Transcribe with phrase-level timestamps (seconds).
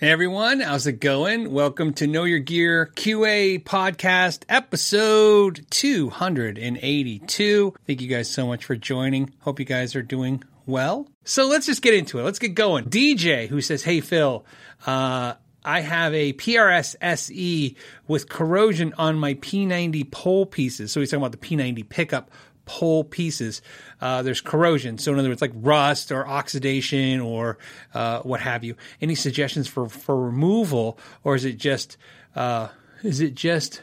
[0.00, 1.52] Hey everyone, how's it going?
[1.52, 7.74] Welcome to Know Your Gear QA podcast episode 282.
[7.86, 9.34] Thank you guys so much for joining.
[9.40, 11.06] Hope you guys are doing well.
[11.24, 12.22] So let's just get into it.
[12.22, 12.86] Let's get going.
[12.86, 14.46] DJ who says, Hey Phil,
[14.86, 17.76] uh, I have a PRS SE
[18.08, 20.92] with corrosion on my P90 pole pieces.
[20.92, 22.30] So he's talking about the P90 pickup
[22.70, 23.62] pole pieces,
[24.00, 24.96] uh, there's corrosion.
[24.96, 27.58] So in other words, like rust or oxidation or
[27.94, 28.76] uh, what have you.
[29.00, 31.96] Any suggestions for for removal, or is it just
[32.36, 32.68] uh,
[33.02, 33.82] is it just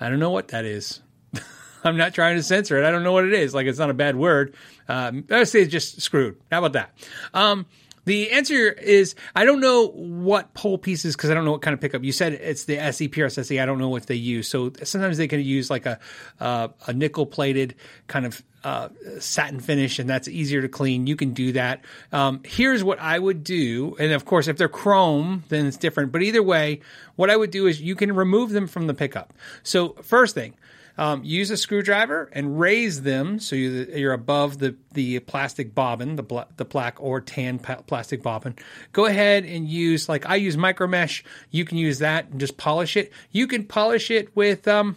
[0.00, 1.00] I don't know what that is.
[1.84, 2.84] I'm not trying to censor it.
[2.84, 3.54] I don't know what it is.
[3.54, 4.54] Like it's not a bad word.
[4.88, 6.36] Um, I say it's just screwed.
[6.50, 6.98] How about that?
[7.32, 7.66] Um,
[8.04, 11.74] the answer is I don't know what pole pieces because I don't know what kind
[11.74, 12.04] of pickup.
[12.04, 13.60] You said it's the SE.
[13.60, 14.48] I don't know what they use.
[14.48, 15.98] So sometimes they can use like a
[16.40, 17.74] uh, a nickel plated
[18.06, 18.88] kind of uh,
[19.20, 21.06] satin finish, and that's easier to clean.
[21.06, 21.84] You can do that.
[22.12, 26.12] Um, here's what I would do, and of course, if they're chrome, then it's different.
[26.12, 26.80] But either way,
[27.16, 29.34] what I would do is you can remove them from the pickup.
[29.62, 30.54] So first thing
[30.96, 36.46] um, use a screwdriver and raise them so you're above the, the plastic bobbin, the,
[36.56, 38.54] the black or tan pa- plastic bobbin.
[38.92, 41.24] Go ahead and use, like I use micro mesh.
[41.50, 43.12] You can use that and just polish it.
[43.32, 44.96] You can polish it with um,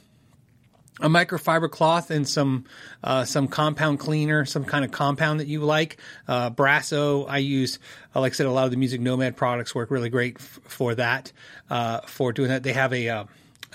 [1.00, 2.66] a microfiber cloth and some
[3.04, 5.98] uh, some compound cleaner, some kind of compound that you like.
[6.28, 7.80] Uh, Brasso, I use,
[8.16, 10.60] uh, like I said, a lot of the Music Nomad products work really great f-
[10.64, 11.32] for that.
[11.70, 13.24] Uh, for doing that, they have a, uh,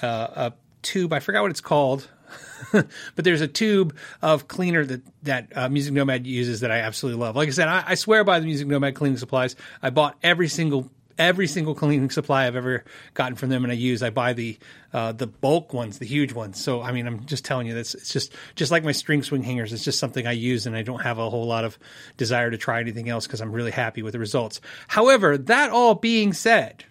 [0.03, 0.53] uh, a
[0.83, 1.13] tube.
[1.13, 2.09] I forgot what it's called.
[2.73, 7.21] but there's a tube of cleaner that that uh, Music Nomad uses that I absolutely
[7.21, 7.37] love.
[7.37, 9.57] Like I said, I, I, swear by the Music Nomad cleaning supplies.
[9.83, 13.77] I bought every single every single cleaning supply I've ever gotten from them, and I
[13.77, 14.03] use.
[14.03, 14.59] I buy the
[14.93, 16.63] uh, the bulk ones, the huge ones.
[16.63, 19.43] So I mean, I'm just telling you, that's it's just just like my string swing
[19.43, 19.73] hangers.
[19.73, 21.79] It's just something I use, and I don't have a whole lot of
[22.17, 24.61] desire to try anything else because I'm really happy with the results.
[24.89, 26.85] However, that all being said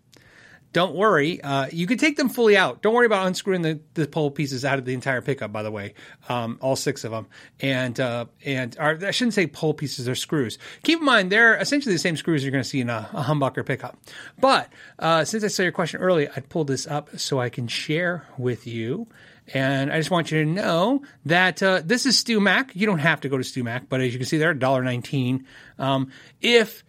[0.73, 1.41] don't worry.
[1.41, 2.81] Uh, you can take them fully out.
[2.81, 5.51] Don't worry about unscrewing the, the pole pieces out of the entire pickup.
[5.51, 5.93] By the way,
[6.29, 7.27] um, all six of them,
[7.59, 10.57] and uh, and I shouldn't say pole pieces; they're screws.
[10.83, 13.23] Keep in mind they're essentially the same screws you're going to see in a, a
[13.23, 13.97] humbucker pickup.
[14.39, 17.67] But uh, since I saw your question earlier, I pulled this up so I can
[17.67, 19.07] share with you.
[19.53, 22.71] And I just want you to know that uh, this is StewMac.
[22.73, 25.43] You don't have to go to StewMac, but as you can see, they're $1.19.
[25.77, 26.83] Um, if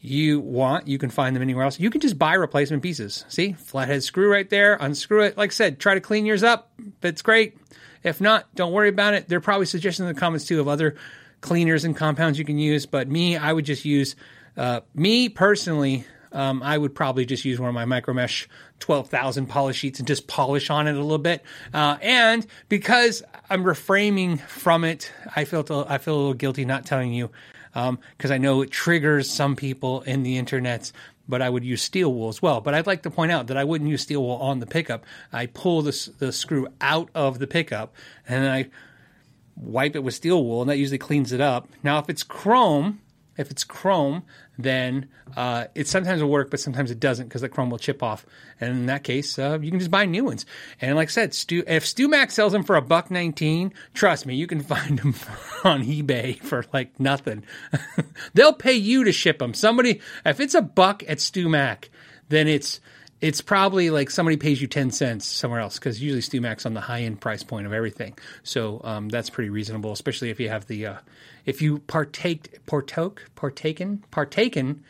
[0.00, 1.80] you want, you can find them anywhere else.
[1.80, 3.24] You can just buy replacement pieces.
[3.28, 5.36] See, flathead screw right there, unscrew it.
[5.36, 6.70] Like I said, try to clean yours up.
[7.02, 7.56] It's great.
[8.02, 9.28] If not, don't worry about it.
[9.28, 10.96] There are probably suggestions in the comments too of other
[11.40, 12.86] cleaners and compounds you can use.
[12.86, 14.16] But me, I would just use,
[14.56, 18.46] uh, me personally, um, I would probably just use one of my micromesh
[18.80, 21.42] 12,000 polish sheets and just polish on it a little bit.
[21.72, 26.84] Uh, and because I'm refraining from it, I feel, I feel a little guilty not
[26.84, 27.30] telling you
[27.76, 30.92] because um, I know it triggers some people in the internets.
[31.28, 32.60] But I would use steel wool as well.
[32.60, 35.04] But I'd like to point out that I wouldn't use steel wool on the pickup.
[35.32, 37.96] I pull the, the screw out of the pickup
[38.28, 38.68] and I
[39.56, 41.68] wipe it with steel wool, and that usually cleans it up.
[41.82, 43.00] Now, if it's chrome,
[43.36, 44.22] if it's chrome,
[44.58, 48.02] then uh, it sometimes will work, but sometimes it doesn't because the chrome will chip
[48.02, 48.24] off.
[48.60, 50.46] And in that case, uh, you can just buy new ones.
[50.80, 54.34] And like I said, Stu, if StewMac sells them for a buck nineteen, trust me,
[54.34, 55.14] you can find them
[55.64, 57.44] on eBay for like nothing.
[58.34, 59.54] They'll pay you to ship them.
[59.54, 61.88] Somebody, if it's a buck at StewMac,
[62.28, 62.80] then it's
[63.20, 66.80] it's probably like somebody pays you 10 cents somewhere else because usually StewMac's on the
[66.80, 68.16] high end price point of everything.
[68.42, 70.96] So um, that's pretty reasonable, especially if you have the, uh,
[71.46, 74.84] if you partake, partoke, partaken, partaken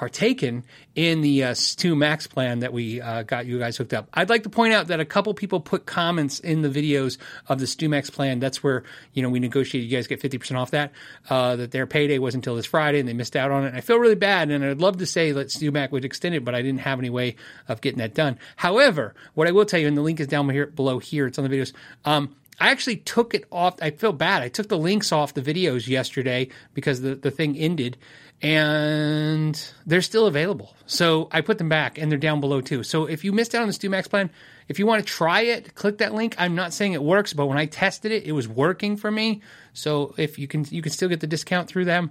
[0.00, 0.64] partaken
[0.94, 4.08] in the uh, StewMax plan that we uh, got you guys hooked up.
[4.14, 7.18] I'd like to point out that a couple people put comments in the videos
[7.48, 8.38] of the StewMax plan.
[8.38, 9.90] That's where you know we negotiated.
[9.90, 10.92] You guys get fifty percent off that.
[11.28, 13.68] Uh, that their payday was until this Friday, and they missed out on it.
[13.68, 16.44] And I feel really bad, and I'd love to say that StewMac would extend it,
[16.44, 17.36] but I didn't have any way
[17.68, 18.38] of getting that done.
[18.56, 21.26] However, what I will tell you, and the link is down here below here.
[21.26, 21.72] It's on the videos.
[22.04, 23.76] Um, I actually took it off.
[23.80, 24.42] I feel bad.
[24.42, 27.96] I took the links off the videos yesterday because the, the thing ended
[28.42, 30.74] and they're still available.
[30.86, 32.82] So I put them back and they're down below too.
[32.82, 34.30] So if you missed out on the StewMax plan,
[34.68, 36.34] if you want to try it, click that link.
[36.38, 39.42] I'm not saying it works, but when I tested it, it was working for me.
[39.72, 42.10] So if you can, you can still get the discount through them.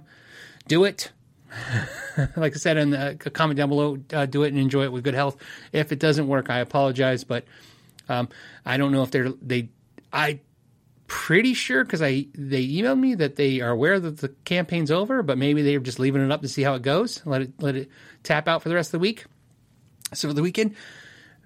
[0.68, 1.10] Do it.
[2.36, 5.04] like I said in the comment down below, uh, do it and enjoy it with
[5.04, 5.36] good health.
[5.72, 7.44] If it doesn't work, I apologize, but
[8.08, 8.28] um,
[8.64, 9.70] I don't know if they're they.
[10.12, 10.40] I
[11.06, 15.22] pretty sure because I they emailed me that they are aware that the campaign's over,
[15.22, 17.20] but maybe they're just leaving it up to see how it goes.
[17.26, 17.90] Let it let it
[18.22, 19.24] tap out for the rest of the week.
[20.14, 20.76] So for the weekend.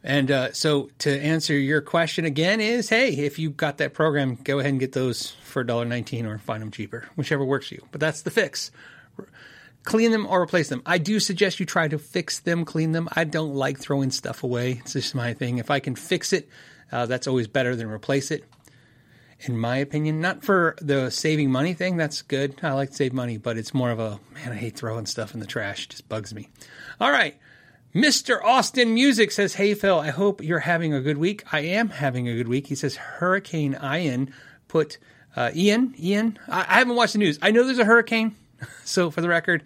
[0.06, 4.34] And uh, so to answer your question again is, hey, if you got that program,
[4.34, 7.87] go ahead and get those for $1.19 or find them cheaper, whichever works for you.
[7.90, 8.70] But that's the fix.
[9.82, 10.82] clean them or replace them.
[10.84, 13.08] I do suggest you try to fix them, clean them.
[13.12, 14.72] I don't like throwing stuff away.
[14.72, 15.56] It's just my thing.
[15.56, 16.50] If I can fix it,
[16.93, 18.44] uh, that's always better than replace it.
[19.46, 21.99] In my opinion, not for the saving money thing.
[21.99, 22.58] That's good.
[22.62, 24.52] I like to save money, but it's more of a man.
[24.52, 25.85] I hate throwing stuff in the trash.
[25.85, 26.49] It just bugs me.
[26.99, 27.37] All right.
[27.94, 28.43] Mr.
[28.43, 31.44] Austin Music says, Hey Phil, I hope you're having a good week.
[31.52, 32.67] I am having a good week.
[32.67, 34.32] He says Hurricane Ian
[34.67, 34.96] put
[35.37, 36.38] uh, Ian, Ian.
[36.49, 37.38] I, I haven't watched the news.
[37.43, 38.35] I know there's a hurricane.
[38.85, 39.62] So for the record,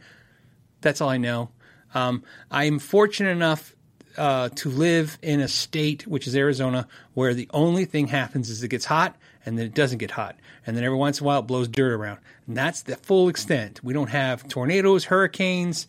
[0.81, 1.51] that's all I know.
[1.95, 3.77] Um, I'm fortunate enough
[4.17, 8.63] uh, to live in a state, which is Arizona, where the only thing happens is
[8.65, 9.15] it gets hot
[9.49, 10.37] and then it doesn't get hot.
[10.67, 12.19] And then every once in a while it blows dirt around.
[12.47, 13.83] And that's the full extent.
[13.83, 15.87] We don't have tornadoes, hurricanes.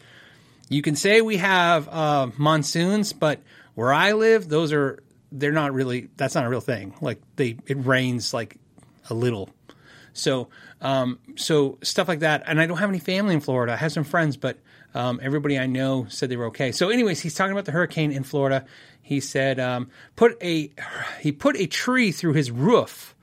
[0.69, 3.41] You can say we have uh, monsoons, but
[3.75, 4.99] where I live, those are,
[5.31, 6.95] they're not really, that's not a real thing.
[7.01, 8.57] Like they, it rains like
[9.09, 9.49] a little
[10.13, 10.49] so,
[10.81, 12.43] um, so stuff like that.
[12.45, 13.73] And I don't have any family in Florida.
[13.73, 14.57] I have some friends, but
[14.93, 16.71] um, everybody I know said they were okay.
[16.71, 18.65] So, anyways, he's talking about the hurricane in Florida.
[19.01, 20.71] He said um, put a
[21.19, 23.15] he put a tree through his roof,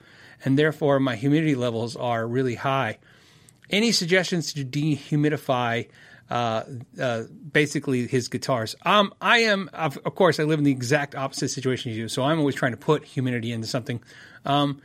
[0.45, 2.99] and therefore my humidity levels are really high.
[3.71, 5.89] Any suggestions to dehumidify?
[6.29, 6.65] Uh,
[7.01, 7.23] uh,
[7.53, 8.75] basically his guitars.
[8.85, 12.09] Um, I am, of, of, course, I live in the exact opposite situation as you,
[12.09, 14.03] so I'm always trying to put humidity into something.
[14.45, 14.83] Um,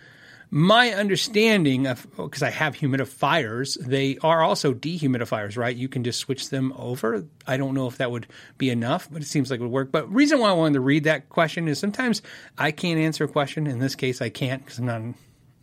[0.53, 5.75] my understanding of because I have humidifiers, they are also dehumidifiers, right?
[5.75, 7.25] You can just switch them over.
[7.47, 8.27] I don't know if that would
[8.57, 9.91] be enough, but it seems like it would work.
[9.93, 12.21] But reason why I wanted to read that question is sometimes
[12.57, 13.65] I can't answer a question.
[13.65, 15.01] In this case, I can't because I'm not.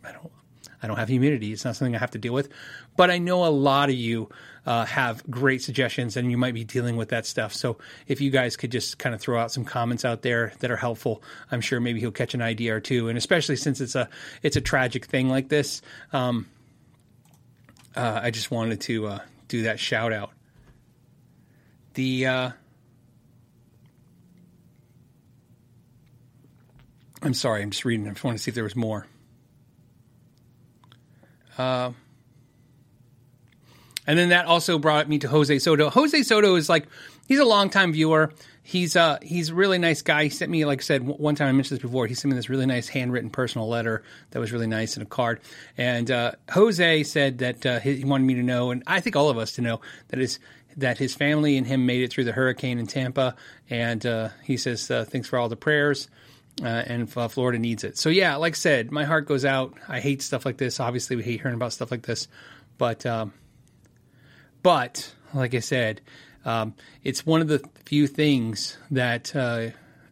[0.09, 0.31] I don't.
[0.81, 1.51] I don't have humidity.
[1.51, 2.49] It's not something I have to deal with.
[2.95, 4.29] But I know a lot of you
[4.65, 7.53] uh, have great suggestions and you might be dealing with that stuff.
[7.53, 7.77] So
[8.07, 10.77] if you guys could just kind of throw out some comments out there that are
[10.77, 11.21] helpful,
[11.51, 13.09] I'm sure maybe he'll catch an idea or two.
[13.09, 14.09] And especially since it's a
[14.41, 15.81] it's a tragic thing like this,
[16.13, 16.47] um,
[17.95, 19.19] uh, I just wanted to uh,
[19.49, 20.31] do that shout out.
[21.95, 22.51] The uh,
[27.21, 28.07] I'm sorry, I'm just reading.
[28.07, 29.07] I just want to see if there was more.
[31.59, 31.91] Uh,
[34.07, 35.89] and then that also brought me to Jose Soto.
[35.89, 36.87] Jose Soto is like
[37.27, 38.33] he's a longtime viewer.
[38.63, 40.23] He's uh he's a really nice guy.
[40.23, 42.07] He sent me, like I said, one time I mentioned this before.
[42.07, 45.09] He sent me this really nice handwritten personal letter that was really nice and a
[45.09, 45.41] card.
[45.77, 49.29] And uh, Jose said that uh, he wanted me to know, and I think all
[49.29, 50.39] of us to know that his
[50.77, 53.35] that his family and him made it through the hurricane in Tampa.
[53.69, 56.07] And uh, he says uh, thanks for all the prayers.
[56.61, 57.97] Uh, and uh, Florida needs it.
[57.97, 59.73] So yeah, like I said, my heart goes out.
[59.87, 60.79] I hate stuff like this.
[60.79, 62.27] Obviously, we hate hearing about stuff like this,
[62.77, 63.33] but um,
[64.61, 66.01] but like I said,
[66.45, 66.73] um,
[67.03, 69.69] it's one of the few things that uh,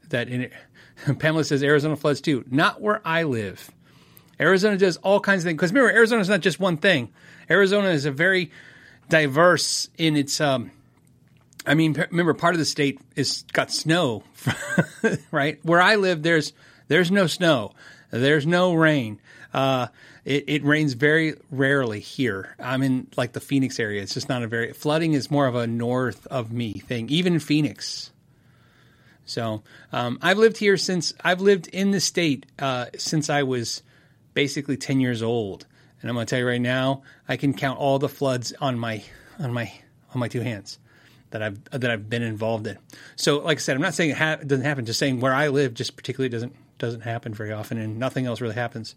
[0.09, 0.49] that in,
[1.19, 2.45] Pamela says Arizona floods too.
[2.49, 3.69] Not where I live.
[4.39, 7.09] Arizona does all kinds of things because remember, Arizona is not just one thing.
[7.49, 8.51] Arizona is a very
[9.09, 10.39] diverse in its.
[10.39, 10.71] Um,
[11.68, 14.24] I mean, remember, part of the state is got snow,
[15.31, 15.60] right?
[15.64, 16.54] Where I live, there's
[16.88, 17.74] there's no snow,
[18.10, 19.19] there's no rain.
[19.54, 19.88] Uh,
[20.24, 22.56] it, it rains very rarely here.
[22.58, 24.02] I'm in like the Phoenix area.
[24.02, 27.34] It's just not a very flooding is more of a north of me thing, even
[27.34, 28.12] in Phoenix.
[29.25, 29.62] So
[29.92, 33.84] um, I've lived here since I've lived in the state uh, since I was
[34.34, 35.66] basically ten years old,
[36.02, 38.80] and I'm going to tell you right now, I can count all the floods on
[38.80, 39.04] my
[39.38, 39.74] on my
[40.14, 40.80] on my two hands
[41.31, 42.77] that I've that I've been involved in.
[43.15, 44.85] So, like I said, I'm not saying it, ha- doesn't happen.
[44.85, 48.42] Just saying where I live, just particularly doesn't doesn't happen very often, and nothing else
[48.42, 48.95] really happens.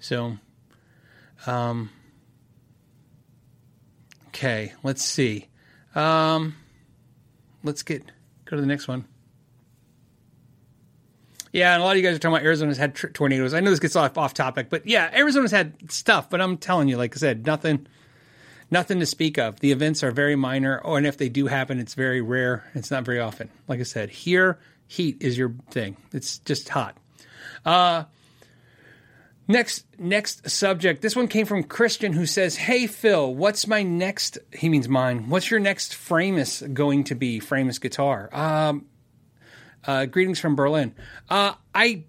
[0.00, 0.38] So,
[1.46, 1.90] um,
[4.28, 5.48] okay, let's see.
[5.94, 6.54] Um,
[7.62, 8.04] let's get
[8.44, 9.06] go to the next one.
[11.52, 13.54] Yeah, and a lot of you guys are talking about Arizona's had tr- tornadoes.
[13.54, 16.28] I know this gets off off topic, but yeah, Arizona's had stuff.
[16.28, 17.86] But I'm telling you, like I said, nothing,
[18.70, 19.60] nothing to speak of.
[19.60, 22.64] The events are very minor, or and if they do happen, it's very rare.
[22.74, 23.50] It's not very often.
[23.68, 25.96] Like I said, here heat is your thing.
[26.12, 26.96] It's just hot.
[27.64, 28.04] Uh,
[29.48, 31.02] Next next subject.
[31.02, 34.38] This one came from Christian who says, "Hey Phil, what's my next?
[34.52, 35.28] He means mine.
[35.28, 37.38] What's your next Framus going to be?
[37.38, 38.28] Framus guitar.
[38.32, 38.86] Um,
[39.86, 40.94] uh, greetings from Berlin.
[41.30, 42.04] Uh, I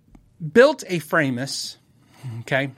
[0.51, 1.77] built a Framus.
[2.39, 2.71] Okay,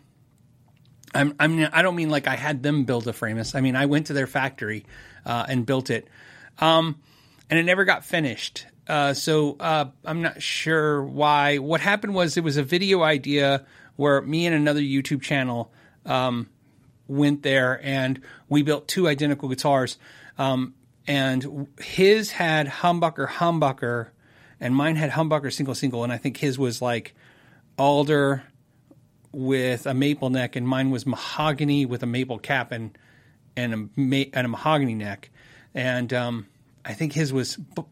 [1.14, 3.56] I'm, I'm I don't mean like I had them build a Framus.
[3.56, 4.86] I mean I went to their factory
[5.26, 6.08] uh, and built it,
[6.60, 7.00] um,
[7.50, 8.66] and it never got finished.
[8.88, 11.58] Uh, so uh, I'm not sure why.
[11.58, 13.66] What happened was it was a video idea."
[14.00, 15.74] where me and another YouTube channel
[16.06, 16.48] um,
[17.10, 19.98] went there and we built two identical guitars.
[20.38, 20.74] Um,
[21.06, 24.08] and his had humbucker humbucker,
[24.58, 26.06] and mine had humbucker single single.
[26.06, 27.14] And I think his was like
[27.78, 28.44] alder
[29.32, 32.72] with a maple neck, and mine was mahogany with a maple cap.
[32.72, 32.98] And
[33.60, 35.30] and a ma- and a mahogany neck,
[35.74, 36.48] and um,
[36.86, 37.84] I think his was b-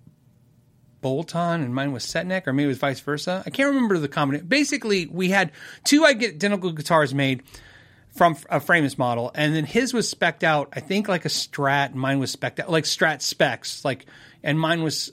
[1.02, 3.44] bolt on and mine was set neck, or maybe it was vice versa.
[3.46, 4.48] I can't remember the combination.
[4.48, 5.52] Basically, we had
[5.84, 7.44] two identical guitars made
[8.16, 10.70] from a Framus model, and then his was specked out.
[10.74, 14.06] I think like a Strat, and mine was specked out like Strat specs, like,
[14.44, 15.12] and mine was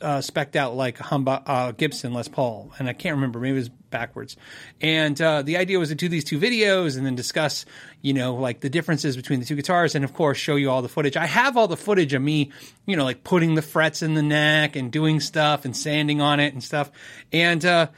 [0.00, 3.40] uh, specked out like Humba, uh, Gibson Les Paul, and I can't remember.
[3.40, 4.36] Maybe it was backwards.
[4.80, 7.64] And uh, the idea was to do these two videos and then discuss,
[8.02, 10.82] you know, like the differences between the two guitars, and of course show you all
[10.82, 11.16] the footage.
[11.16, 12.52] I have all the footage of me,
[12.86, 16.40] you know, like putting the frets in the neck and doing stuff and sanding on
[16.40, 16.90] it and stuff.
[17.32, 17.88] And uh,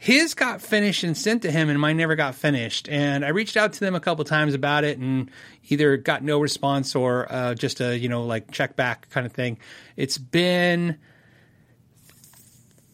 [0.00, 2.88] his got finished and sent to him, and mine never got finished.
[2.88, 5.28] And I reached out to them a couple times about it, and
[5.68, 9.32] either got no response or uh, just a you know like check back kind of
[9.32, 9.58] thing.
[9.96, 10.98] It's been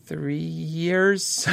[0.04, 1.48] three years.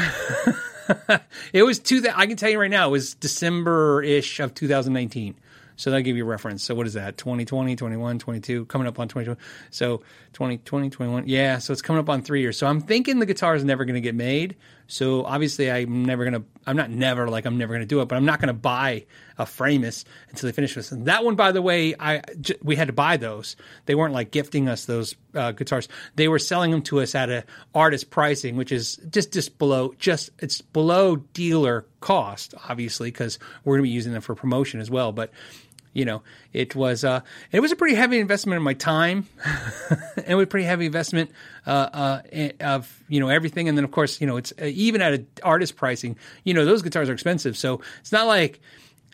[1.54, 5.36] it was two I can tell you right now, it was December ish of 2019.
[5.78, 6.64] So that'll give you a reference.
[6.64, 7.18] So what is that?
[7.18, 9.40] 2020, 21, 22, coming up on 2020.
[9.72, 9.98] So
[10.34, 11.24] 2020, 21.
[11.28, 11.58] Yeah.
[11.58, 12.58] So it's coming up on three years.
[12.58, 14.58] So I'm thinking the guitar is never going to get made.
[14.92, 18.18] So obviously I'm never to, I'm not never like I'm never to do it, but
[18.18, 19.06] I'm not to buy
[19.38, 20.92] a Framus until they finish this.
[20.92, 23.56] And that one, by the way, I, j- we had to buy those.
[23.86, 25.88] They weren't like gifting us those uh, guitars.
[26.16, 29.94] They were selling them to us at a artist pricing, which is just, just below,
[29.98, 34.92] just, it's below dealer cost, obviously, because we're to be using them for promotion as
[34.92, 35.14] well.
[35.14, 35.32] But
[35.94, 37.22] you know, it was uh,
[37.52, 39.28] it was a pretty heavy investment of my time,
[40.26, 41.32] and was a pretty heavy investment
[41.68, 43.68] uh, uh, of you know everything.
[43.68, 46.82] And then of course, you know, it's uh, even at artist pricing, you know, those
[46.82, 48.62] guitars are expensive, so it's not like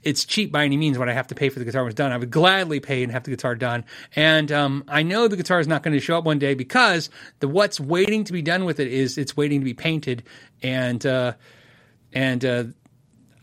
[0.04, 2.12] it's cheap by any means what I have to pay for the guitar was done.
[2.12, 3.84] I would gladly pay and have the guitar done.
[4.16, 7.10] And um, I know the guitar is not going to show up one day because
[7.40, 10.24] the what's waiting to be done with it is it's waiting to be painted
[10.62, 11.34] and uh,
[12.14, 12.64] and uh,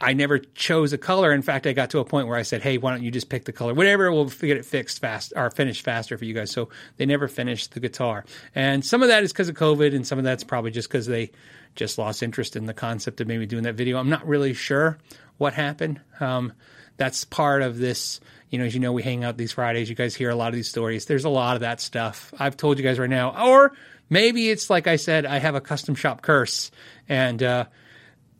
[0.05, 1.33] I never chose a color.
[1.33, 3.31] In fact, I got to a point where I said, "Hey, why don't you just
[3.31, 3.73] pick the color?
[3.73, 6.69] Whatever, we'll get it fixed fast or finished faster for you guys." So
[6.99, 10.19] they never finished the guitar, and some of that is because of COVID, and some
[10.19, 11.31] of that's probably just because they
[11.75, 13.99] just lost interest in the concept of maybe doing that video.
[13.99, 14.99] I'm not really sure
[15.39, 16.01] what happened.
[16.21, 16.53] Um,
[16.99, 18.21] that's part of this.
[18.51, 19.89] You know, as you know, we hang out these Fridays.
[19.89, 21.07] You guys hear a lot of these stories.
[21.07, 22.33] There's a lot of that stuff.
[22.39, 23.73] I've told you guys right now, or
[24.11, 26.71] maybe it's like I said, I have a custom shop curse,
[27.09, 27.65] and uh,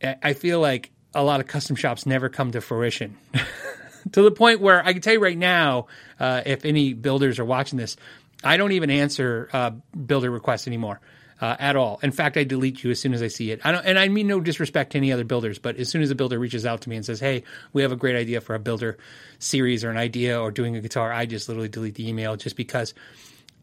[0.01, 3.17] I feel like a lot of custom shops never come to fruition.
[4.11, 5.87] to the point where I can tell you right now,
[6.19, 7.97] uh, if any builders are watching this,
[8.43, 10.99] I don't even answer uh, builder requests anymore.
[11.41, 11.99] Uh, at all.
[12.01, 13.59] In fact, I delete you as soon as I see it.
[13.65, 16.09] I don't, and I mean no disrespect to any other builders, but as soon as
[16.09, 17.43] a builder reaches out to me and says, "Hey,
[17.73, 18.97] we have a great idea for a builder
[19.37, 22.55] series or an idea or doing a guitar," I just literally delete the email just
[22.55, 22.93] because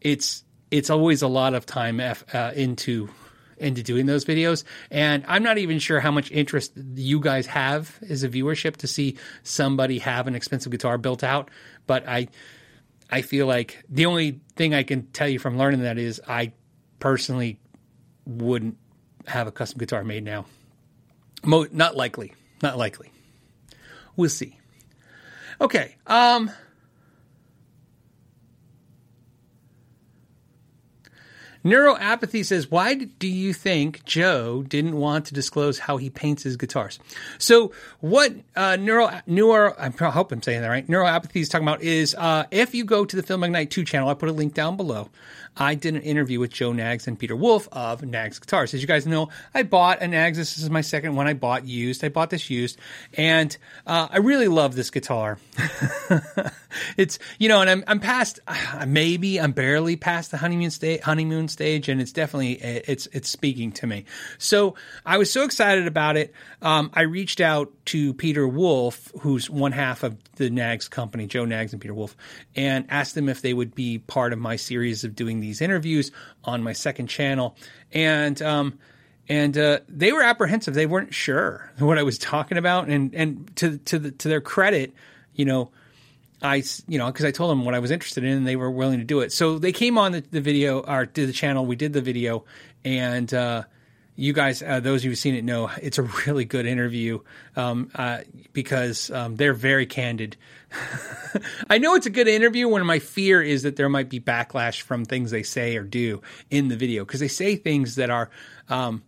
[0.01, 3.09] it's it's always a lot of time F, uh, into
[3.57, 4.63] into doing those videos.
[4.91, 8.87] And I'm not even sure how much interest you guys have as a viewership to
[8.87, 11.49] see somebody have an expensive guitar built out.
[11.87, 12.27] But I,
[13.09, 16.53] I feel like the only thing I can tell you from learning that is I
[16.99, 17.59] personally
[18.25, 18.77] wouldn't
[19.27, 20.45] have a custom guitar made now.
[21.43, 22.33] Mo- not likely.
[22.61, 23.11] Not likely.
[24.15, 24.57] We'll see.
[25.59, 25.95] Okay.
[26.07, 26.51] Um,
[31.63, 36.57] Neuroapathy says, Why do you think Joe didn't want to disclose how he paints his
[36.57, 36.99] guitars?
[37.37, 41.81] So, what uh, neuro, neuro, I hope I'm saying that right, neuroapathy is talking about
[41.81, 44.53] is uh, if you go to the Phil McKnight 2 channel, I put a link
[44.53, 45.09] down below.
[45.55, 48.73] I did an interview with Joe Knaggs and Peter Wolf of Knaggs Guitars.
[48.73, 50.37] As you guys know, I bought a Knaggs.
[50.37, 52.03] This is my second one I bought used.
[52.03, 52.77] I bought this used,
[53.13, 53.55] and
[53.85, 55.37] uh, I really love this guitar.
[56.97, 58.39] it's you know, and I'm I'm past
[58.87, 63.71] maybe I'm barely past the honeymoon stage honeymoon stage, and it's definitely it's it's speaking
[63.73, 64.05] to me.
[64.37, 66.33] So I was so excited about it.
[66.61, 71.45] Um, I reached out to Peter Wolf, who's one half of the Knaggs company, Joe
[71.45, 72.15] Knaggs and Peter Wolf,
[72.55, 76.11] and asked them if they would be part of my series of doing these interviews
[76.43, 77.55] on my second channel,
[77.91, 78.79] and um,
[79.27, 80.73] and uh, they were apprehensive.
[80.73, 84.41] They weren't sure what I was talking about, and and to to the, to their
[84.41, 84.93] credit,
[85.35, 85.71] you know
[86.43, 88.69] I, you know, because I told them what I was interested in, and they were
[88.69, 89.31] willing to do it.
[89.31, 91.65] So they came on the, the video or did the channel.
[91.65, 92.43] We did the video,
[92.83, 93.63] and uh,
[94.15, 97.19] you guys, uh, those of you who've seen it, know it's a really good interview
[97.55, 98.19] um, uh,
[98.51, 100.37] because um, they're very candid.
[101.69, 104.81] I know it's a good interview when my fear is that there might be backlash
[104.81, 108.29] from things they say or do in the video because they say things that are.
[108.69, 109.03] Um,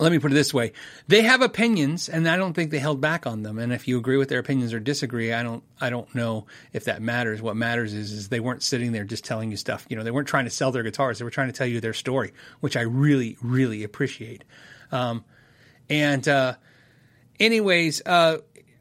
[0.00, 0.72] let me put it this way.
[1.08, 3.58] They have opinions and i don't think they held back on them.
[3.58, 6.84] And if you agree with their opinions or disagree i don't i don't know if
[6.84, 7.42] that matters.
[7.42, 9.86] What matters is is they weren't sitting there just telling you stuff.
[9.88, 11.18] You know they weren't trying to sell their guitars.
[11.18, 14.44] They were trying to tell you their story which i really really appreciate.
[14.90, 15.24] Um,
[15.88, 16.54] and uh,
[17.38, 18.38] anyways uh,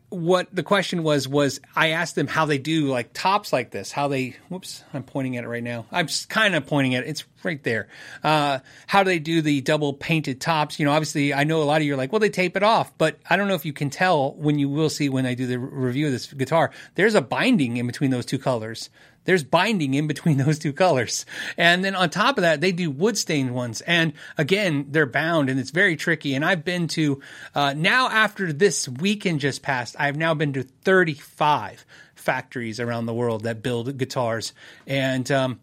[0.09, 3.91] what the question was was I asked them how they do like tops like this,
[3.91, 5.85] how they whoops, I'm pointing at it right now.
[5.91, 7.09] I'm kind of pointing at it.
[7.09, 7.87] It's right there.
[8.23, 10.79] Uh, how do they do the double painted tops?
[10.79, 12.63] You know, obviously I know a lot of you are like, well, they tape it
[12.63, 15.35] off, but I don't know if you can tell when you will see when I
[15.35, 16.71] do the review of this guitar.
[16.95, 18.89] There's a binding in between those two colors
[19.29, 21.23] there's binding in between those two colors.
[21.55, 23.81] And then on top of that, they do wood stained ones.
[23.81, 26.33] And again, they're bound and it's very tricky.
[26.33, 27.21] And I've been to,
[27.53, 33.13] uh, now after this weekend just passed, I've now been to 35 factories around the
[33.13, 34.51] world that build guitars.
[34.87, 35.59] And, um,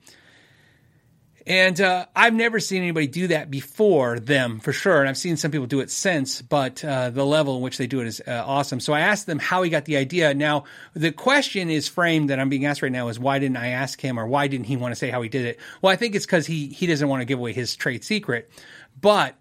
[1.46, 4.98] and uh, I've never seen anybody do that before them for sure.
[4.98, 7.86] And I've seen some people do it since, but uh, the level in which they
[7.86, 8.80] do it is uh, awesome.
[8.80, 10.34] So I asked them how he got the idea.
[10.34, 13.68] Now, the question is framed that I'm being asked right now is why didn't I
[13.68, 15.60] ask him or why didn't he want to say how he did it?
[15.80, 18.50] Well, I think it's because he, he doesn't want to give away his trade secret.
[19.00, 19.36] But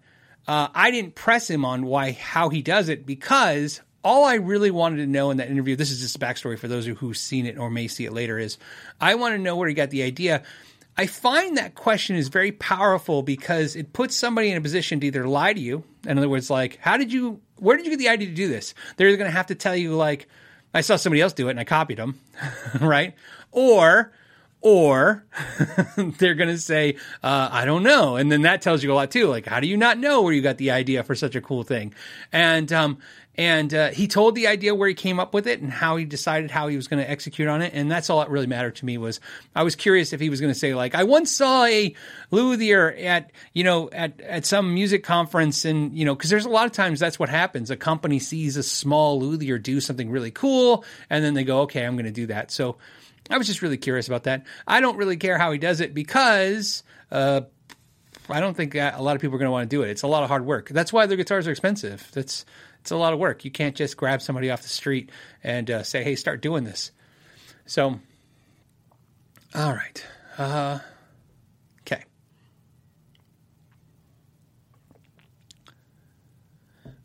[0.46, 4.70] uh, I didn't press him on why how he does it because all I really
[4.70, 7.58] wanted to know in that interview, this is just backstory for those who've seen it
[7.58, 8.58] or may see it later, is
[9.00, 10.44] I want to know where he got the idea
[10.98, 15.06] I find that question is very powerful because it puts somebody in a position to
[15.06, 17.98] either lie to you, in other words, like, how did you, where did you get
[17.98, 18.74] the idea to do this?
[18.96, 20.26] They're going to have to tell you, like,
[20.72, 22.18] I saw somebody else do it and I copied them,
[22.80, 23.14] right?
[23.52, 24.12] Or,
[24.62, 25.26] or
[25.96, 28.16] they're going to say, uh, I don't know.
[28.16, 29.28] And then that tells you a lot too.
[29.28, 31.62] Like, how do you not know where you got the idea for such a cool
[31.62, 31.94] thing?
[32.32, 32.98] And, um,
[33.38, 36.04] and uh, he told the idea where he came up with it and how he
[36.04, 38.76] decided how he was going to execute on it and that's all that really mattered
[38.76, 39.20] to me was
[39.54, 41.94] i was curious if he was going to say like i once saw a
[42.30, 46.50] luthier at you know at, at some music conference and you know because there's a
[46.50, 50.30] lot of times that's what happens a company sees a small luthier do something really
[50.30, 52.76] cool and then they go okay i'm going to do that so
[53.30, 55.94] i was just really curious about that i don't really care how he does it
[55.94, 57.42] because uh,
[58.28, 59.90] I don't think a lot of people are going to want to do it.
[59.90, 60.68] It's a lot of hard work.
[60.68, 62.08] That's why their guitars are expensive.
[62.12, 62.44] That's
[62.86, 63.44] it's a lot of work.
[63.44, 65.10] You can't just grab somebody off the street
[65.42, 66.92] and uh, say, "Hey, start doing this."
[67.64, 67.98] So,
[69.56, 70.06] all right,
[70.38, 70.78] uh,
[71.80, 72.04] okay.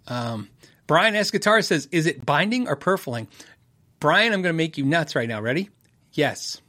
[0.06, 0.50] Um,
[0.86, 1.32] Brian S.
[1.32, 3.26] Guitar says, "Is it binding or purfling?"
[4.00, 5.42] Brian, I'm going to make you nuts right now.
[5.42, 5.72] Ready?
[6.14, 6.62] Yes.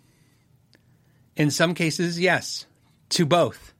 [1.37, 2.64] In some cases, yes.
[3.11, 3.71] To both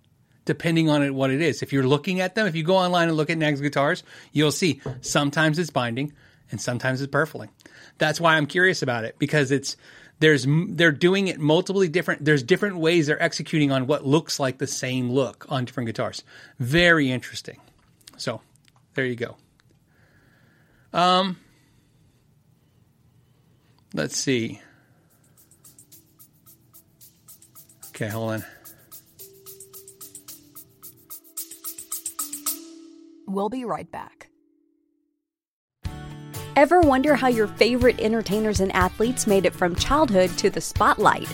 [0.45, 1.63] depending on it what it is.
[1.63, 4.03] If you're looking at them, if you go online and look at Knaggs guitars,
[4.33, 6.13] you'll see sometimes it's binding
[6.51, 7.49] and sometimes it's purfling.
[7.99, 9.77] That's why I'm curious about it because it's
[10.21, 14.59] there's they're doing it multiply different there's different ways they're executing on what looks like
[14.59, 16.23] the same look on different guitars.
[16.59, 17.61] Very interesting.
[18.17, 18.41] So,
[18.95, 19.37] there you go.
[20.93, 21.39] Um
[23.95, 24.61] let's see.
[27.89, 28.45] Okay, hold on.
[33.33, 34.29] We'll be right back.
[36.55, 41.27] Ever wonder how your favorite entertainers and athletes made it from childhood to the spotlight?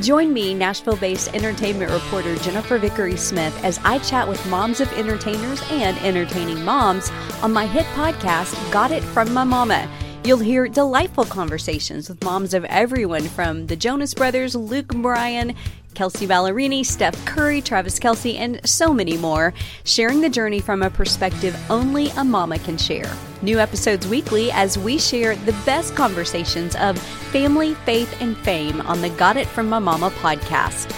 [0.00, 4.92] Join me, Nashville based entertainment reporter Jennifer Vickery Smith, as I chat with moms of
[4.92, 7.10] entertainers and entertaining moms
[7.42, 9.90] on my hit podcast, Got It From My Mama.
[10.22, 15.56] You'll hear delightful conversations with moms of everyone from the Jonas Brothers, Luke Bryan,
[15.94, 19.52] Kelsea Ballerini, Steph Curry, Travis Kelce, and so many more,
[19.84, 23.10] sharing the journey from a perspective only a mama can share.
[23.42, 26.98] New episodes weekly as we share the best conversations of
[27.32, 30.94] family, faith, and fame on the Got It From My Mama podcast.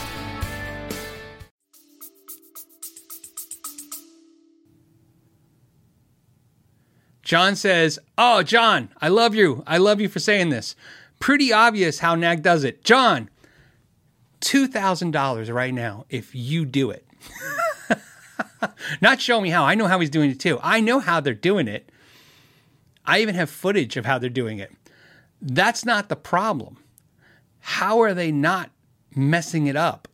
[7.33, 9.63] John says, Oh, John, I love you.
[9.67, 10.77] I love you for saying this.
[11.19, 12.85] Pretty obvious how NAG does it.
[12.85, 13.31] John,
[14.43, 17.07] $2,000 right now if you do it.
[19.01, 19.65] Not show me how.
[19.65, 20.59] I know how he's doing it too.
[20.63, 21.91] I know how they're doing it.
[23.05, 24.73] I even have footage of how they're doing it.
[25.41, 26.77] That's not the problem.
[27.59, 28.71] How are they not
[29.15, 30.07] messing it up?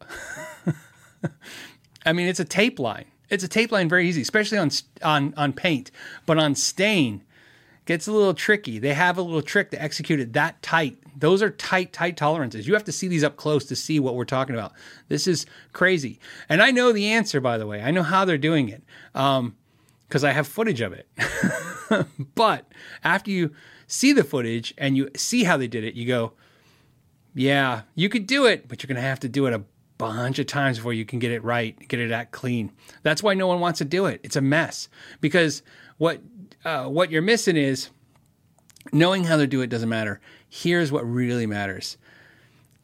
[2.06, 3.04] I mean, it's a tape line.
[3.28, 4.70] It's a tape line very easy, especially on
[5.02, 5.90] on on paint,
[6.24, 7.24] but on stain
[7.88, 8.78] gets a little tricky.
[8.78, 12.68] They have a little trick to execute it that tight those are tight, tight tolerances.
[12.68, 14.72] You have to see these up close to see what we're talking about.
[15.08, 16.20] This is crazy.
[16.48, 17.82] And I know the answer, by the way.
[17.82, 21.08] I know how they're doing it because um, I have footage of it.
[22.36, 22.70] but
[23.02, 23.52] after you
[23.88, 26.34] see the footage and you see how they did it, you go,
[27.34, 29.64] yeah, you could do it, but you're going to have to do it a
[29.98, 32.70] bunch of times before you can get it right, get it that clean.
[33.02, 34.20] That's why no one wants to do it.
[34.22, 34.88] It's a mess
[35.20, 35.62] because
[35.96, 36.20] what
[36.64, 37.90] uh, what you're missing is
[38.92, 40.20] knowing how to do it doesn't matter.
[40.48, 41.96] Here's what really matters.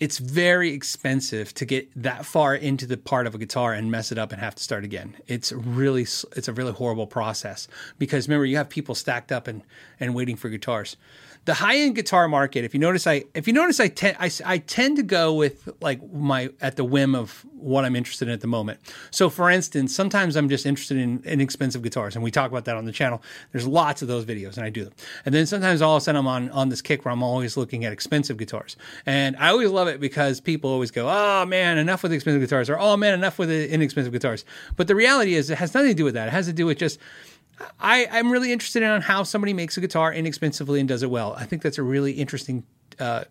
[0.01, 4.11] It's very expensive to get that far into the part of a guitar and mess
[4.11, 5.17] it up and have to start again.
[5.29, 9.63] It's really it's a really horrible process because remember you have people stacked up and
[10.01, 10.97] and waiting for guitars
[11.45, 14.59] the high end guitar market, if you notice, I if you notice, I I, I
[14.59, 18.41] tend to go with like my at the whim of what I'm interested in at
[18.41, 18.81] the moment.
[19.11, 22.77] So, for instance, sometimes I'm just interested in inexpensive guitars, and we talk about that
[22.77, 23.23] on the channel.
[23.53, 24.95] There's lots of those videos, and I do them.
[25.27, 27.57] And then sometimes all of a sudden I'm on on this kick where I'm always
[27.57, 31.77] looking at expensive guitars, and I always love it because people always go, "Oh man,
[31.77, 34.45] enough with expensive guitars," or "Oh man, enough with the inexpensive guitars."
[34.77, 36.29] But the reality is, it has nothing to do with that.
[36.29, 36.99] It has to do with just
[37.81, 41.35] I, I'm really interested in how somebody makes a guitar inexpensively and does it well.
[41.35, 42.64] I think that's a really interesting,
[42.99, 43.25] uh,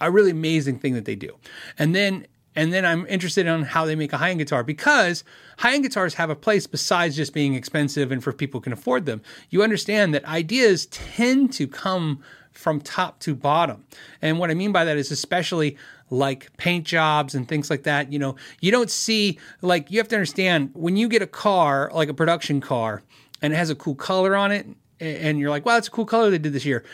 [0.00, 1.36] a really amazing thing that they do.
[1.78, 2.26] And then
[2.58, 5.22] and then I'm interested in how they make a high end guitar because
[5.58, 8.72] high end guitars have a place besides just being expensive and for people who can
[8.72, 9.22] afford them.
[9.50, 12.20] You understand that ideas tend to come
[12.50, 13.84] from top to bottom.
[14.20, 15.76] And what I mean by that is especially
[16.10, 18.12] like paint jobs and things like that.
[18.12, 21.92] You know, you don't see, like, you have to understand when you get a car,
[21.94, 23.04] like a production car,
[23.42, 24.66] and it has a cool color on it,
[25.00, 26.84] and you're like, wow, that's a cool color they did this year.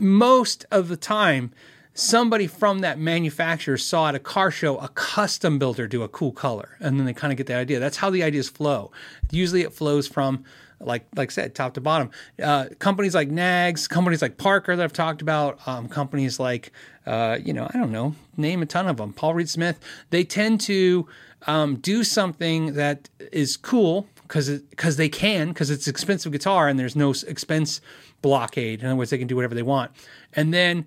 [0.00, 1.52] Most of the time,
[1.94, 6.32] somebody from that manufacturer saw at a car show a custom builder do a cool
[6.32, 7.78] color, and then they kind of get the idea.
[7.78, 8.90] That's how the ideas flow.
[9.30, 10.44] Usually, it flows from
[10.80, 12.10] like like I said, top to bottom.
[12.42, 16.72] Uh, companies like Knaggs, companies like Parker that I've talked about, um, companies like
[17.06, 19.12] uh, you know I don't know, name a ton of them.
[19.12, 19.80] Paul Reed Smith.
[20.10, 21.08] They tend to
[21.46, 26.78] um, do something that is cool because because they can because it's expensive guitar and
[26.78, 27.80] there's no expense
[28.22, 28.80] blockade.
[28.80, 29.90] In other words, they can do whatever they want,
[30.34, 30.84] and then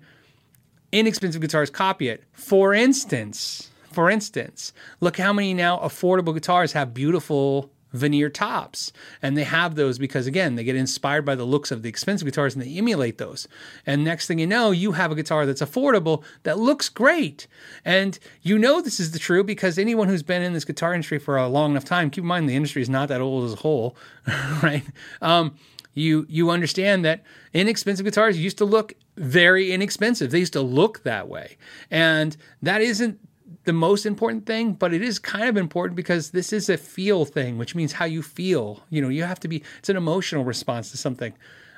[0.92, 2.22] inexpensive guitars copy it.
[2.32, 8.92] For instance, for instance, look how many now affordable guitars have beautiful veneer tops.
[9.20, 12.26] And they have those because, again, they get inspired by the looks of the expensive
[12.26, 13.46] guitars and they emulate those.
[13.86, 17.46] And next thing you know, you have a guitar that's affordable that looks great.
[17.84, 21.18] And you know this is the true because anyone who's been in this guitar industry
[21.18, 23.52] for a long enough time, keep in mind the industry is not that old as
[23.52, 23.96] a whole,
[24.62, 24.84] right?
[25.20, 25.56] Um,
[25.94, 30.30] you you understand that inexpensive guitars used to look very inexpensive.
[30.30, 31.56] They used to look that way.
[31.90, 33.18] And that isn't
[33.64, 37.24] the most important thing, but it is kind of important because this is a feel
[37.24, 38.82] thing, which means how you feel.
[38.90, 41.32] You know, you have to be, it's an emotional response to something.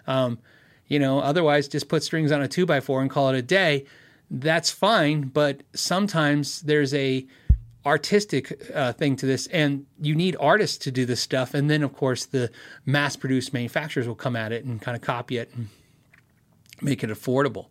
[0.07, 0.39] Um,
[0.87, 3.43] you know, otherwise, just put strings on a two by four and call it a
[3.43, 3.85] day.
[4.31, 7.27] That's fine, but sometimes there's a
[7.87, 11.53] artistic uh, thing to this, and you need artists to do this stuff.
[11.53, 12.51] And then, of course, the
[12.87, 15.69] mass produced manufacturers will come at it and kind of copy it and
[16.81, 17.67] make it affordable.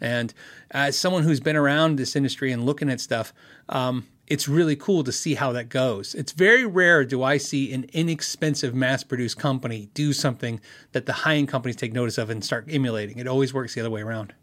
[0.00, 0.34] And
[0.70, 3.32] as someone who's been around this industry and looking at stuff,
[3.68, 6.14] um, it's really cool to see how that goes.
[6.14, 10.60] It's very rare do I see an inexpensive mass produced company do something
[10.92, 13.18] that the high end companies take notice of and start emulating.
[13.18, 14.34] It always works the other way around.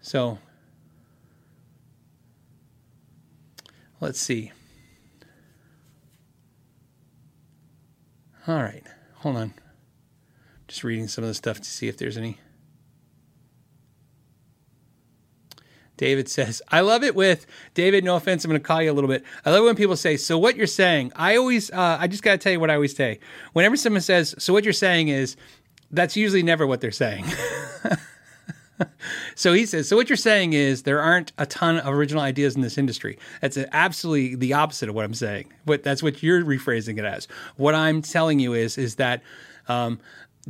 [0.00, 0.38] So
[4.00, 4.52] let's see.
[8.46, 8.84] All right,
[9.16, 9.54] hold on.
[10.66, 12.38] Just reading some of the stuff to see if there's any.
[16.00, 18.04] David says, I love it with David.
[18.04, 19.22] No offense, I'm going to call you a little bit.
[19.44, 22.32] I love when people say, So what you're saying, I always, uh, I just got
[22.32, 23.20] to tell you what I always say.
[23.52, 25.36] Whenever someone says, So what you're saying is,
[25.90, 27.26] that's usually never what they're saying.
[29.34, 32.56] so he says, So what you're saying is there aren't a ton of original ideas
[32.56, 33.18] in this industry.
[33.42, 35.52] That's absolutely the opposite of what I'm saying.
[35.66, 37.28] But that's what you're rephrasing it as.
[37.56, 39.20] What I'm telling you is, is that
[39.68, 40.00] um,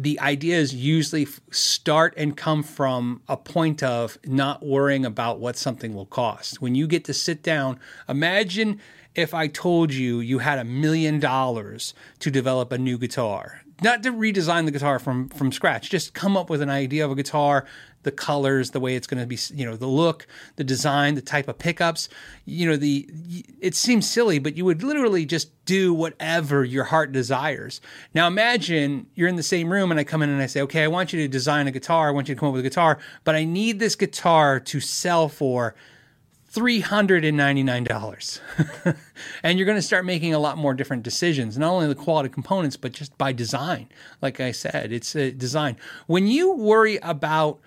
[0.01, 5.95] the ideas usually start and come from a point of not worrying about what something
[5.95, 6.63] will cost.
[6.63, 8.81] When you get to sit down, imagine
[9.15, 13.61] if I told you you had a million dollars to develop a new guitar.
[13.83, 17.11] Not to redesign the guitar from from scratch, just come up with an idea of
[17.11, 17.67] a guitar
[18.03, 21.23] the colors, the way it's going to be, you know, the look, the design, the
[21.23, 22.09] type of pickups.
[22.47, 23.09] You know, the
[23.61, 27.81] it seems silly, but you would literally just do whatever your heart desires.
[28.15, 30.83] Now imagine you're in the same room and I come in and I say, "Okay,
[30.83, 32.09] I want you to design a guitar.
[32.09, 34.81] I want you to come up with a guitar, but I need this guitar to
[34.81, 35.75] sell for
[36.55, 38.41] $399.
[39.43, 42.29] and you're going to start making a lot more different decisions, not only the quality
[42.29, 43.89] components, but just by design.
[44.21, 45.77] Like I said, it's a design.
[46.07, 47.61] When you worry about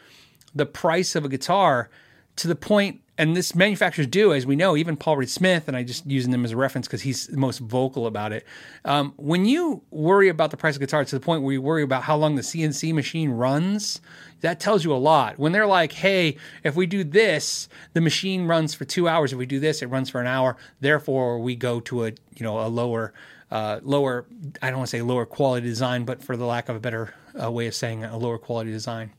[0.54, 1.89] the price of a guitar
[2.36, 5.78] to the point and this manufacturers do, as we know, even Paul Reed Smith, and
[5.78, 8.43] I just using them as a reference because he's the most vocal about it.
[8.86, 11.84] Um, when you worry about the price of guitar to the point where you worry
[11.84, 14.02] about how long the CNC machine runs,
[14.41, 15.38] that tells you a lot.
[15.38, 19.32] When they're like, "Hey, if we do this, the machine runs for two hours.
[19.32, 20.58] If we do this, it runs for an hour.
[20.80, 23.13] Therefore, we go to a you know a lower."
[23.52, 24.26] Uh, lower,
[24.63, 27.13] I don't want to say lower quality design, but for the lack of a better
[27.39, 29.12] uh, way of saying it, a lower quality design.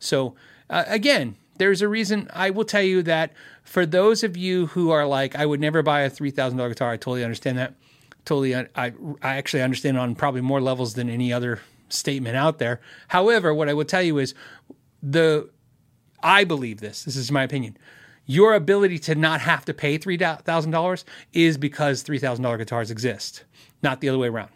[0.00, 0.34] So
[0.68, 2.28] uh, again, there's a reason.
[2.32, 5.82] I will tell you that for those of you who are like, I would never
[5.82, 6.92] buy a three thousand dollar guitar.
[6.92, 7.74] I totally understand that.
[8.24, 8.92] Totally, I I
[9.22, 12.80] actually understand on probably more levels than any other statement out there.
[13.08, 14.34] However, what I will tell you is
[15.02, 15.50] the
[16.22, 17.04] I believe this.
[17.04, 17.76] This is my opinion.
[18.26, 22.58] Your ability to not have to pay three thousand dollars is because three thousand dollar
[22.58, 23.44] guitars exist,
[23.82, 24.50] not the other way around.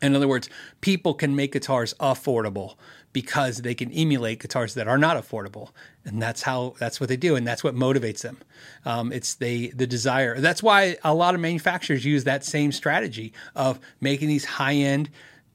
[0.00, 0.48] In other words,
[0.80, 2.76] people can make guitars affordable
[3.14, 5.70] because they can emulate guitars that are not affordable,
[6.04, 8.36] and that's how that's what they do, and that's what motivates them.
[8.84, 10.38] Um, it's they the desire.
[10.38, 15.08] That's why a lot of manufacturers use that same strategy of making these high end,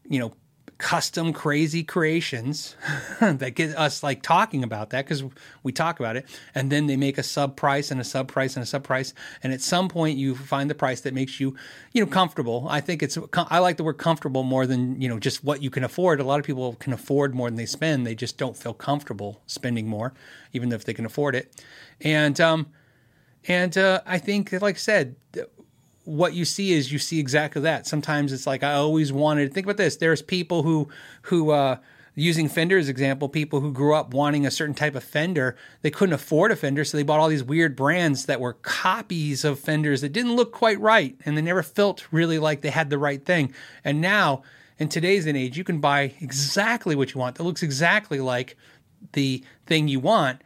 [0.07, 0.33] you know,
[0.79, 2.75] custom crazy creations
[3.19, 5.23] that get us like talking about that because
[5.61, 8.55] we talk about it and then they make a sub price and a sub price
[8.55, 9.13] and a sub price
[9.43, 11.55] and at some point you find the price that makes you
[11.93, 12.65] you know comfortable.
[12.69, 15.69] I think it's i like the word comfortable more than you know just what you
[15.69, 16.19] can afford.
[16.19, 18.07] A lot of people can afford more than they spend.
[18.07, 20.13] They just don't feel comfortable spending more
[20.53, 21.63] even though if they can afford it.
[22.01, 22.67] And um
[23.47, 25.15] and uh, I think, like I said,
[26.09, 27.85] what you see is you see exactly that.
[27.85, 29.53] Sometimes it's like I always wanted.
[29.53, 29.97] Think about this.
[29.97, 30.89] There's people who
[31.23, 31.77] who uh,
[32.15, 35.91] using Fender as example, people who grew up wanting a certain type of Fender, they
[35.91, 39.59] couldn't afford a Fender, so they bought all these weird brands that were copies of
[39.59, 42.97] Fenders that didn't look quite right, and they never felt really like they had the
[42.97, 43.53] right thing.
[43.85, 44.41] And now,
[44.79, 48.57] in today's age, you can buy exactly what you want that looks exactly like
[49.13, 50.41] the thing you want,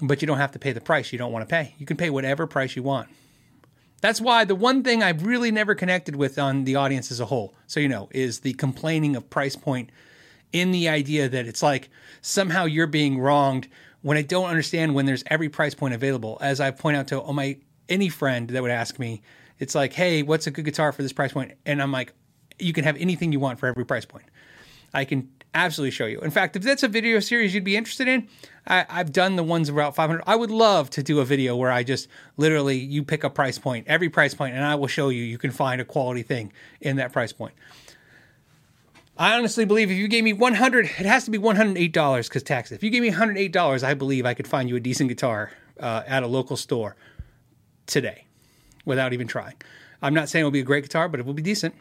[0.00, 1.74] but you don't have to pay the price you don't want to pay.
[1.78, 3.08] You can pay whatever price you want.
[4.00, 7.26] That's why the one thing I've really never connected with on the audience as a
[7.26, 9.90] whole, so you know, is the complaining of price point
[10.52, 11.90] in the idea that it's like
[12.22, 13.68] somehow you're being wronged
[14.02, 16.38] when I don't understand when there's every price point available.
[16.40, 17.58] As I point out to oh my
[17.88, 19.22] any friend that would ask me,
[19.58, 21.52] it's like, hey, what's a good guitar for this price point?
[21.66, 22.12] And I'm like,
[22.58, 24.26] you can have anything you want for every price point.
[24.94, 26.20] I can absolutely show you.
[26.20, 28.28] In fact, if that's a video series you'd be interested in,
[28.66, 30.22] I, have done the ones about 500.
[30.26, 33.58] I would love to do a video where I just literally you pick a price
[33.58, 36.52] point, every price point, and I will show you you can find a quality thing
[36.80, 37.54] in that price point.
[39.16, 42.76] I honestly believe if you gave me 100, it has to be $108 because taxes.
[42.76, 46.04] If you gave me $108, I believe I could find you a decent guitar uh,
[46.06, 46.94] at a local store
[47.86, 48.26] today
[48.84, 49.54] without even trying.
[50.00, 51.74] I'm not saying it'll be a great guitar, but it will be decent.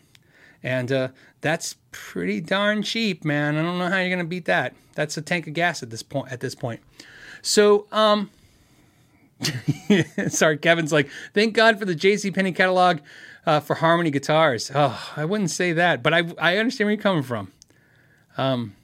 [0.64, 1.08] And uh,
[1.42, 3.58] that's pretty darn cheap, man.
[3.58, 4.74] I don't know how you're going to beat that.
[4.96, 6.32] That's a tank of gas at this point.
[6.32, 6.82] At this point,
[7.42, 8.32] so um,
[10.28, 12.32] sorry, Kevin's like, thank God for the J.C.
[12.32, 13.00] Penney catalog
[13.46, 14.72] uh, for Harmony guitars.
[14.74, 17.52] Oh, I wouldn't say that, but I I understand where you're coming from.
[18.38, 18.76] Um,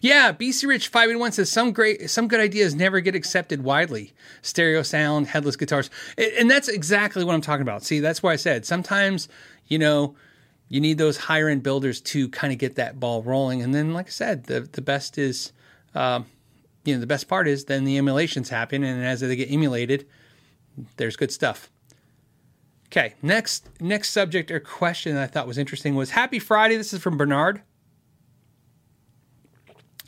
[0.00, 4.12] yeah, BC Rich five one says some great, some good ideas never get accepted widely.
[4.42, 7.82] Stereo sound, headless guitars, and that's exactly what I'm talking about.
[7.82, 9.28] See, that's why I said sometimes,
[9.66, 10.14] you know,
[10.68, 13.92] you need those higher end builders to kind of get that ball rolling, and then,
[13.92, 15.52] like I said, the the best is,
[15.94, 16.22] uh,
[16.84, 20.06] you know, the best part is then the emulations happen, and as they get emulated,
[20.96, 21.70] there's good stuff.
[22.92, 26.76] Okay, next next subject or question I thought was interesting was Happy Friday.
[26.76, 27.62] This is from Bernard.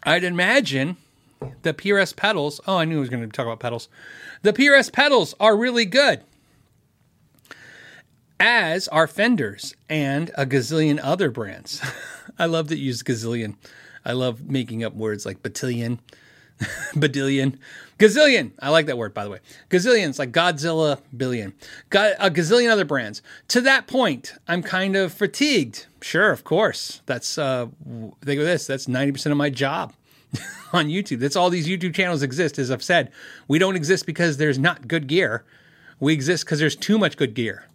[0.05, 0.97] I'd imagine
[1.62, 2.61] the PRS pedals.
[2.67, 3.88] Oh, I knew I was going to talk about pedals.
[4.43, 6.23] The PRS pedals are really good,
[8.38, 11.81] as are Fenders and a gazillion other brands.
[12.38, 13.57] I love that you use gazillion.
[14.05, 15.99] I love making up words like batillion,
[16.93, 17.59] badillion,
[17.98, 18.52] gazillion.
[18.61, 19.40] I like that word, by the way.
[19.70, 21.54] Gazillions, like Godzilla, billion.
[21.90, 23.22] Got a gazillion other brands.
[23.48, 25.87] To that point, I'm kind of fatigued.
[26.00, 27.02] Sure, of course.
[27.07, 27.66] That's, uh,
[28.22, 29.94] think of this, that's 90% of my job
[30.72, 31.20] on YouTube.
[31.20, 33.11] That's all these YouTube channels exist, as I've said.
[33.48, 35.44] We don't exist because there's not good gear.
[36.00, 37.68] We exist because there's too much good gear.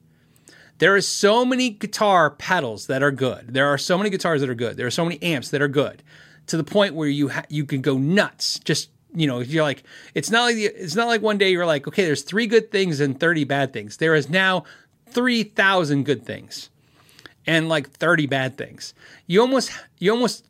[0.79, 3.53] There are so many guitar pedals that are good.
[3.53, 4.77] There are so many guitars that are good.
[4.77, 6.03] There are so many amps that are good
[6.47, 8.59] to the point where you ha- you can go nuts.
[8.59, 11.65] Just you know, you're like, it's not like the, it's not like one day you're
[11.65, 13.97] like, okay, there's three good things and thirty bad things.
[13.97, 14.65] There is now
[15.07, 16.69] three thousand good things
[17.47, 18.93] and like thirty bad things.
[19.27, 20.45] You almost you almost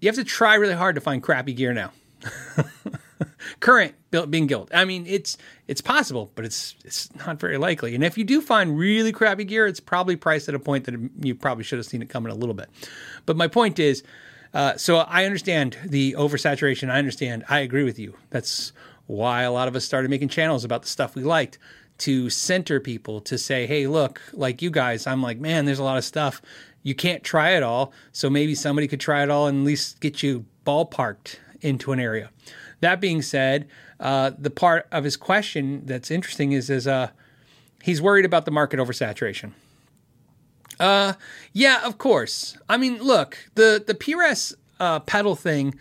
[0.00, 1.92] you have to try really hard to find crappy gear now.
[3.60, 3.94] Current
[4.30, 4.70] being guilt.
[4.72, 7.94] I mean, it's it's possible, but it's it's not very likely.
[7.94, 11.10] And if you do find really crappy gear, it's probably priced at a point that
[11.20, 12.68] you probably should have seen it coming a little bit.
[13.26, 14.04] But my point is,
[14.54, 16.90] uh, so I understand the oversaturation.
[16.90, 17.44] I understand.
[17.48, 18.14] I agree with you.
[18.30, 18.72] That's
[19.06, 21.58] why a lot of us started making channels about the stuff we liked
[21.98, 25.84] to center people to say, hey, look, like you guys, I'm like, man, there's a
[25.84, 26.40] lot of stuff.
[26.82, 27.92] You can't try it all.
[28.12, 31.98] So maybe somebody could try it all and at least get you ballparked into an
[31.98, 32.30] area.
[32.80, 37.10] That being said, uh, the part of his question that's interesting is, is uh,
[37.82, 39.52] he's worried about the market oversaturation.
[40.80, 41.14] Uh,
[41.52, 42.56] yeah, of course.
[42.68, 45.74] I mean, look, the the PRS uh, pedal thing.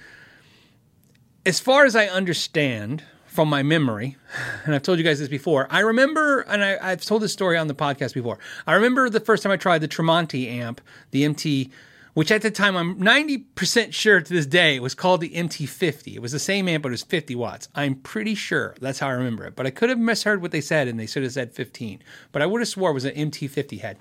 [1.45, 4.17] as far as I understand from my memory,
[4.65, 7.57] and I've told you guys this before, I remember, and I, have told this story
[7.57, 8.39] on the podcast before.
[8.65, 10.81] I remember the first time I tried the Tremonti amp,
[11.11, 11.69] the MT,
[12.15, 16.15] which at the time I'm 90% sure to this day it was called the MT50.
[16.15, 17.69] It was the same amp, but it was 50 watts.
[17.75, 19.55] I'm pretty sure that's how I remember it.
[19.55, 22.01] But I could have misheard what they said, and they should have said 15.
[22.31, 23.99] But I would have swore it was an MT50 head.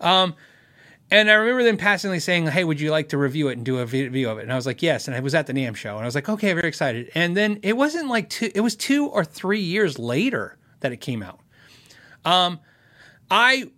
[0.00, 0.34] Um,
[1.10, 3.78] and I remember them passingly saying, "Hey, would you like to review it and do
[3.78, 5.76] a review of it?" And I was like, "Yes." And I was at the NAMM
[5.76, 8.60] show, and I was like, "Okay, very excited." And then it wasn't like two; it
[8.60, 11.40] was two or three years later that it came out.
[12.24, 12.58] Um,
[13.30, 13.70] I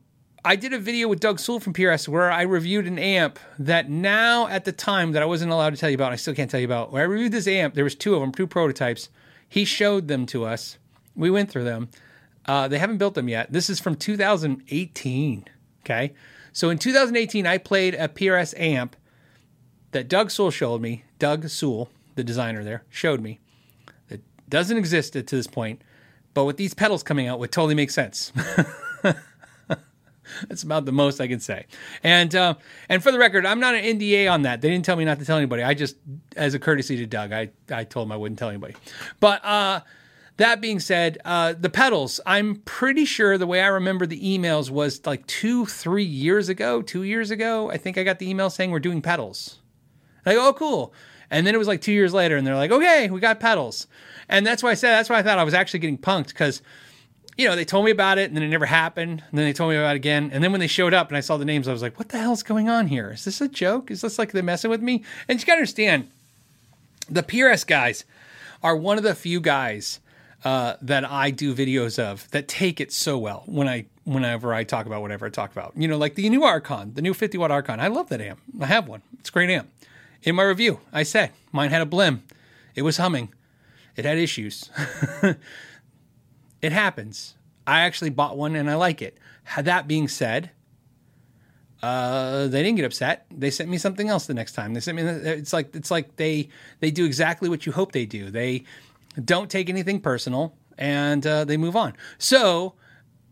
[0.44, 3.90] I did a video with Doug Sewell from PRS where I reviewed an amp that
[3.90, 6.48] now at the time that I wasn't allowed to tell you about, I still can't
[6.48, 6.92] tell you about.
[6.92, 9.08] Where I reviewed this amp, there was two of them, two prototypes.
[9.48, 10.78] He showed them to us.
[11.16, 11.88] We went through them.
[12.44, 13.52] Uh, they haven't built them yet.
[13.52, 15.46] This is from 2018.
[15.86, 16.14] Okay.
[16.52, 18.96] So in 2018, I played a PRS amp
[19.92, 21.04] that Doug Sewell showed me.
[21.20, 23.38] Doug Sewell, the designer there, showed me.
[24.08, 25.82] That doesn't exist to this point,
[26.34, 28.32] but with these pedals coming out, would totally make sense.
[30.48, 31.66] That's about the most I can say.
[32.02, 32.54] And uh,
[32.88, 34.60] and for the record, I'm not an NDA on that.
[34.60, 35.62] They didn't tell me not to tell anybody.
[35.62, 35.96] I just,
[36.36, 38.74] as a courtesy to Doug, I I told him I wouldn't tell anybody.
[39.20, 39.80] But uh,
[40.36, 44.68] that being said, uh, the pedals, I'm pretty sure the way I remember the emails
[44.70, 47.70] was like two, three years ago, two years ago.
[47.70, 49.58] I think I got the email saying we're doing pedals.
[50.26, 50.92] Like, oh, cool.
[51.30, 53.86] And then it was like two years later, and they're like, okay, we got pedals.
[54.28, 56.60] And that's why I said, that's why I thought I was actually getting punked because,
[57.38, 59.22] you know, they told me about it and then it never happened.
[59.30, 60.30] And then they told me about it again.
[60.32, 62.10] And then when they showed up and I saw the names, I was like, what
[62.10, 63.12] the hell's going on here?
[63.12, 63.90] Is this a joke?
[63.90, 65.04] Is this like they're messing with me?
[65.28, 66.10] And you got to understand,
[67.08, 68.04] the PRS guys
[68.62, 70.00] are one of the few guys
[70.46, 74.62] uh, that I do videos of that take it so well when I whenever I
[74.62, 75.72] talk about whatever I talk about.
[75.74, 77.80] You know, like the new Archon, the new 50 watt Archon.
[77.80, 78.38] I love that amp.
[78.60, 79.02] I have one.
[79.18, 79.68] It's a great amp.
[80.22, 82.20] In my review, I said mine had a blim.
[82.76, 83.34] It was humming.
[83.96, 84.70] It had issues.
[86.62, 87.34] it happens.
[87.66, 89.18] I actually bought one and I like it.
[89.60, 90.52] That being said,
[91.82, 93.26] uh, they didn't get upset.
[93.32, 94.74] They sent me something else the next time.
[94.74, 95.02] They sent me.
[95.02, 98.30] It's like it's like they they do exactly what you hope they do.
[98.30, 98.62] They
[99.24, 101.94] don't take anything personal, and uh, they move on.
[102.18, 102.74] So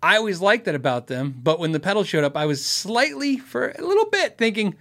[0.03, 1.35] I always liked that about them.
[1.43, 4.75] But when the pedal showed up, I was slightly, for a little bit, thinking,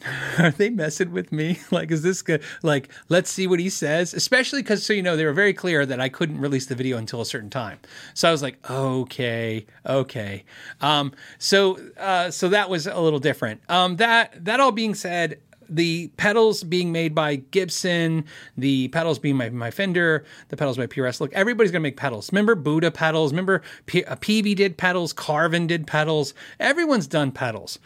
[0.38, 1.58] are they messing with me?
[1.70, 2.42] Like, is this good?
[2.62, 4.14] Like, let's see what he says.
[4.14, 6.96] Especially because, so you know, they were very clear that I couldn't release the video
[6.96, 7.78] until a certain time.
[8.14, 10.44] So I was like, okay, okay.
[10.80, 13.60] Um, so, uh, so that was a little different.
[13.68, 18.24] Um, that that all being said, the pedals being made by Gibson,
[18.56, 21.20] the pedals being my, my Fender, the pedals by PRS.
[21.20, 22.32] Look, everybody's gonna make pedals.
[22.32, 23.32] Remember Budda pedals?
[23.32, 25.12] Remember P- uh, Peavey did pedals?
[25.12, 26.34] Carvin did pedals.
[26.60, 27.78] Everyone's done pedals.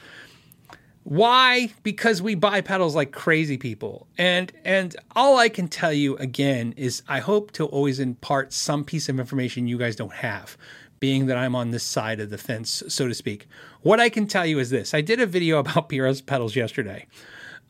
[1.05, 1.73] Why?
[1.83, 4.07] Because we buy pedals like crazy people.
[4.19, 8.85] And and all I can tell you again is I hope to always impart some
[8.85, 10.57] piece of information you guys don't have
[11.01, 13.49] being that I'm on this side of the fence, so to speak.
[13.81, 17.07] What I can tell you is this I did a video about PRS pedals yesterday.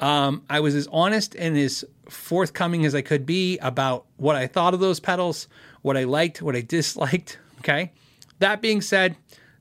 [0.00, 4.46] Um, I was as honest and as forthcoming as I could be about what I
[4.46, 5.46] thought of those pedals,
[5.82, 7.38] what I liked, what I disliked.
[7.60, 7.92] Okay.
[8.38, 9.16] That being said,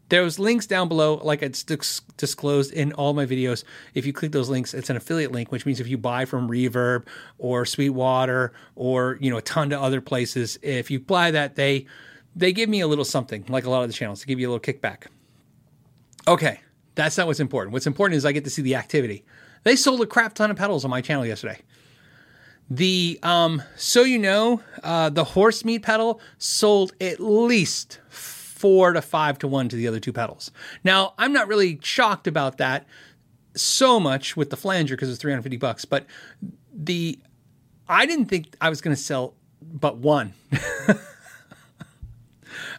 [0.08, 3.66] there's links down below, like it's disclosed in all my videos.
[3.94, 6.50] If you click those links, it's an affiliate link, which means if you buy from
[6.50, 7.06] Reverb
[7.38, 11.86] or Sweetwater or you know a ton of other places, if you buy that, they
[12.36, 14.50] they give me a little something, like a lot of the channels, to give you
[14.50, 15.08] a little kickback.
[16.28, 16.62] Okay,
[16.96, 17.74] that's not what's important.
[17.74, 19.26] What's important is I get to see the activity.
[19.64, 21.60] They sold a crap ton of pedals on my channel yesterday.
[22.70, 29.02] The um, so you know, uh, the horse meat pedal sold at least four to
[29.02, 30.52] five to one to the other two pedals.
[30.84, 32.86] Now I'm not really shocked about that
[33.56, 36.06] so much with the flanger because it's 350 bucks, but
[36.72, 37.18] the
[37.88, 40.34] I didn't think I was going to sell but one.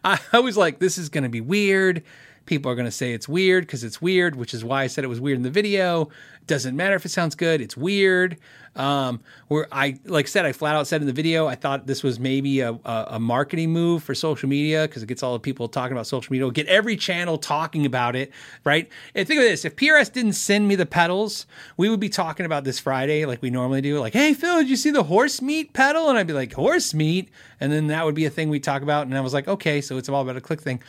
[0.05, 2.03] I, I was like, this is going to be weird.
[2.46, 5.05] People are going to say it's weird because it's weird, which is why I said
[5.05, 6.09] it was weird in the video.
[6.46, 7.61] Doesn't matter if it sounds good.
[7.61, 8.37] It's weird.
[8.76, 11.87] Um, where I, like I said, I flat out said in the video, I thought
[11.87, 15.33] this was maybe a, a, a marketing move for social media because it gets all
[15.33, 16.44] the people talking about social media.
[16.44, 18.31] It'll get every channel talking about it,
[18.64, 18.88] right?
[19.14, 22.46] And think of this: if PRS didn't send me the pedals, we would be talking
[22.46, 23.98] about this Friday like we normally do.
[23.98, 26.09] Like, hey Phil, did you see the horse meat pedal?
[26.09, 27.28] And I'd be like, horse meat,
[27.59, 29.07] and then that would be a thing we talk about.
[29.07, 30.80] And I was like, okay, so it's all about a click thing.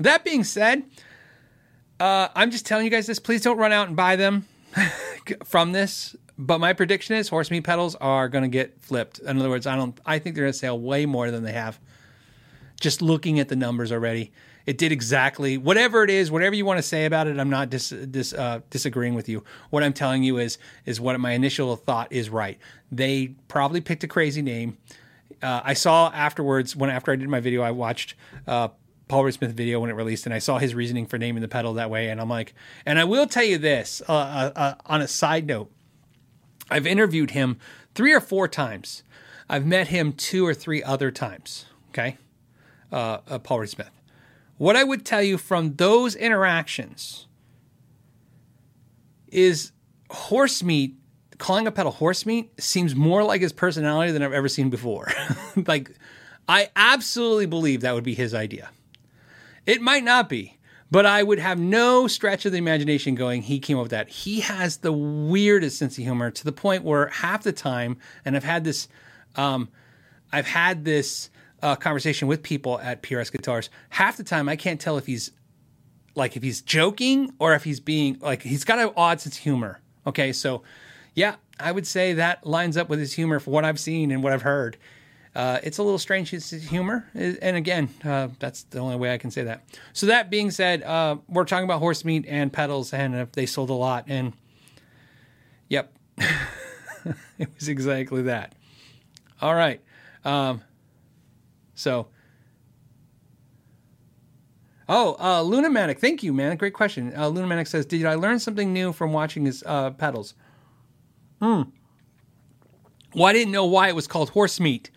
[0.00, 0.84] That being said,
[2.00, 3.18] uh, I'm just telling you guys this.
[3.18, 4.46] Please don't run out and buy them
[5.44, 6.14] from this.
[6.40, 9.18] But my prediction is horse meat pedals are going to get flipped.
[9.18, 9.98] In other words, I don't.
[10.06, 11.80] I think they're going to sell way more than they have.
[12.80, 14.30] Just looking at the numbers already,
[14.64, 17.40] It did exactly whatever it is, whatever you want to say about it.
[17.40, 19.42] I'm not dis, dis, uh, disagreeing with you.
[19.70, 22.56] What I'm telling you is is what my initial thought is right.
[22.92, 24.78] They probably picked a crazy name.
[25.42, 28.14] Uh, I saw afterwards when after I did my video, I watched
[28.46, 28.68] uh,
[29.08, 31.48] Paul Reed Smith video when it released, and I saw his reasoning for naming the
[31.48, 32.54] pedal that way, and I'm like,
[32.84, 35.70] and I will tell you this uh, uh, uh, on a side note,
[36.70, 37.58] I've interviewed him
[37.94, 39.02] three or four times.
[39.48, 41.66] I've met him two or three other times.
[41.90, 42.18] Okay,
[42.92, 43.90] uh, uh, Paul Reed Smith.
[44.58, 47.26] What I would tell you from those interactions
[49.28, 49.72] is
[50.10, 50.94] horse meat.
[51.38, 55.06] Calling a pedal horse meat seems more like his personality than I've ever seen before.
[55.68, 55.92] like,
[56.48, 58.70] I absolutely believe that would be his idea.
[59.68, 60.56] It might not be,
[60.90, 64.08] but I would have no stretch of the imagination going, he came up with that.
[64.08, 68.34] He has the weirdest sense of humor to the point where half the time, and
[68.34, 68.88] I've had this,
[69.36, 69.68] um,
[70.32, 71.28] I've had this
[71.62, 73.68] uh, conversation with people at PRS Guitars.
[73.90, 75.32] Half the time, I can't tell if he's
[76.14, 79.42] like if he's joking or if he's being like he's got an odd sense of
[79.42, 79.82] humor.
[80.06, 80.62] Okay, so
[81.14, 84.22] yeah, I would say that lines up with his humor for what I've seen and
[84.22, 84.78] what I've heard.
[85.34, 89.18] Uh, it's a little strange his humor, and again, uh, that's the only way I
[89.18, 89.62] can say that.
[89.92, 93.46] So that being said, uh, we're talking about horse meat and pedals, and if they
[93.46, 94.32] sold a lot, and
[95.68, 95.92] yep,
[97.38, 98.54] it was exactly that.
[99.40, 99.80] All right,
[100.24, 100.62] um,
[101.74, 102.08] so.
[104.90, 106.56] Oh, uh, Lunamatic, thank you, man.
[106.56, 107.12] Great question.
[107.14, 110.32] Uh, Lunamatic says, "Did I learn something new from watching his uh, pedals?"
[111.42, 111.62] Hmm.
[113.14, 114.90] Well, I didn't know why it was called horse meat.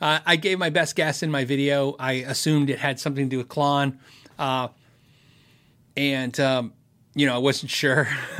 [0.00, 1.96] Uh, I gave my best guess in my video.
[1.98, 3.98] I assumed it had something to do with Klon.
[4.38, 4.68] Uh,
[5.96, 6.72] and, um,
[7.14, 8.08] you know, I wasn't sure.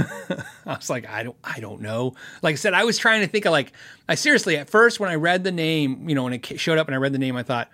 [0.67, 2.15] I was like, I don't, I don't know.
[2.43, 3.73] Like I said, I was trying to think of like,
[4.09, 6.87] I seriously, at first, when I read the name, you know, when it showed up
[6.89, 7.71] and I read the name, I thought,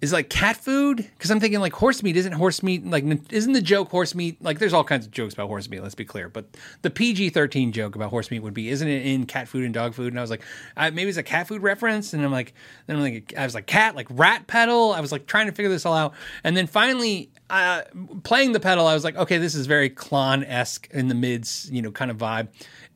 [0.00, 0.96] is like cat food?
[0.98, 4.42] Because I'm thinking like horse meat isn't horse meat like isn't the joke horse meat?
[4.42, 6.46] Like there's all kinds of jokes about horse meat let's be clear but
[6.82, 9.94] the PG-13 joke about horse meat would be isn't it in cat food and dog
[9.94, 10.08] food?
[10.08, 10.42] And I was like
[10.76, 12.12] I, maybe it's a cat food reference?
[12.12, 12.52] And I'm like
[12.86, 14.92] then I'm like I was like cat like rat pedal?
[14.92, 16.14] I was like trying to figure this all out.
[16.44, 17.82] And then finally uh,
[18.22, 21.70] playing the pedal I was like okay this is very Klon esque in the mids
[21.72, 22.48] you know kind of vibe.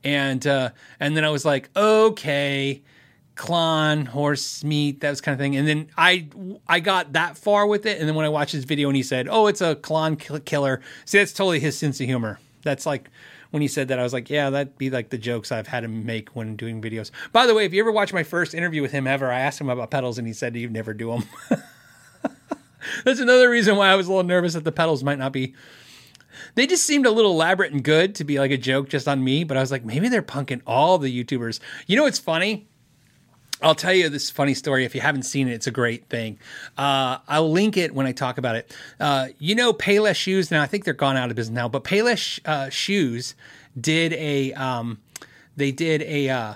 [0.03, 2.83] And uh, and then I was like okay
[3.35, 5.55] Klon, horse meat, that was kind of thing.
[5.55, 6.27] And then I
[6.67, 9.03] I got that far with it, and then when I watched his video and he
[9.03, 12.39] said, "Oh, it's a Klon killer," see, that's totally his sense of humor.
[12.63, 13.09] That's like
[13.51, 15.83] when he said that, I was like, "Yeah, that'd be like the jokes I've had
[15.83, 18.81] him make when doing videos." By the way, if you ever watch my first interview
[18.81, 21.23] with him ever, I asked him about pedals, and he said he'd never do them.
[23.05, 25.55] that's another reason why I was a little nervous that the pedals might not be
[26.55, 29.23] they just seemed a little elaborate and good to be like a joke just on
[29.23, 29.43] me.
[29.43, 31.59] But I was like, maybe they're punking all the YouTubers.
[31.87, 32.67] You know what's funny?
[33.61, 34.85] I'll tell you this funny story.
[34.85, 36.39] If you haven't seen it, it's a great thing.
[36.77, 38.75] Uh, I'll link it when I talk about it.
[38.99, 40.51] Uh, you know, Payless Shoes.
[40.51, 43.35] Now I think they're gone out of business now, but Payless uh, Shoes
[43.79, 44.53] did a.
[44.53, 44.99] Um,
[45.57, 46.55] they did a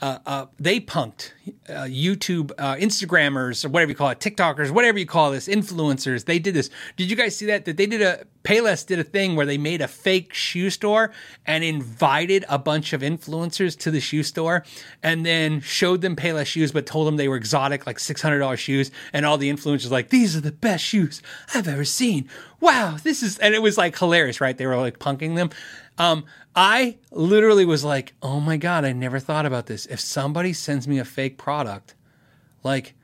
[0.00, 1.32] uh, uh, they punked
[1.68, 6.26] uh, YouTube, uh, Instagrammers, or whatever you call it, TikTokers, whatever you call this, influencers.
[6.26, 6.70] They did this.
[6.96, 7.64] Did you guys see that?
[7.64, 11.10] That they did a Payless did a thing where they made a fake shoe store
[11.46, 14.64] and invited a bunch of influencers to the shoe store,
[15.02, 18.38] and then showed them Payless shoes, but told them they were exotic, like six hundred
[18.38, 21.22] dollars shoes, and all the influencers like, these are the best shoes
[21.54, 22.28] I've ever seen.
[22.60, 24.56] Wow, this is, and it was like hilarious, right?
[24.56, 25.50] They were like punking them.
[25.98, 26.24] Um,
[26.56, 29.84] I literally was like, oh my God, I never thought about this.
[29.86, 31.94] If somebody sends me a fake product,
[32.64, 32.94] like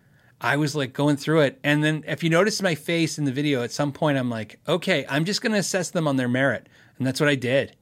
[0.41, 1.61] I was like going through it.
[1.63, 4.59] And then if you notice my face in the video, at some point I'm like,
[4.67, 6.67] okay, I'm just going to assess them on their merit.
[6.97, 7.77] And that's what I did.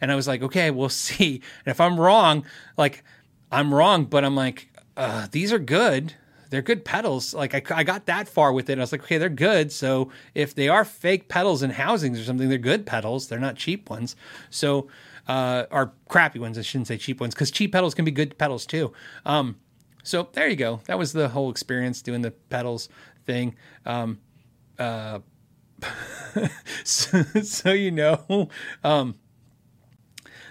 [0.00, 1.42] And I was like, okay, we'll see.
[1.66, 2.46] And if I'm wrong,
[2.78, 3.04] like
[3.50, 6.14] I'm wrong, but I'm like, uh, these are good
[6.52, 7.32] they're good pedals.
[7.32, 8.76] Like I, I got that far with it.
[8.76, 9.72] I was like, okay, they're good.
[9.72, 13.26] So if they are fake pedals and housings or something, they're good pedals.
[13.26, 14.16] They're not cheap ones.
[14.50, 14.88] So,
[15.26, 16.58] uh, or crappy ones.
[16.58, 18.92] I shouldn't say cheap ones because cheap pedals can be good pedals too.
[19.24, 19.56] Um,
[20.02, 20.82] so there you go.
[20.84, 22.90] That was the whole experience doing the pedals
[23.24, 23.56] thing.
[23.86, 24.20] Um,
[24.78, 25.20] uh,
[26.84, 28.50] so, so, you know,
[28.84, 29.14] um,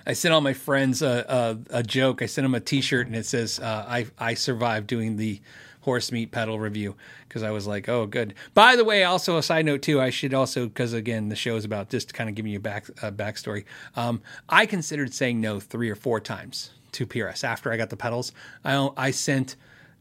[0.07, 2.23] I sent all my friends a, a, a, joke.
[2.23, 5.39] I sent them a T-shirt and it says, uh, "I I survived doing the
[5.81, 6.95] horse meat pedal review
[7.27, 8.33] because I was like, oh, good.
[8.53, 11.55] By the way, also a side note too, I should also because again the show
[11.55, 13.65] is about just kind of giving you a back a backstory.
[13.95, 17.97] Um, I considered saying no three or four times to PRS after I got the
[17.97, 18.31] pedals.
[18.63, 19.55] I I sent.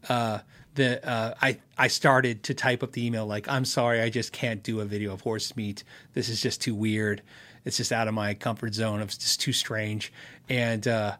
[0.09, 0.39] Uh,
[0.75, 4.31] the uh, I I started to type up the email like I'm sorry I just
[4.31, 5.83] can't do a video of horse meat.
[6.13, 7.21] This is just too weird.
[7.65, 9.01] It's just out of my comfort zone.
[9.01, 10.11] It's just too strange.
[10.49, 11.17] And uh,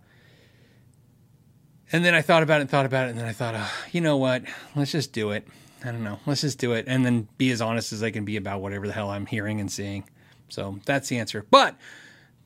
[1.92, 3.72] and then I thought about it and thought about it, and then I thought, oh,
[3.92, 4.44] you know what?
[4.76, 5.48] Let's just do it.
[5.84, 6.20] I don't know.
[6.26, 8.88] Let's just do it and then be as honest as I can be about whatever
[8.88, 10.04] the hell I'm hearing and seeing.
[10.50, 11.46] So that's the answer.
[11.50, 11.76] But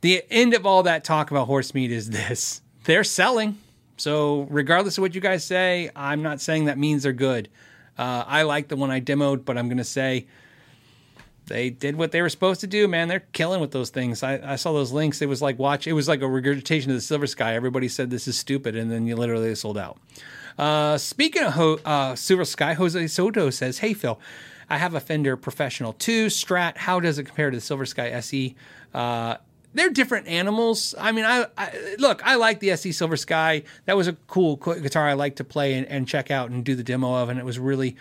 [0.02, 3.58] the end of all that talk about horse meat is this they're selling.
[3.98, 7.48] So, regardless of what you guys say, I'm not saying that means they're good.
[7.98, 10.28] Uh, I like the one I demoed, but I'm going to say
[11.48, 13.08] they did what they were supposed to do, man.
[13.08, 14.24] They're killing with those things.
[14.24, 15.22] I, I, saw those links.
[15.22, 15.88] It was like watch.
[15.88, 17.56] It was like a regurgitation of the Silver Sky.
[17.56, 19.98] Everybody said this is stupid, and then you literally sold out.
[20.58, 24.20] Uh, speaking of Ho- uh, Silver Sky, Jose Soto says, "Hey Phil,
[24.70, 26.78] I have a Fender Professional 2 Strat.
[26.78, 28.56] How does it compare to the Silver Sky SE?
[28.94, 29.38] Uh,
[29.74, 30.96] they're different animals.
[30.98, 32.26] I mean, I, I, look.
[32.26, 33.64] I like the SE Silver Sky.
[33.86, 36.76] That was a cool guitar I like to play and, and, check out and do
[36.76, 37.98] the demo of, and it was really.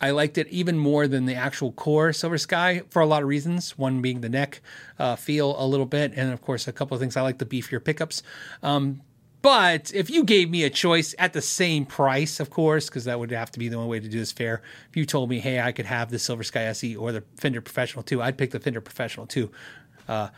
[0.00, 3.28] I liked it even more than the actual core Silver Sky for a lot of
[3.28, 3.76] reasons.
[3.76, 4.62] One being the neck
[4.98, 7.16] uh, feel a little bit, and of course a couple of things.
[7.16, 8.22] I like the beefier pickups.
[8.62, 9.02] Um,
[9.42, 13.18] but if you gave me a choice at the same price, of course, because that
[13.18, 14.62] would have to be the only way to do this fair.
[14.90, 17.62] If you told me, hey, I could have the Silver Sky SE or the Fender
[17.62, 19.50] Professional 2, I'd pick the Fender Professional 2.
[20.08, 20.28] Uh,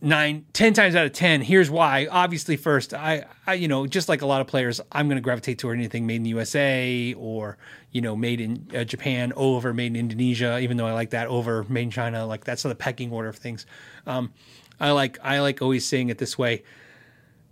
[0.00, 1.40] nine, ten times out of ten.
[1.40, 2.08] Here's why.
[2.10, 5.22] Obviously, first, I, I you know, just like a lot of players, I'm going to
[5.22, 7.58] gravitate toward anything made in the USA or
[7.92, 10.58] you know, made in uh, Japan over made in Indonesia.
[10.60, 13.36] Even though I like that over made in China, like that's the pecking order of
[13.36, 13.66] things.
[14.06, 14.32] Um,
[14.78, 16.62] I like I like always saying it this way: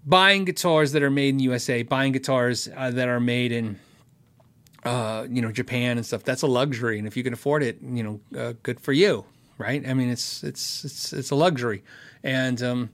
[0.07, 3.79] buying guitars that are made in USA, buying guitars uh, that are made in
[4.85, 6.23] uh, you know Japan and stuff.
[6.23, 9.25] That's a luxury, and if you can afford it, you know, uh, good for you,
[9.59, 9.87] right?
[9.87, 11.83] I mean, it's it's it's it's a luxury.
[12.23, 12.91] And um,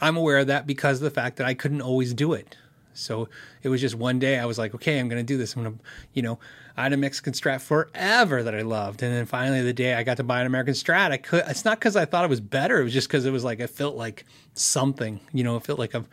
[0.00, 2.56] I'm aware of that because of the fact that I couldn't always do it.
[2.92, 3.28] So
[3.62, 5.54] it was just one day I was like, okay, I'm going to do this.
[5.54, 6.38] I'm going to, you know,
[6.76, 9.02] I had a Mexican Strat forever that I loved.
[9.02, 11.64] And then finally the day I got to buy an American Strat, I could, it's
[11.64, 12.80] not because I thought it was better.
[12.80, 15.78] It was just because it was like, it felt like something, you know, it felt
[15.78, 16.04] like a,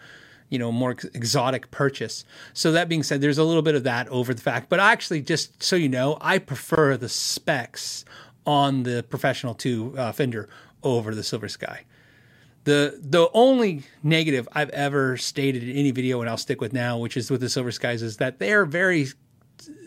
[0.50, 2.24] you know, more exotic purchase.
[2.54, 5.22] So that being said, there's a little bit of that over the fact, but actually
[5.22, 8.06] just so you know, I prefer the specs
[8.46, 10.48] on the professional 2 uh, Fender
[10.84, 11.84] over the Silver Sky.
[12.68, 16.98] The the only negative I've ever stated in any video, and I'll stick with now,
[16.98, 19.08] which is with the Silver Skies, is that they are very,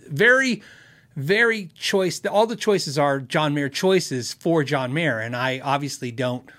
[0.08, 0.62] very,
[1.14, 2.24] very choice.
[2.24, 6.50] All the choices are John Mayer choices for John Mayer, and I obviously don't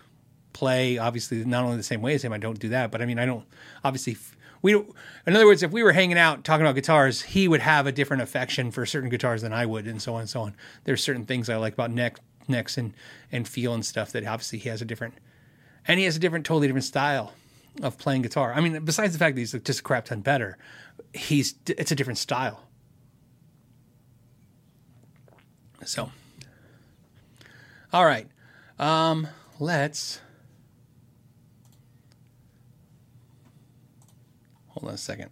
[0.53, 2.33] play obviously not only the same way as him.
[2.33, 3.47] I don't do that, but I mean I don't
[3.83, 4.15] obviously
[4.61, 4.75] we.
[4.75, 7.91] In other words, if we were hanging out talking about guitars, he would have a
[7.91, 10.53] different affection for certain guitars than I would, and so on and so on.
[10.83, 12.93] There's certain things I like about neck necks and
[13.31, 15.15] and feel and stuff that obviously he has a different
[15.87, 17.33] and he has a different, totally different style
[17.81, 18.53] of playing guitar.
[18.53, 20.57] I mean, besides the fact that he's just a crap ton better,
[21.13, 22.67] he's it's a different style.
[25.85, 26.11] So,
[27.91, 28.27] all right,
[28.77, 29.27] um,
[29.59, 30.19] let's
[34.67, 35.31] hold on a second.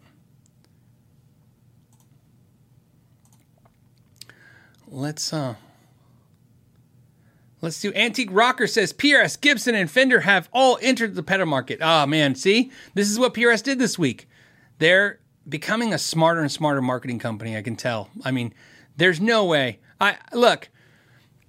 [4.88, 5.54] Let's uh
[7.62, 11.80] Let's do Antique Rocker says PRS, Gibson, and Fender have all entered the pedal market.
[11.82, 14.30] Oh man, see, this is what PRS did this week.
[14.78, 17.58] They're becoming a smarter and smarter marketing company.
[17.58, 18.10] I can tell.
[18.24, 18.54] I mean,
[18.96, 19.80] there's no way.
[20.00, 20.70] I look.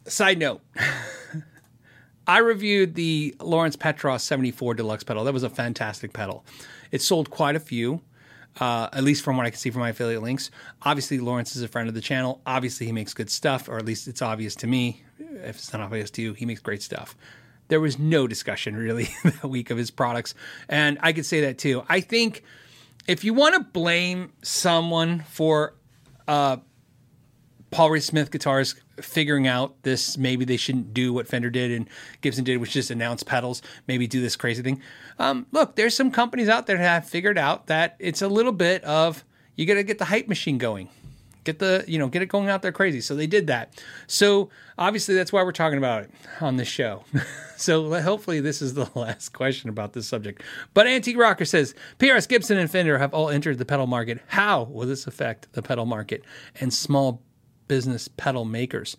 [0.07, 0.63] Side note.
[2.27, 5.25] I reviewed the Lawrence Petros 74 Deluxe pedal.
[5.25, 6.45] That was a fantastic pedal.
[6.91, 8.03] It sold quite a few
[8.59, 10.51] uh, at least from what I can see from my affiliate links.
[10.83, 12.41] Obviously, Lawrence is a friend of the channel.
[12.47, 15.03] Obviously, he makes good stuff, or at least it's obvious to me.
[15.33, 17.17] If it's not obvious to you, he makes great stuff.
[17.69, 20.35] There was no discussion really that week of his products.
[20.69, 21.85] And I could say that too.
[21.89, 22.43] I think
[23.07, 25.75] if you want to blame someone for
[26.27, 26.59] uh,
[27.71, 31.89] Paul Reed Smith guitars figuring out this maybe they shouldn't do what Fender did and
[32.21, 34.83] Gibson did, which just announce pedals, maybe do this crazy thing.
[35.19, 38.53] Um, look, there's some companies out there that have figured out that it's a little
[38.53, 39.25] bit of
[39.57, 40.89] you got to get the hype machine going.
[41.45, 43.01] Get the, you know, get it going out there crazy.
[43.01, 43.83] So they did that.
[44.07, 46.11] So obviously that's why we're talking about it
[46.41, 47.05] on this show.
[47.57, 50.43] so hopefully this is the last question about this subject.
[50.75, 54.21] But Antique Rocker says PRS Gibson and Fender have all entered the pedal market.
[54.29, 56.25] How will this affect the pedal market
[56.61, 57.23] and small
[57.71, 58.97] business pedal makers.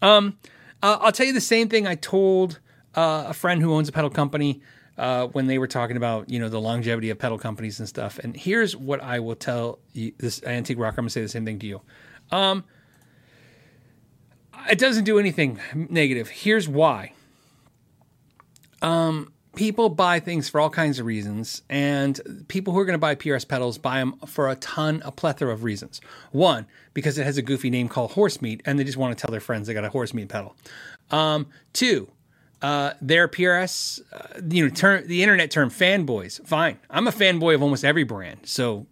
[0.00, 0.38] Um,
[0.82, 2.58] uh, I'll tell you the same thing I told
[2.94, 4.62] uh, a friend who owns a pedal company
[5.00, 8.18] uh, when they were talking about you know the longevity of pedal companies and stuff.
[8.18, 11.00] And here's what I will tell you, this antique rocker.
[11.00, 11.80] I'm gonna say the same thing to you.
[12.30, 12.64] Um,
[14.70, 16.28] it doesn't do anything negative.
[16.28, 17.14] Here's why.
[18.82, 22.98] Um, people buy things for all kinds of reasons, and people who are going to
[22.98, 26.02] buy PRS pedals buy them for a ton, a plethora of reasons.
[26.30, 29.20] One, because it has a goofy name called horse meat, and they just want to
[29.20, 30.54] tell their friends they got a horse meat pedal.
[31.10, 32.10] Um, two,
[32.62, 36.44] uh, their PRS, uh, you know, term, the internet term fanboys.
[36.46, 38.86] Fine, I'm a fanboy of almost every brand, so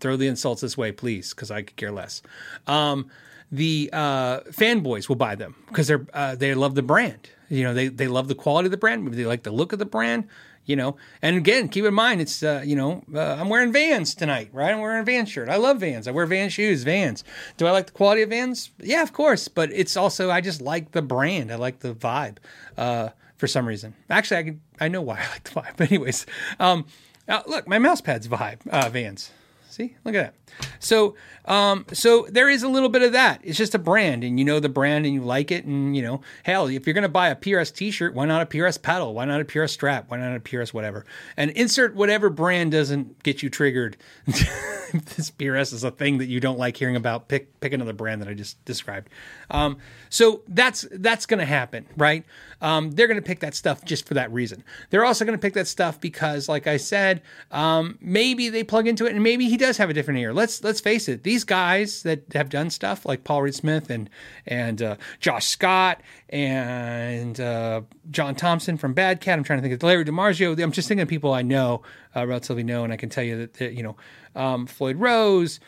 [0.00, 2.22] throw the insults this way, please, because I could care less.
[2.66, 3.10] Um,
[3.52, 7.28] the uh, fanboys will buy them because they're uh, they love the brand.
[7.48, 9.04] You know, they they love the quality of the brand.
[9.04, 10.28] Maybe they like the look of the brand.
[10.66, 14.14] You know, and again, keep in mind, it's uh, you know, uh, I'm wearing Vans
[14.14, 14.72] tonight, right?
[14.72, 15.48] I'm wearing a Vans shirt.
[15.48, 16.08] I love Vans.
[16.08, 16.84] I wear Vans shoes.
[16.84, 17.22] Vans.
[17.56, 18.70] Do I like the quality of Vans?
[18.78, 19.48] Yeah, of course.
[19.48, 21.52] But it's also I just like the brand.
[21.52, 22.38] I like the vibe.
[22.78, 25.76] Uh, for some reason, actually, I can, I know why I like the vibe.
[25.76, 26.24] But anyways,
[26.58, 26.86] um,
[27.28, 29.30] uh, look, my mouse pad's vibe uh, Vans.
[29.68, 30.43] See, look at that.
[30.78, 31.14] So,
[31.46, 33.40] um, so there is a little bit of that.
[33.42, 36.02] It's just a brand, and you know the brand, and you like it, and you
[36.02, 39.14] know, hell, if you're gonna buy a PRS T-shirt, why not a PRS pedal?
[39.14, 40.10] Why not a PRS strap?
[40.10, 41.04] Why not a PRS whatever?
[41.36, 43.96] And insert whatever brand doesn't get you triggered.
[44.26, 47.28] this PRS is a thing that you don't like hearing about.
[47.28, 49.08] Pick pick another brand that I just described.
[49.50, 49.78] Um,
[50.08, 52.24] so that's that's gonna happen, right?
[52.60, 54.62] Um, they're gonna pick that stuff just for that reason.
[54.90, 59.06] They're also gonna pick that stuff because, like I said, um, maybe they plug into
[59.06, 60.32] it, and maybe he does have a different ear.
[60.32, 61.22] Let's let's let's face it.
[61.22, 64.10] These guys that have done stuff like Paul Reed Smith and
[64.46, 67.80] and uh, Josh Scott and uh,
[68.10, 69.38] John Thompson from Bad Cat.
[69.38, 70.62] I'm trying to think of Larry DiMarzio.
[70.62, 71.82] I'm just thinking of people I know,
[72.14, 73.96] uh, relatively know, and I can tell you that, that you know
[74.36, 75.60] um, Floyd Rose.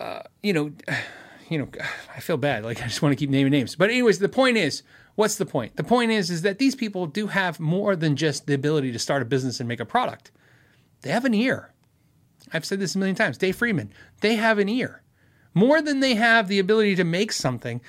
[0.00, 0.72] Uh, you know,
[1.50, 1.68] you know,
[2.16, 2.64] I feel bad.
[2.64, 3.76] Like I just want to keep naming names.
[3.76, 4.82] But anyways, the point is,
[5.14, 5.76] what's the point?
[5.76, 8.98] The point is, is that these people do have more than just the ability to
[8.98, 10.30] start a business and make a product.
[11.02, 11.74] They have an ear.
[12.52, 13.38] I've said this a million times.
[13.38, 15.02] Dave Friedman, they have an ear.
[15.54, 17.80] More than they have the ability to make something,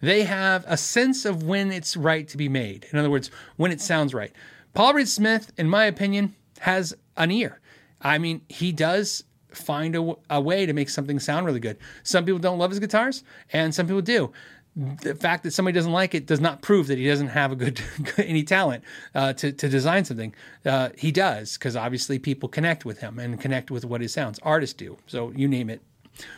[0.00, 2.86] they have a sense of when it's right to be made.
[2.92, 4.32] In other words, when it sounds right.
[4.74, 7.60] Paul Reed Smith, in my opinion, has an ear.
[8.00, 11.78] I mean, he does find a, a, way to make something sound really good.
[12.02, 14.32] Some people don't love his guitars, and some people do.
[14.76, 17.56] The fact that somebody doesn't like it does not prove that he doesn't have a
[17.56, 17.80] good
[18.18, 20.34] any talent uh, to to design something.
[20.64, 24.38] Uh, he does because obviously people connect with him and connect with what his sounds.
[24.42, 24.98] Artists do.
[25.06, 25.80] So you name it,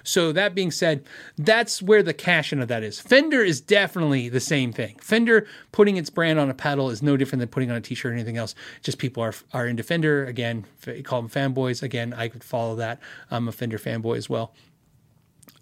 [0.03, 1.05] so that being said,
[1.37, 3.01] that's where the cash in of that is.
[3.01, 4.97] Fender is definitely the same thing.
[5.01, 8.13] Fender putting its brand on a pedal is no different than putting on a t-shirt
[8.13, 8.55] or anything else.
[8.83, 10.25] Just people are are into Fender.
[10.25, 10.65] Again,
[11.05, 11.83] call them fanboys.
[11.83, 13.01] Again, I could follow that.
[13.31, 14.55] I'm a Fender fanboy as well.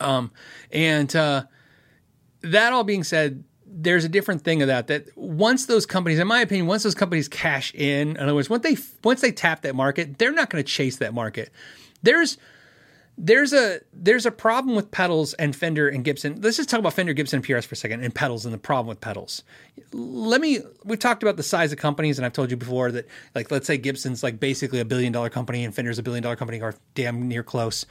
[0.01, 0.31] Um,
[0.71, 1.45] and uh,
[2.53, 4.87] that all being said, there's a different thing of that.
[4.87, 8.49] That once those companies, in my opinion, once those companies cash in, in other words,
[8.49, 11.51] once they once they tap that market, they're not going to chase that market.
[12.03, 12.39] There's
[13.19, 16.41] there's a there's a problem with pedals and Fender and Gibson.
[16.41, 18.59] Let's just talk about Fender, Gibson, and PRS for a second, and pedals and the
[18.59, 19.43] problem with pedals.
[19.93, 20.61] Let me.
[20.85, 23.67] We've talked about the size of companies, and I've told you before that, like, let's
[23.67, 26.75] say Gibson's like basically a billion dollar company, and Fender's a billion dollar company, or
[26.95, 27.87] damn near close.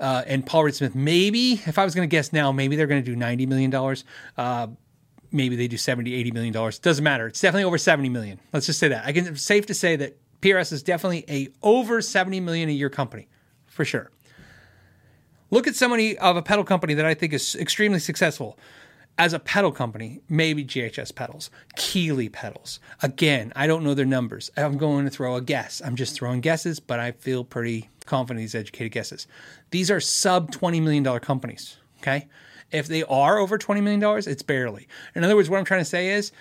[0.00, 2.86] Uh, and Paul Reed Smith, maybe if I was going to guess now, maybe they're
[2.86, 4.04] going to do ninety million dollars.
[4.36, 4.68] Uh,
[5.34, 6.78] maybe they do 70 80 million dollars.
[6.78, 7.26] Doesn't matter.
[7.26, 8.40] It's definitely over 70 million.
[8.52, 9.04] Let's just say that.
[9.04, 12.72] I can it's safe to say that prs is definitely a over 70 million a
[12.72, 13.28] year company
[13.66, 14.10] for sure.
[15.50, 18.58] Look at somebody of a pedal company that I think is extremely successful
[19.18, 22.80] as a pedal company, maybe JHS pedals, Keeley pedals.
[23.02, 24.50] Again, I don't know their numbers.
[24.56, 25.80] I'm going to throw a guess.
[25.84, 29.26] I'm just throwing guesses, but I feel pretty confident these educated guesses.
[29.70, 31.76] These are sub $20 million companies.
[32.00, 32.28] Okay.
[32.72, 34.88] If they are over $20 million, it's barely.
[35.14, 36.32] In other words, what I'm trying to say is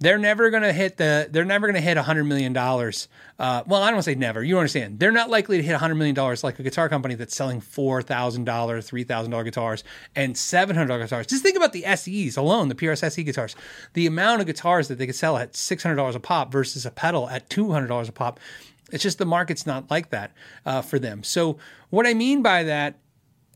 [0.00, 3.62] they're never going to hit the they're never going to hit 100 million dollars uh,
[3.66, 4.98] well i don't want to say never you understand.
[4.98, 8.44] They're not likely to hit 100 million dollars like a guitar company that's selling $4000
[8.44, 9.84] $3000 guitars
[10.16, 11.26] and $700 guitars.
[11.26, 13.56] Just think about the ses alone the prs se guitars.
[13.94, 17.28] The amount of guitars that they could sell at $600 a pop versus a pedal
[17.28, 18.40] at $200 a pop
[18.90, 20.32] it's just the market's not like that
[20.64, 21.22] uh, for them.
[21.22, 21.58] So
[21.90, 22.94] what i mean by that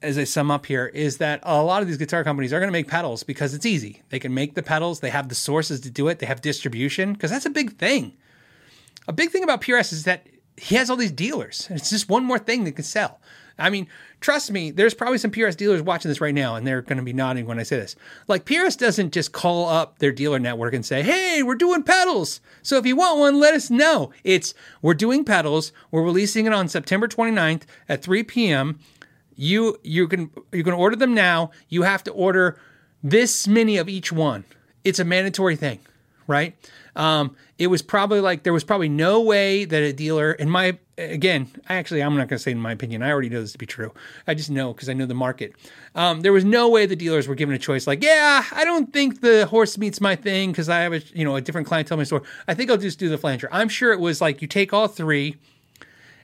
[0.03, 2.69] as I sum up here, is that a lot of these guitar companies are going
[2.69, 4.03] to make pedals because it's easy.
[4.11, 7.13] They can make the pedals, they have the sources to do it, they have distribution,
[7.13, 8.15] because that's a big thing.
[9.09, 10.27] A big thing about PRS is that
[10.57, 11.69] he has all these dealers.
[11.71, 13.21] It's just one more thing that can sell.
[13.59, 13.87] I mean,
[14.21, 17.05] trust me, there's probably some PRS dealers watching this right now, and they're going to
[17.05, 17.97] be nodding when I say this.
[18.29, 22.41] Like, PRS doesn't just call up their dealer network and say, hey, we're doing pedals.
[22.63, 24.11] So if you want one, let us know.
[24.25, 25.73] It's, we're doing pedals.
[25.91, 28.79] We're releasing it on September 29th at 3 p.m
[29.37, 31.51] you you can you can order them now.
[31.69, 32.59] You have to order
[33.03, 34.45] this many of each one.
[34.85, 35.81] It's a mandatory thing,
[36.27, 36.57] right?
[36.95, 40.79] Um, it was probably like there was probably no way that a dealer, in my
[40.99, 43.03] again, actually, I'm not going to say in my opinion.
[43.03, 43.93] I already know this to be true.
[44.27, 45.55] I just know because I know the market.
[45.95, 47.87] Um, there was no way the dealers were given a choice.
[47.87, 51.25] Like, yeah, I don't think the horse meat's my thing because I have a you
[51.25, 52.23] know a different clientele in my store.
[52.47, 53.49] I think I'll just do the flanger.
[53.53, 55.37] I'm sure it was like you take all three,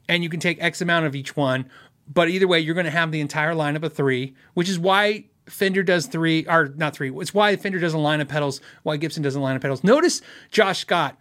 [0.09, 1.70] and you can take X amount of each one,
[2.12, 5.24] but either way, you're going to have the entire lineup of three, which is why
[5.46, 7.11] Fender does three, or not three.
[7.11, 9.84] It's why Fender doesn't line of pedals, why Gibson doesn't line of pedals.
[9.84, 11.16] Notice Josh Scott.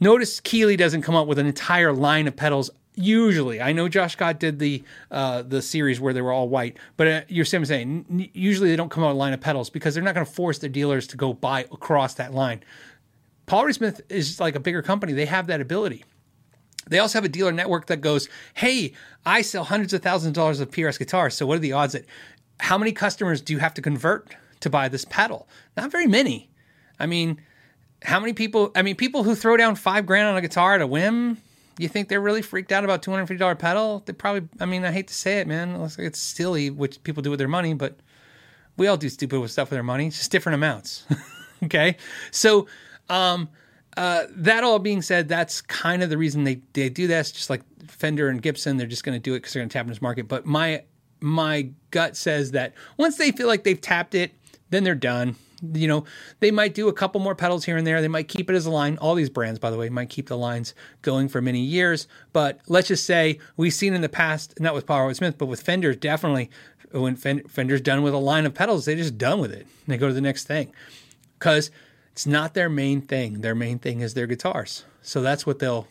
[0.00, 4.12] Notice Keeley doesn't come up with an entire line of pedals Usually, I know Josh
[4.12, 7.64] Scott did the uh, the series where they were all white, but uh, you're saying
[7.64, 10.26] saying usually they don't come out with a line of pedals because they're not going
[10.26, 12.62] to force their dealers to go buy across that line.
[13.46, 16.04] Paul Reed Smith is like a bigger company; they have that ability.
[16.90, 18.92] They also have a dealer network that goes, "Hey,
[19.24, 21.34] I sell hundreds of thousands of dollars of PRS guitars.
[21.34, 22.04] So what are the odds that
[22.60, 25.48] how many customers do you have to convert to buy this pedal?
[25.76, 26.50] Not very many.
[26.98, 27.40] I mean,
[28.02, 28.70] how many people?
[28.74, 31.38] I mean, people who throw down five grand on a guitar at a whim
[31.80, 34.02] you think they're really freaked out about $250 pedal?
[34.04, 35.90] They probably, I mean, I hate to say it, man.
[35.98, 37.98] It's silly, which people do with their money, but
[38.76, 40.06] we all do stupid with stuff with our money.
[40.08, 41.04] It's just different amounts.
[41.64, 41.96] okay.
[42.30, 42.66] So,
[43.08, 43.48] um,
[43.96, 47.32] uh, that all being said, that's kind of the reason they, they do this.
[47.32, 49.72] Just like Fender and Gibson, they're just going to do it because they're going to
[49.72, 50.28] tap into this market.
[50.28, 50.84] But my
[51.22, 54.32] my gut says that once they feel like they've tapped it,
[54.70, 55.36] then they're done
[55.74, 56.04] you know,
[56.40, 58.00] they might do a couple more pedals here and there.
[58.00, 58.98] They might keep it as a line.
[58.98, 62.06] All these brands, by the way, might keep the lines going for many years.
[62.32, 65.62] But let's just say we've seen in the past, not with Power Smith, but with
[65.62, 66.50] Fender, definitely
[66.92, 69.66] when Fender's done with a line of pedals, they're just done with it.
[69.86, 70.72] They go to the next thing
[71.38, 71.70] because
[72.12, 73.40] it's not their main thing.
[73.40, 74.84] Their main thing is their guitars.
[75.02, 75.86] So that's what they'll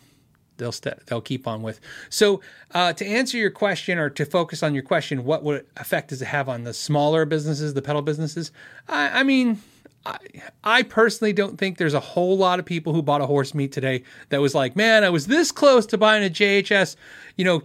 [0.58, 1.80] they'll st- they'll keep on with.
[2.10, 2.42] So
[2.72, 6.22] uh, to answer your question or to focus on your question, what would effect does
[6.22, 8.52] it have on the smaller businesses, the pedal businesses?
[8.88, 9.62] I, I mean.
[10.06, 10.18] I,
[10.64, 13.74] I personally don't think there's a whole lot of people who bought a horse meat
[13.74, 16.96] today that was like, man, I was this close to buying a JHS,
[17.36, 17.64] you know,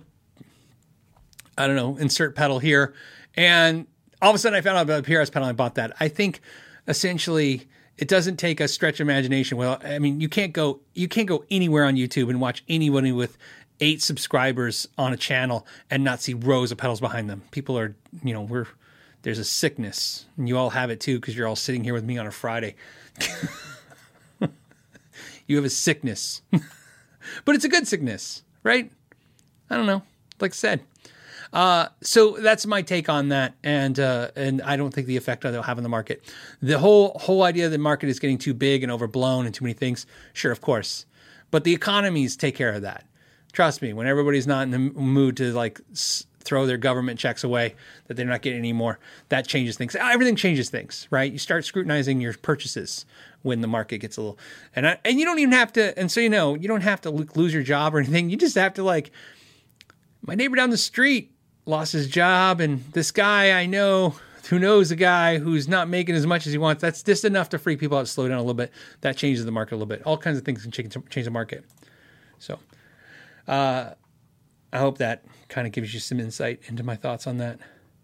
[1.56, 2.92] I don't know, insert pedal here.
[3.36, 3.86] And
[4.20, 5.94] all of a sudden I found out about a PRS pedal and I bought that.
[6.00, 6.40] I think
[6.88, 7.68] essentially
[7.98, 9.56] it doesn't take a stretch of imagination.
[9.56, 13.12] Well, I mean, you can't go you can't go anywhere on YouTube and watch anybody
[13.12, 13.38] with
[13.80, 17.42] eight subscribers on a channel and not see rows of pedals behind them.
[17.50, 18.66] People are, you know, we're
[19.22, 22.04] there's a sickness, and you all have it too because you're all sitting here with
[22.04, 22.74] me on a Friday.
[25.46, 26.42] you have a sickness,
[27.44, 28.90] but it's a good sickness, right?
[29.70, 30.02] I don't know.
[30.40, 30.80] Like I said,
[31.54, 35.42] uh, so that's my take on that, and uh, and I don't think the effect
[35.42, 36.24] that it'll have on the market.
[36.60, 39.64] The whole whole idea that the market is getting too big and overblown and too
[39.64, 40.04] many things.
[40.32, 41.06] Sure, of course,
[41.52, 43.06] but the economies take care of that.
[43.52, 47.44] Trust me, when everybody's not in the mood to like s- throw their government checks
[47.44, 47.76] away
[48.08, 48.98] that they're not getting anymore,
[49.28, 49.94] that changes things.
[49.94, 51.30] Everything changes things, right?
[51.30, 53.06] You start scrutinizing your purchases
[53.42, 54.38] when the market gets a little,
[54.74, 55.96] and I, and you don't even have to.
[55.96, 58.28] And so you know, you don't have to lose your job or anything.
[58.28, 59.12] You just have to like
[60.20, 61.30] my neighbor down the street
[61.66, 64.14] lost his job, and this guy I know
[64.48, 66.82] who knows a guy who's not making as much as he wants.
[66.82, 68.72] That's just enough to freak people out, slow down a little bit.
[69.00, 70.02] That changes the market a little bit.
[70.04, 71.64] All kinds of things can change, the market.
[72.38, 72.58] So,
[73.48, 73.90] uh,
[74.72, 77.58] I hope that kind of gives you some insight into my thoughts on that,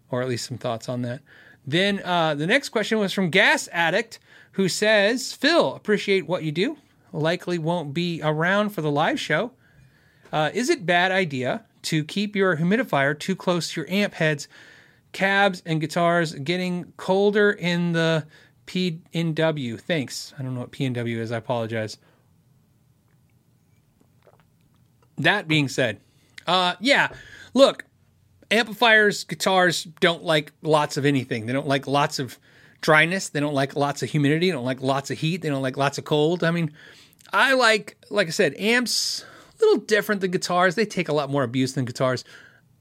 [0.09, 1.21] or at least some thoughts on that.
[1.65, 4.19] Then uh, the next question was from Gas Addict,
[4.53, 6.77] who says, Phil, appreciate what you do.
[7.13, 9.51] Likely won't be around for the live show.
[10.31, 14.47] Uh, is it bad idea to keep your humidifier too close to your amp heads,
[15.11, 18.25] cabs, and guitars getting colder in the
[18.67, 19.79] PNW.
[19.79, 20.33] Thanks.
[20.37, 21.31] I don't know what PNW is.
[21.31, 21.97] I apologize.
[25.17, 25.99] That being said,
[26.47, 27.09] uh, yeah,
[27.53, 27.85] look,
[28.49, 31.45] amplifiers, guitars don't like lots of anything.
[31.45, 32.39] They don't like lots of
[32.81, 33.29] dryness.
[33.29, 34.47] They don't like lots of humidity.
[34.47, 35.41] They don't like lots of heat.
[35.41, 36.43] They don't like lots of cold.
[36.43, 36.71] I mean,
[37.31, 39.23] I like, like I said, amps
[39.61, 40.75] little different than guitars.
[40.75, 42.23] They take a lot more abuse than guitars.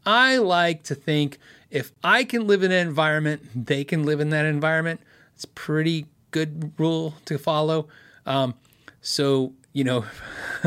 [0.06, 1.38] I like to think
[1.70, 5.00] if I can live in an environment, they can live in that environment.
[5.34, 7.88] It's a pretty good rule to follow.
[8.26, 8.54] Um,
[9.00, 10.04] so you know,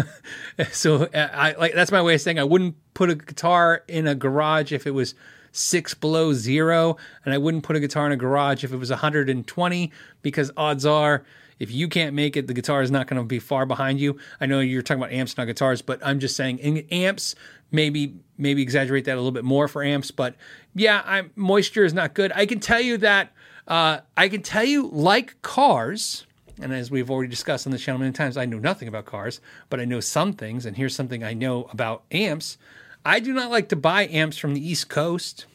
[0.72, 4.16] so I like that's my way of saying I wouldn't put a guitar in a
[4.16, 5.14] garage if it was
[5.52, 8.90] six below zero, and I wouldn't put a guitar in a garage if it was
[8.90, 9.92] 120
[10.22, 11.24] because odds are
[11.64, 14.20] if you can't make it, the guitar is not going to be far behind you.
[14.42, 17.36] I know you're talking about amps, not guitars, but I'm just saying in amps,
[17.72, 20.12] maybe maybe exaggerate that a little bit more for amps.
[20.12, 20.36] But
[20.76, 22.32] yeah, I'm, moisture is not good.
[22.36, 23.32] I can tell you that
[23.68, 26.28] uh, I can tell you like cars.
[26.62, 29.42] And as we've already discussed on the channel many times, I know nothing about cars,
[29.70, 30.66] but I know some things.
[30.66, 32.58] And here's something I know about amps.
[33.06, 35.46] I do not like to buy amps from the East Coast.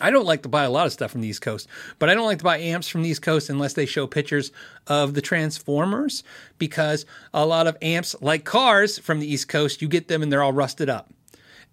[0.00, 1.68] I don't like to buy a lot of stuff from the East Coast,
[1.98, 4.52] but I don't like to buy amps from the East Coast unless they show pictures
[4.86, 6.22] of the Transformers
[6.58, 10.32] because a lot of amps, like cars from the East Coast, you get them and
[10.32, 11.12] they're all rusted up.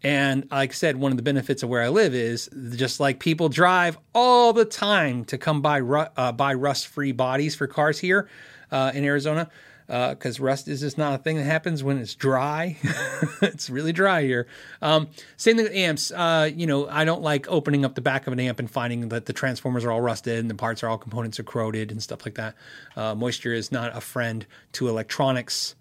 [0.03, 3.19] And like I said, one of the benefits of where I live is just like
[3.19, 7.97] people drive all the time to come buy uh, buy rust free bodies for cars
[7.97, 8.29] here
[8.71, 9.49] uh, in Arizona
[9.87, 12.77] because uh, rust is just not a thing that happens when it's dry.
[13.41, 14.47] it's really dry here.
[14.81, 16.11] Um, same thing with amps.
[16.11, 19.09] Uh, you know, I don't like opening up the back of an amp and finding
[19.09, 22.01] that the transformers are all rusted and the parts are all components are corroded and
[22.01, 22.55] stuff like that.
[22.95, 25.75] Uh, moisture is not a friend to electronics.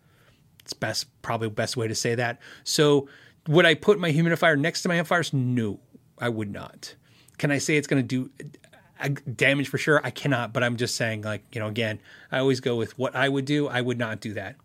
[0.61, 2.41] It's best, probably best way to say that.
[2.63, 3.09] So
[3.49, 5.33] would I put my humidifier next to my amplifiers?
[5.33, 5.81] No,
[6.19, 6.95] I would not.
[7.39, 8.31] Can I say it's going to do
[9.09, 10.01] damage for sure?
[10.05, 13.15] I cannot, but I'm just saying, like, you know, again, I always go with what
[13.15, 13.69] I would do.
[13.69, 14.57] I would not do that.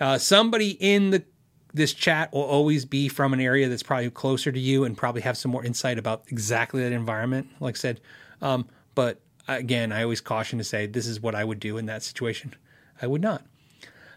[0.00, 1.24] Uh, somebody in the
[1.72, 5.22] this chat will always be from an area that's probably closer to you and probably
[5.22, 7.48] have some more insight about exactly that environment.
[7.58, 8.00] Like I said,
[8.40, 11.86] um, but again, I always caution to say this is what I would do in
[11.86, 12.54] that situation.
[13.02, 13.42] I would not.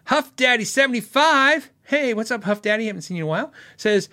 [0.05, 1.71] Huff Daddy 75.
[1.83, 2.85] Hey, what's up, Huff Daddy?
[2.85, 3.51] Haven't seen you in a while.
[3.75, 4.07] Says,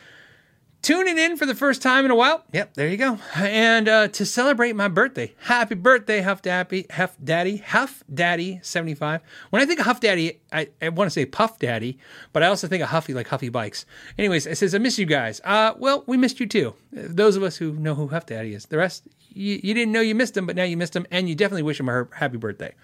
[0.85, 2.45] tuning in for the first time in a while.
[2.53, 3.19] Yep, there you go.
[3.35, 9.23] And uh, to celebrate my birthday, happy birthday, Huff Daddy, Huff Daddy, Huff Daddy, 75.
[9.49, 11.99] When I think of Huff Daddy, I, I want to say Puff Daddy,
[12.35, 13.87] but I also think of Huffy like Huffy Bikes.
[14.19, 15.41] Anyways, it says, I miss you guys.
[15.43, 16.75] Uh, well, we missed you too.
[16.93, 18.67] Those of us who know who Huff Daddy is.
[18.67, 21.31] The rest, you, you didn't know you missed him, but now you missed him, and
[21.31, 22.75] you definitely wish him a happy birthday.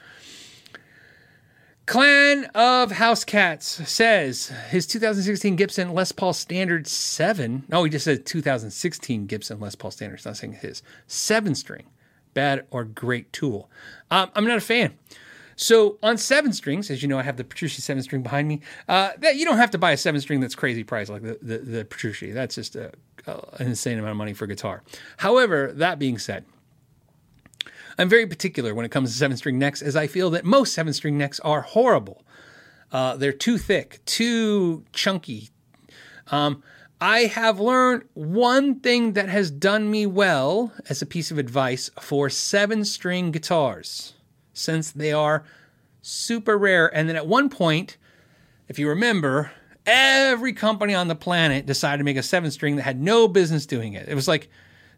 [1.90, 7.64] Clan of House Cats says his 2016 Gibson Les Paul Standard 7.
[7.72, 10.14] Oh, he just said 2016 Gibson Les Paul Standard.
[10.14, 10.84] It's not saying his.
[11.08, 11.86] Seven string.
[12.32, 13.68] Bad or great tool.
[14.08, 14.96] Um, I'm not a fan.
[15.56, 18.60] So on seven strings, as you know, I have the Petrucci seven string behind me.
[18.88, 21.40] Uh, that you don't have to buy a seven string that's crazy price like the
[21.42, 22.30] the, the Petrucci.
[22.30, 22.92] That's just a,
[23.26, 24.84] a, an insane amount of money for a guitar.
[25.16, 26.44] However, that being said,
[28.00, 30.72] I'm very particular when it comes to seven string necks, as I feel that most
[30.72, 32.24] seven string necks are horrible.
[32.90, 35.50] Uh, they're too thick, too chunky.
[36.28, 36.62] Um,
[36.98, 41.90] I have learned one thing that has done me well as a piece of advice
[42.00, 44.14] for seven string guitars,
[44.54, 45.44] since they are
[46.00, 46.94] super rare.
[46.94, 47.98] And then at one point,
[48.66, 49.50] if you remember,
[49.84, 53.66] every company on the planet decided to make a seven string that had no business
[53.66, 54.08] doing it.
[54.08, 54.48] It was like,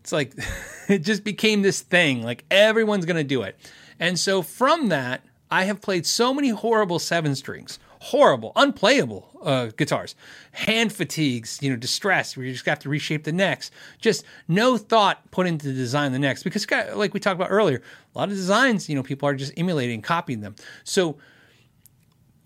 [0.03, 0.35] it's like
[0.89, 2.23] it just became this thing.
[2.23, 3.57] Like everyone's going to do it.
[4.01, 9.67] And so from that, I have played so many horrible seven strings, horrible, unplayable uh,
[9.77, 10.17] guitars,
[10.53, 13.71] hand fatigues, you know, distress where you just have to reshape the necks.
[14.01, 17.51] Just no thought put into the design of the necks because, like we talked about
[17.51, 17.81] earlier,
[18.15, 20.57] a lot of designs, you know, people are just emulating, copying them.
[20.85, 21.19] So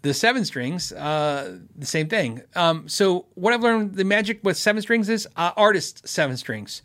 [0.03, 2.43] the seven strings, uh, the same thing.
[2.55, 6.83] Um, so what I've learned, the magic with seven strings is uh, artist seven strings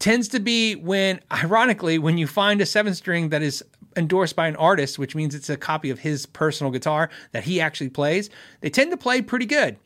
[0.00, 3.62] tends to be when, ironically, when you find a seven string that is
[3.96, 7.60] endorsed by an artist, which means it's a copy of his personal guitar that he
[7.60, 8.30] actually plays,
[8.60, 9.76] they tend to play pretty good.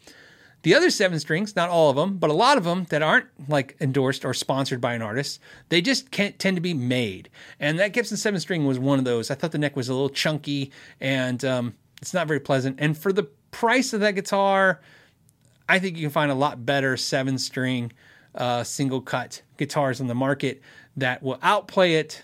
[0.63, 3.27] The other seven strings, not all of them, but a lot of them that aren't
[3.51, 5.39] like endorsed or sponsored by an artist,
[5.69, 7.29] they just tend to be made.
[7.61, 9.31] And that Gibson seven string was one of those.
[9.31, 12.77] I thought the neck was a little chunky and um, it's not very pleasant.
[12.81, 14.81] And for the price of that guitar,
[15.69, 17.93] I think you can find a lot better seven string
[18.35, 20.61] uh, single cut guitars on the market
[20.97, 22.23] that will outplay it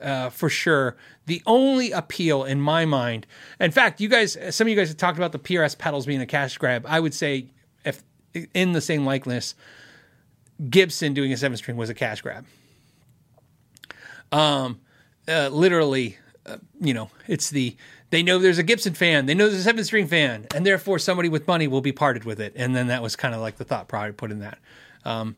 [0.00, 0.96] uh, for sure.
[1.26, 3.26] The only appeal in my mind,
[3.58, 6.20] in fact, you guys, some of you guys have talked about the PRS pedals being
[6.20, 6.84] a cash grab.
[6.88, 7.46] I would say,
[7.84, 8.02] if
[8.54, 9.54] in the same likeness,
[10.68, 12.44] Gibson doing a seven string was a cash grab.
[14.32, 14.80] Um,
[15.28, 17.76] uh, literally, uh, you know, it's the
[18.10, 20.98] they know there's a Gibson fan, they know there's a seven string fan, and therefore
[20.98, 22.54] somebody with money will be parted with it.
[22.56, 24.58] And then that was kind of like the thought probably put in that.
[25.04, 25.36] Um,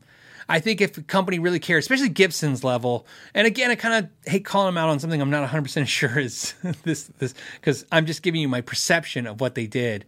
[0.53, 4.31] I think if a company really cares, especially Gibson's level, and again, I kind of
[4.31, 8.05] hate calling them out on something I'm not 100% sure is this, this, because I'm
[8.05, 10.05] just giving you my perception of what they did,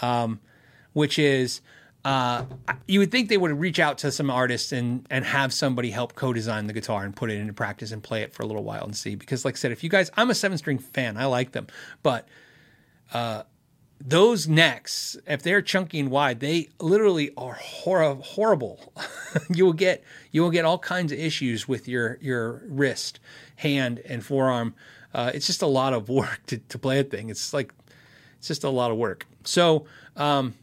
[0.00, 0.38] um,
[0.92, 1.62] which is,
[2.04, 2.44] uh,
[2.86, 6.14] you would think they would reach out to some artists and and have somebody help
[6.14, 8.84] co-design the guitar and put it into practice and play it for a little while
[8.84, 9.16] and see.
[9.16, 11.66] Because, like I said, if you guys, I'm a seven string fan, I like them,
[12.04, 12.28] but
[13.12, 13.42] uh,
[14.00, 18.92] those necks, if they're chunky and wide, they literally are hor- horrible.
[19.50, 23.20] you will get you will get all kinds of issues with your your wrist,
[23.56, 24.74] hand, and forearm.
[25.12, 27.28] Uh, it's just a lot of work to, to play a thing.
[27.28, 27.72] It's like
[28.38, 29.26] it's just a lot of work.
[29.44, 29.86] So
[30.16, 30.54] um,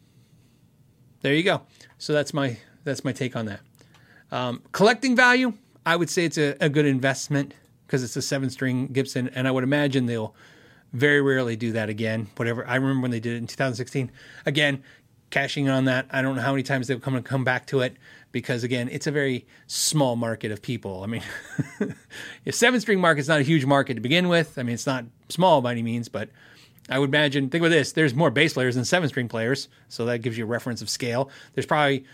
[1.21, 1.61] there you go.
[1.97, 3.59] So that's my that's my take on that.
[4.31, 5.53] Um, collecting value,
[5.86, 7.53] I would say it's a, a good investment
[7.86, 10.33] because it's a seven string Gibson, and I would imagine they'll
[10.95, 12.27] very rarely do that again.
[12.35, 12.67] Whatever.
[12.67, 14.11] I remember when they did it in 2016.
[14.45, 14.83] Again,
[15.29, 16.07] cashing on that.
[16.11, 17.97] I don't know how many times they'll come come back to it
[18.31, 21.03] because again, it's a very small market of people.
[21.03, 21.23] I mean,
[22.45, 24.85] if seven string market market's not a huge market to begin with, I mean, it's
[24.85, 26.29] not small by any means, but
[26.89, 29.69] I would imagine, think about this, there's more bass players than seven string players.
[29.89, 31.29] So that gives you a reference of scale.
[31.53, 32.05] There's probably,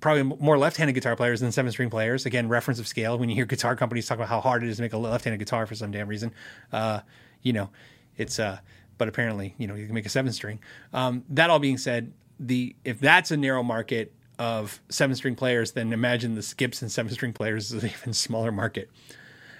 [0.00, 2.24] probably more left-handed guitar players than seven string players.
[2.24, 3.18] Again, reference of scale.
[3.18, 5.38] When you hear guitar companies talk about how hard it is to make a left-handed
[5.38, 6.32] guitar for some damn reason,
[6.72, 7.00] uh,
[7.42, 7.70] you know,
[8.16, 8.58] it's uh,
[8.98, 10.60] but apparently, you know, you can make a seven string.
[10.92, 15.72] Um, that all being said, the if that's a narrow market of seven string players,
[15.72, 18.90] then imagine the skips and seven string players is an even smaller market.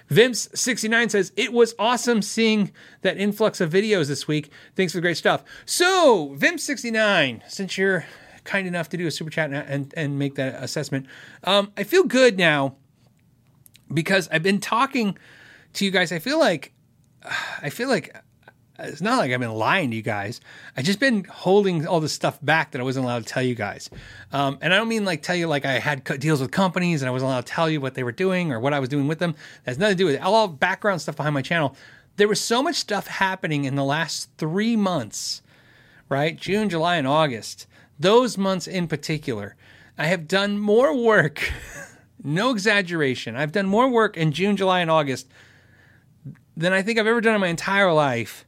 [0.09, 2.71] Vimps69 says, It was awesome seeing
[3.01, 4.51] that influx of videos this week.
[4.75, 5.43] Thanks for the great stuff.
[5.65, 8.05] So, Vimps69, since you're
[8.43, 11.05] kind enough to do a super chat and and, and make that assessment.
[11.43, 12.75] Um, I feel good now
[13.93, 15.17] because I've been talking
[15.73, 16.11] to you guys.
[16.11, 16.73] I feel like
[17.61, 18.15] I feel like
[18.83, 20.41] it's not like I've been lying to you guys.
[20.75, 23.53] I just been holding all this stuff back that I wasn't allowed to tell you
[23.53, 23.89] guys.
[24.31, 27.01] Um, and I don't mean like tell you like I had co- deals with companies
[27.01, 28.89] and I wasn't allowed to tell you what they were doing or what I was
[28.89, 29.33] doing with them.
[29.63, 30.21] That has nothing to do with it.
[30.21, 31.75] All background stuff behind my channel.
[32.17, 35.41] There was so much stuff happening in the last three months,
[36.09, 36.35] right?
[36.35, 37.67] June, July, and August.
[37.99, 39.55] Those months in particular,
[39.97, 41.51] I have done more work.
[42.23, 43.35] no exaggeration.
[43.35, 45.27] I've done more work in June, July, and August
[46.55, 48.45] than I think I've ever done in my entire life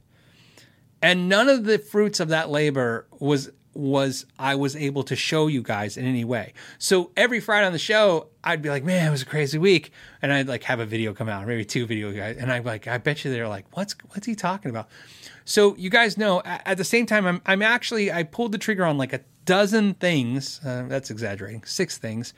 [1.04, 5.48] and none of the fruits of that labor was was I was able to show
[5.48, 6.54] you guys in any way.
[6.78, 9.92] So every Friday on the show, I'd be like, "Man, it was a crazy week,"
[10.22, 12.88] and I'd like have a video come out, maybe two video guys, and I'm like,
[12.88, 14.88] "I bet you they're like, what's what's he talking about?"
[15.44, 18.86] So you guys know, at the same time, I'm I'm actually I pulled the trigger
[18.86, 20.58] on like a dozen things.
[20.64, 22.32] Uh, that's exaggerating, six things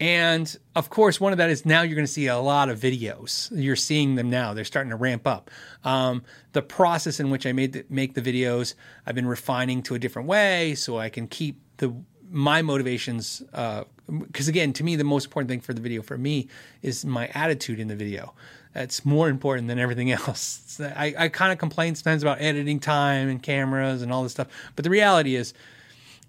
[0.00, 2.78] and of course, one of that is now you're going to see a lot of
[2.78, 3.50] videos.
[3.52, 5.50] You're seeing them now; they're starting to ramp up.
[5.84, 6.22] Um,
[6.52, 8.74] the process in which I made the, make the videos,
[9.06, 11.94] I've been refining to a different way, so I can keep the
[12.30, 13.42] my motivations.
[13.50, 16.46] Because uh, again, to me, the most important thing for the video for me
[16.82, 18.34] is my attitude in the video.
[18.74, 20.80] That's more important than everything else.
[20.80, 24.46] I, I kind of complain sometimes about editing time and cameras and all this stuff,
[24.76, 25.54] but the reality is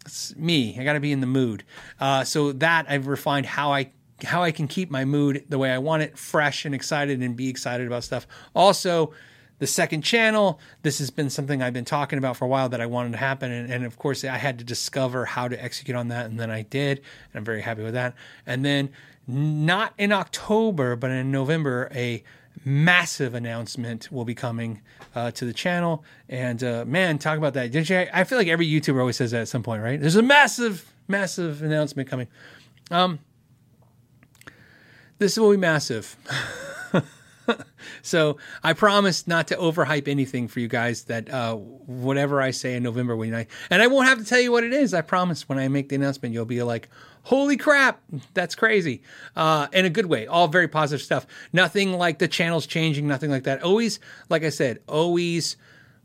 [0.06, 0.78] it's me.
[0.80, 1.64] I got to be in the mood.
[2.00, 3.92] Uh, so that I've refined how I
[4.24, 7.36] how I can keep my mood the way I want it, fresh and excited, and
[7.36, 8.28] be excited about stuff.
[8.54, 9.14] Also,
[9.60, 10.60] the second channel.
[10.82, 13.18] This has been something I've been talking about for a while that I wanted to
[13.18, 16.40] happen, and, and, of course I had to discover how to execute on that, and
[16.40, 18.16] then I did, and I'm very happy with that.
[18.46, 18.90] And then,
[19.28, 22.24] not in October, but in November, a
[22.66, 24.82] massive announcement will be coming
[25.16, 26.04] uh, to the channel.
[26.28, 27.72] And uh, man, talk about that.
[27.72, 28.08] Did you?
[28.14, 30.00] I feel like every YouTuber always says that at some point, right?
[30.00, 32.28] There's a massive, massive announcement coming.
[32.92, 33.20] Um,
[35.18, 36.16] this will be massive.
[38.02, 41.04] so I promise not to overhype anything for you guys.
[41.04, 44.40] That uh, whatever I say in November when I and I won't have to tell
[44.40, 44.94] you what it is.
[44.94, 45.48] I promise.
[45.48, 46.90] When I make the announcement, you'll be like,
[47.24, 48.02] "Holy crap,
[48.34, 49.02] that's crazy!"
[49.36, 50.28] Uh, in a good way.
[50.28, 51.26] All very positive stuff.
[51.54, 53.08] Nothing like the channels changing.
[53.08, 53.64] Nothing like that.
[53.64, 54.00] Always,
[54.30, 55.58] like I said, always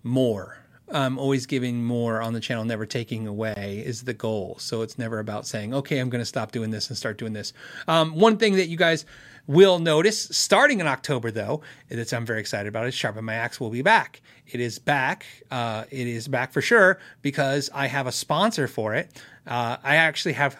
[0.03, 0.59] more.
[0.91, 4.57] I'm always giving more on the channel, never taking away is the goal.
[4.59, 7.33] So it's never about saying, okay, I'm going to stop doing this and start doing
[7.33, 7.55] this.
[7.89, 9.07] Um, one thing that you guys
[9.47, 13.59] will notice starting in October, though, that I'm very excited about is Sharpen My Axe
[13.59, 14.21] will be back.
[14.47, 15.25] It is back.
[15.51, 19.11] Uh, it is back for sure because I have a sponsor for it.
[19.47, 20.57] Uh, I actually have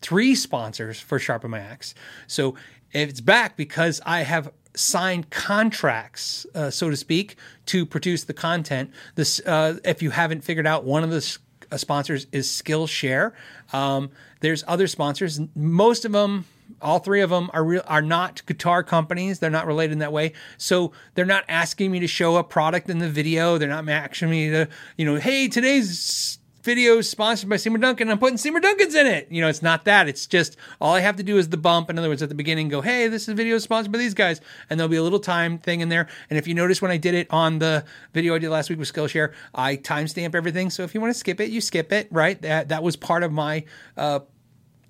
[0.00, 1.94] three sponsors for Sharpen My Axe.
[2.26, 2.54] So
[2.92, 7.36] it's back because I have signed contracts, uh, so to speak,
[7.66, 8.90] to produce the content.
[9.14, 11.38] This, uh, if you haven't figured out, one of the
[11.70, 13.32] uh, sponsors is Skillshare.
[13.72, 15.40] Um, there's other sponsors.
[15.54, 16.44] Most of them
[16.80, 19.38] all three of them are real are not guitar companies.
[19.38, 20.32] They're not related in that way.
[20.58, 23.58] So they're not asking me to show a product in the video.
[23.58, 28.10] They're not asking me to, you know, hey, today's video is sponsored by Seymour Duncan.
[28.10, 29.30] I'm putting Seymour Duncan's in it.
[29.30, 30.08] You know, it's not that.
[30.08, 31.90] It's just all I have to do is the bump.
[31.90, 34.40] In other words, at the beginning, go, hey, this is video sponsored by these guys,
[34.68, 36.08] and there'll be a little time thing in there.
[36.30, 38.78] And if you notice when I did it on the video I did last week
[38.78, 40.70] with Skillshare, I timestamp everything.
[40.70, 42.08] So if you want to skip it, you skip it.
[42.10, 42.40] Right?
[42.42, 43.64] That that was part of my.
[43.96, 44.20] Uh,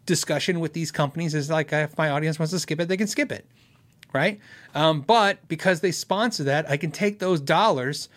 [0.08, 3.06] discussion with these companies is like if my audience wants to skip it, they can
[3.06, 3.46] skip it,
[4.14, 4.40] right?
[4.74, 8.08] Um, but because they sponsor that, I can take those dollars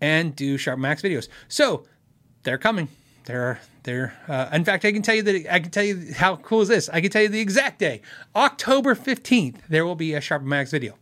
[0.00, 1.28] and do Sharp Max videos.
[1.46, 1.86] So
[2.46, 2.88] they're coming.
[3.26, 4.14] They're they're.
[4.26, 6.68] Uh, in fact, I can tell you that I can tell you how cool is
[6.68, 6.88] this.
[6.88, 8.00] I can tell you the exact day,
[8.34, 9.62] October fifteenth.
[9.68, 10.94] There will be a Sharp Max video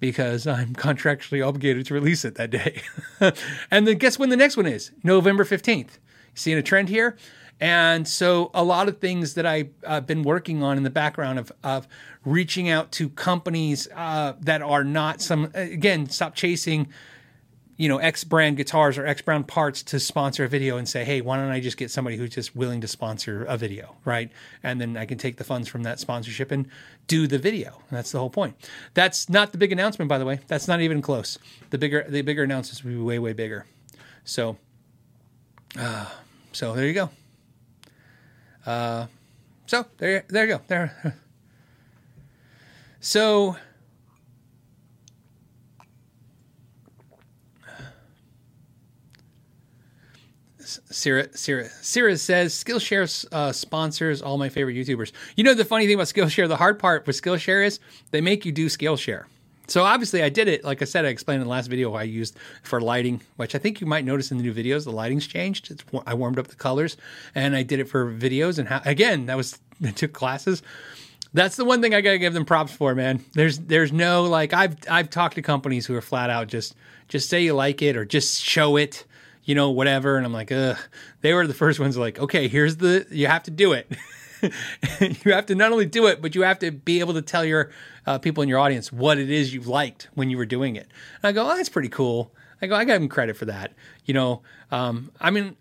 [0.00, 2.82] because I'm contractually obligated to release it that day.
[3.70, 4.92] and then guess when the next one is?
[5.02, 5.98] November 15th.
[6.34, 7.16] Seeing a trend here?
[7.60, 11.40] And so a lot of things that I've uh, been working on in the background
[11.40, 11.88] of, of
[12.24, 16.88] reaching out to companies uh, that are not some, again, stop chasing,
[17.78, 21.04] you know, X brand guitars or X brand parts to sponsor a video and say,
[21.04, 24.32] hey, why don't I just get somebody who's just willing to sponsor a video, right?
[24.64, 26.68] And then I can take the funds from that sponsorship and
[27.06, 27.80] do the video.
[27.90, 28.56] That's the whole point.
[28.94, 30.40] That's not the big announcement, by the way.
[30.48, 31.38] That's not even close.
[31.70, 33.64] The bigger, the bigger announcements will be way, way bigger.
[34.24, 34.58] So,
[35.78, 36.06] uh,
[36.50, 37.10] so there you go.
[38.66, 39.06] Uh,
[39.66, 40.60] so there, there you go.
[40.66, 41.14] There.
[43.00, 43.56] So.
[50.90, 55.12] Sira, Sira, Sira says Skillshare uh, sponsors all my favorite YouTubers.
[55.36, 58.44] You know the funny thing about Skillshare, the hard part with Skillshare is they make
[58.44, 59.24] you do Skillshare.
[59.68, 60.64] So obviously I did it.
[60.64, 63.58] Like I said, I explained in the last video I used for lighting, which I
[63.58, 65.70] think you might notice in the new videos, the lighting's changed.
[65.70, 66.96] It's, I warmed up the colors
[67.34, 68.58] and I did it for videos.
[68.58, 70.62] And how, again, that was, I took classes.
[71.34, 73.22] That's the one thing I gotta give them props for, man.
[73.34, 76.74] There's there's no like I've I've talked to companies who are flat out just
[77.08, 79.04] just say you like it or just show it,
[79.48, 80.18] you know, whatever.
[80.18, 80.76] And I'm like, ugh.
[81.22, 83.90] They were the first ones like, okay, here's the you have to do it.
[85.00, 87.46] you have to not only do it, but you have to be able to tell
[87.46, 87.70] your
[88.06, 90.86] uh, people in your audience what it is you liked when you were doing it.
[91.22, 92.30] And I go, oh, that's pretty cool.
[92.60, 93.72] I go, I got him credit for that.
[94.04, 95.56] You know, um, I mean,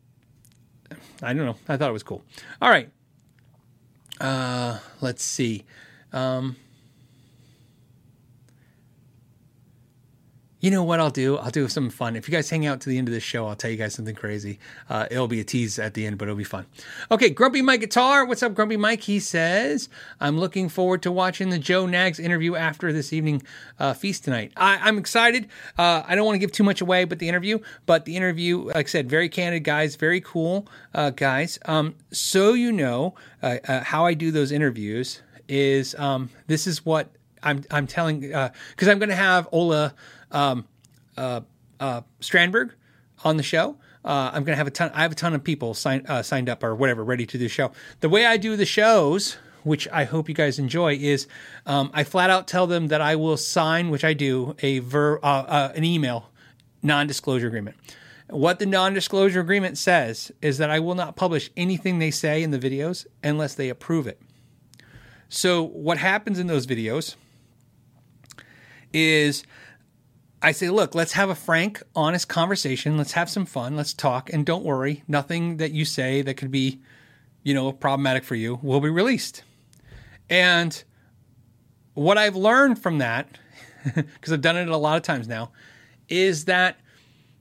[1.23, 1.55] I don't know.
[1.69, 2.23] I thought it was cool.
[2.61, 2.91] All right.
[4.19, 5.63] Uh, let's see.
[6.11, 6.57] Um,
[10.67, 11.37] you know what I'll do?
[11.37, 12.17] I'll do something fun.
[12.17, 13.95] If you guys hang out to the end of this show, I'll tell you guys
[13.95, 14.59] something crazy.
[14.89, 16.65] Uh, it'll be a tease at the end, but it'll be fun.
[17.09, 18.25] Okay, Grumpy Mike Guitar.
[18.25, 19.03] What's up, Grumpy Mike?
[19.03, 19.87] He says,
[20.19, 23.43] I'm looking forward to watching the Joe Knaggs interview after this evening
[23.79, 24.51] uh, feast tonight.
[24.57, 25.47] I, am excited.
[25.77, 28.63] Uh, I don't want to give too much away, but the interview, but the interview,
[28.63, 31.57] like I said, very candid guys, very cool uh, guys.
[31.63, 36.85] Um, so you know uh, uh, how I do those interviews is um, this is
[36.85, 37.07] what
[37.41, 39.93] I'm, I'm telling, because I'm going to have Ola
[40.31, 40.65] um,
[41.17, 41.41] uh,
[41.79, 42.71] uh, Strandberg
[43.23, 43.77] on the show.
[44.05, 44.91] Uh, I'm going to have a ton.
[44.93, 47.43] I have a ton of people signed uh, signed up or whatever, ready to do
[47.43, 47.71] the show.
[47.99, 51.27] The way I do the shows, which I hope you guys enjoy, is
[51.65, 55.17] um, I flat out tell them that I will sign, which I do, a ver,
[55.17, 56.29] uh, uh, an email
[56.83, 57.75] non-disclosure agreement.
[58.29, 62.51] What the non-disclosure agreement says is that I will not publish anything they say in
[62.51, 64.21] the videos unless they approve it.
[65.29, 67.15] So what happens in those videos
[68.93, 69.43] is
[70.41, 72.95] I say, look, let's have a frank, honest conversation.
[72.97, 73.75] Let's have some fun.
[73.75, 74.31] Let's talk.
[74.31, 76.79] And don't worry, nothing that you say that could be,
[77.43, 79.43] you know, problematic for you will be released.
[80.29, 80.83] And
[81.95, 83.27] what I've learned from that,
[83.95, 85.51] because I've done it a lot of times now,
[86.07, 86.77] is that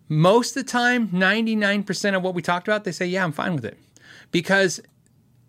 [0.09, 3.55] most of the time, 99% of what we talked about, they say, yeah, I'm fine
[3.55, 3.77] with it.
[4.31, 4.81] Because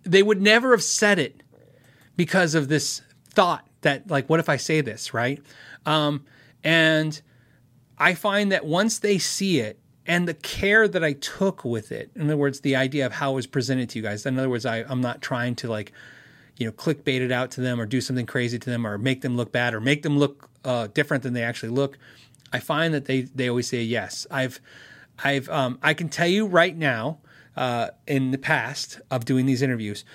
[0.04, 1.43] they would never have said it
[2.18, 5.41] because of this thought that, like, what if I say this, right?
[5.86, 6.26] Um,
[6.64, 7.22] and
[7.98, 12.12] I find that once they see it and the care that I took with it,
[12.16, 14.50] in other words, the idea of how it was presented to you guys, in other
[14.50, 15.91] words, I, I'm not trying to like,
[16.58, 19.22] you know, clickbait it out to them or do something crazy to them or make
[19.22, 21.98] them look bad or make them look uh, different than they actually look.
[22.54, 24.26] I find that they they always say yes.
[24.32, 24.60] I've
[25.24, 27.20] I've um, I can tell you right now
[27.56, 30.06] uh, in the past of doing these interviews.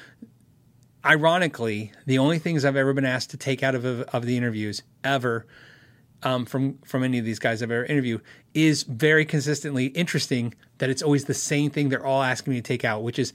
[1.05, 4.83] Ironically, the only things I've ever been asked to take out of of the interviews
[5.05, 5.47] ever
[6.23, 8.23] um, from from any of these guys I've ever interviewed
[8.55, 10.55] is very consistently interesting.
[10.79, 13.33] That it's always the same thing they're all asking me to take out, which is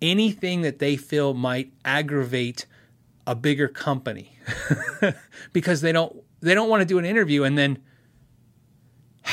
[0.00, 2.66] anything that they feel might aggravate
[3.26, 4.38] a bigger company
[5.52, 7.78] because they don't they don't want to do an interview and then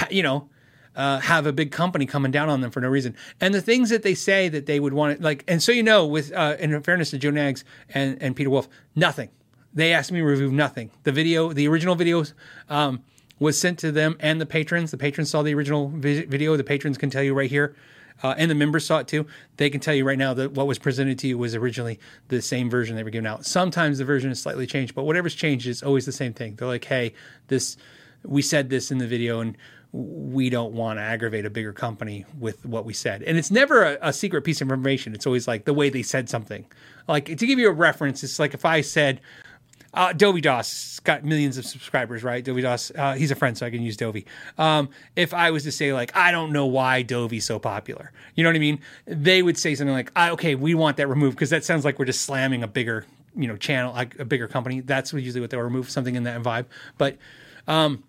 [0.10, 0.50] you know
[0.96, 3.16] uh, have a big company coming down on them for no reason.
[3.42, 5.84] And the things that they say that they would want to like, and so you
[5.84, 9.30] know, with uh, in fairness to Joe Knaggs and, and Peter Wolf, nothing
[9.74, 10.92] they asked me to review nothing.
[11.04, 12.24] The video, the original video,
[12.70, 13.04] um,
[13.40, 14.92] was sent to them and the patrons.
[14.92, 16.56] The patrons saw the original vi- video.
[16.56, 17.76] The patrons can tell you right here,
[18.22, 19.26] uh, and the members saw it too.
[19.58, 22.00] They can tell you right now that what was presented to you was originally
[22.30, 23.46] the same version they were given out.
[23.46, 26.56] Sometimes the version is slightly changed, but whatever's changed is always the same thing.
[26.56, 27.14] They're like, "Hey,
[27.48, 27.78] this
[28.24, 29.58] we said this in the video, and
[29.92, 33.84] we don't want to aggravate a bigger company with what we said." And it's never
[33.84, 35.14] a, a secret piece of information.
[35.16, 36.66] It's always like the way they said something.
[37.08, 39.20] Like to give you a reference, it's like if I said
[39.94, 42.44] uh, Dovey Doss got millions of subscribers, right?
[42.44, 44.26] Dovey Doss, uh, he's a friend, so I can use Dovey.
[44.58, 48.44] Um, if I was to say like, I don't know why Dovey's so popular, you
[48.44, 48.80] know what I mean?
[49.06, 52.06] They would say something like, okay, we want that removed because that sounds like we're
[52.06, 54.80] just slamming a bigger, you know, channel, like a bigger company.
[54.80, 56.66] That's usually what they'll remove, something in that vibe.
[56.98, 57.18] But
[57.68, 58.04] um,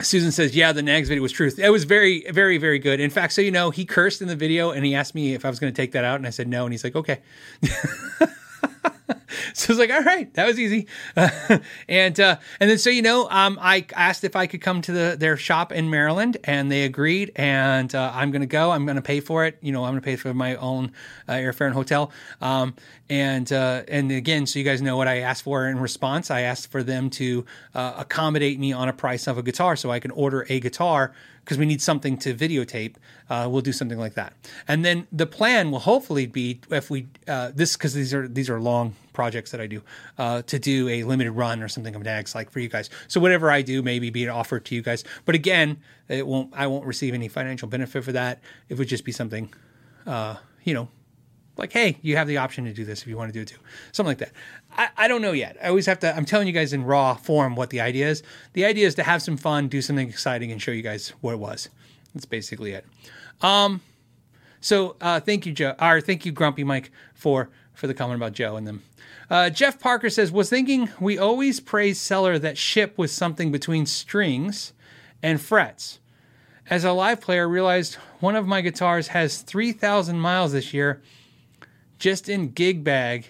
[0.00, 1.58] Susan says, "Yeah, the Knaggs video was truth.
[1.58, 2.98] It was very, very, very good.
[2.98, 5.44] In fact, so you know, he cursed in the video, and he asked me if
[5.44, 7.20] I was going to take that out, and I said no, and he's like, okay."
[9.52, 10.86] so I was like, all right, that was easy.
[11.88, 14.92] and uh, and then so you know, um, I asked if I could come to
[14.92, 17.32] the, their shop in Maryland, and they agreed.
[17.36, 18.70] And uh, I'm going to go.
[18.70, 19.58] I'm going to pay for it.
[19.60, 20.92] You know, I'm going to pay for my own
[21.28, 22.12] uh, airfare and hotel.
[22.40, 22.74] Um,
[23.10, 26.30] and uh, and again, so you guys know what I asked for in response.
[26.30, 27.44] I asked for them to
[27.74, 31.12] uh, accommodate me on a price of a guitar, so I can order a guitar
[31.44, 32.96] because we need something to videotape.
[33.28, 34.32] Uh, we'll do something like that,
[34.66, 38.48] and then the plan will hopefully be if we uh, this because these are these
[38.50, 39.82] are long projects that I do
[40.18, 42.90] uh, to do a limited run or something of Knaggs like for you guys.
[43.08, 45.04] So whatever I do, maybe be an offer to you guys.
[45.24, 46.52] But again, it won't.
[46.54, 48.40] I won't receive any financial benefit for that.
[48.68, 49.52] It would just be something,
[50.06, 50.88] uh, you know,
[51.56, 53.48] like, hey, you have the option to do this if you want to do it
[53.48, 53.58] too.
[53.92, 54.32] Something like that.
[54.76, 55.56] I, I don't know yet.
[55.62, 58.22] I always have to, I'm telling you guys in raw form what the idea is.
[58.54, 61.34] The idea is to have some fun, do something exciting, and show you guys what
[61.34, 61.68] it was.
[62.14, 62.84] That's basically it.
[63.40, 63.80] Um,
[64.60, 68.32] so uh, thank you, Joe, or thank you, Grumpy Mike, for for the comment about
[68.32, 68.82] Joe and them.
[69.28, 73.84] Uh, Jeff Parker says, was thinking we always praise seller that ship with something between
[73.84, 74.72] strings
[75.22, 75.98] and frets.
[76.70, 81.02] As a live player, realized one of my guitars has 3,000 miles this year
[82.04, 83.24] just in gig bag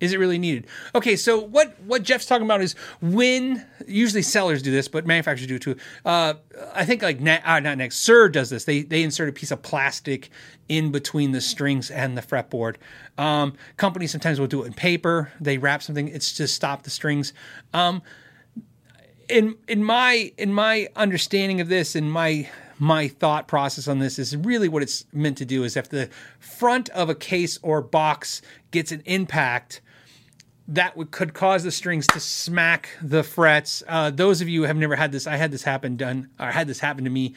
[0.00, 0.66] is it really needed?
[0.96, 5.46] Okay, so what what Jeff's talking about is when usually sellers do this, but manufacturers
[5.46, 5.76] do too.
[6.04, 6.34] Uh,
[6.74, 8.64] I think like uh, not next Suhr does this.
[8.64, 10.30] They they insert a piece of plastic
[10.68, 12.76] in between the strings and the fretboard.
[13.16, 15.30] Um, companies sometimes will do it in paper.
[15.40, 16.08] They wrap something.
[16.08, 17.32] It's to stop the strings.
[17.74, 18.02] Um,
[19.28, 22.48] in in my in my understanding of this, in my
[22.80, 26.08] my thought process on this is really what it's meant to do is if the
[26.38, 28.40] front of a case or box
[28.70, 29.82] gets an impact
[30.66, 33.82] that would, could cause the strings to smack the frets.
[33.86, 36.46] Uh, those of you who have never had this, I had this happen done, or
[36.46, 37.34] had this happen to me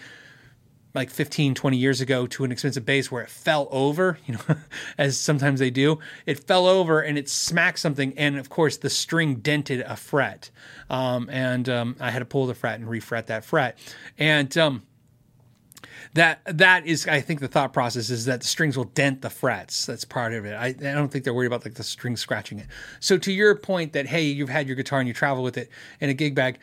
[0.93, 4.55] like 15, 20 years ago to an expensive bass where it fell over, you know,
[4.97, 5.99] as sometimes they do.
[6.25, 8.17] It fell over and it smacked something.
[8.17, 10.51] And of course, the string dented a fret.
[10.89, 13.77] Um, and um, I had to pull the fret and refret that fret.
[14.17, 14.83] And, um,
[16.13, 19.29] that that is I think the thought process is that the strings will dent the
[19.29, 19.85] frets.
[19.85, 20.53] That's part of it.
[20.53, 22.67] I, I don't think they're worried about like the string scratching it.
[22.99, 25.69] So to your point that hey, you've had your guitar and you travel with it
[25.99, 26.59] in a gig bag,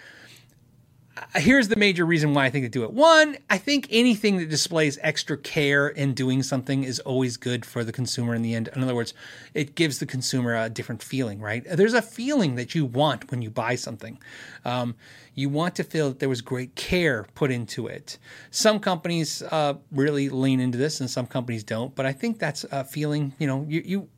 [1.37, 2.93] here's the major reason why I think they do it.
[2.93, 7.85] One, I think anything that displays extra care in doing something is always good for
[7.85, 8.69] the consumer in the end.
[8.75, 9.15] In other words,
[9.55, 11.65] it gives the consumer a different feeling, right?
[11.69, 14.19] There's a feeling that you want when you buy something.
[14.65, 14.95] Um,
[15.35, 18.19] you want to feel that there was great care put into it.
[18.51, 21.95] Some companies uh, really lean into this, and some companies don't.
[21.95, 23.35] But I think that's a feeling.
[23.39, 24.09] You know, you, you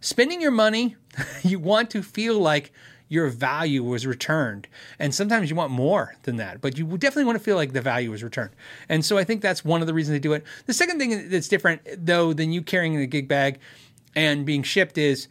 [0.00, 0.96] spending your money,
[1.42, 2.72] you want to feel like
[3.10, 4.68] your value was returned.
[4.98, 7.82] And sometimes you want more than that, but you definitely want to feel like the
[7.82, 8.52] value was returned.
[8.88, 10.44] And so I think that's one of the reasons they do it.
[10.66, 13.58] The second thing that's different, though, than you carrying a gig bag
[14.14, 15.26] and being shipped is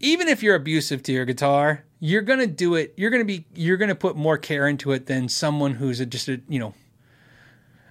[0.00, 2.92] even if you're abusive to your guitar, you're going to do it.
[2.96, 6.00] You're going to be, you're going to put more care into it than someone who's
[6.00, 6.74] a, just a, you know,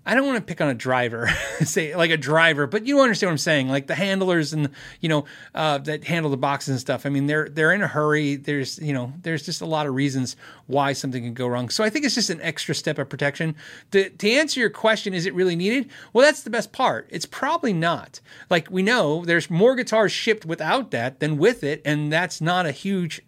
[0.05, 1.29] I don't want to pick on a driver,
[1.61, 3.69] say like a driver, but you understand what I'm saying.
[3.69, 4.69] Like the handlers and
[5.01, 5.25] you know
[5.55, 7.05] uh, that handle the boxes and stuff.
[7.05, 8.35] I mean, they're they're in a hurry.
[8.35, 10.35] There's you know there's just a lot of reasons
[10.67, 11.69] why something can go wrong.
[11.69, 13.55] So I think it's just an extra step of protection.
[13.91, 15.89] To to answer your question, is it really needed?
[16.13, 17.07] Well, that's the best part.
[17.09, 18.21] It's probably not.
[18.49, 22.67] Like we know, there's more guitars shipped without that than with it, and that's not
[22.67, 23.21] a huge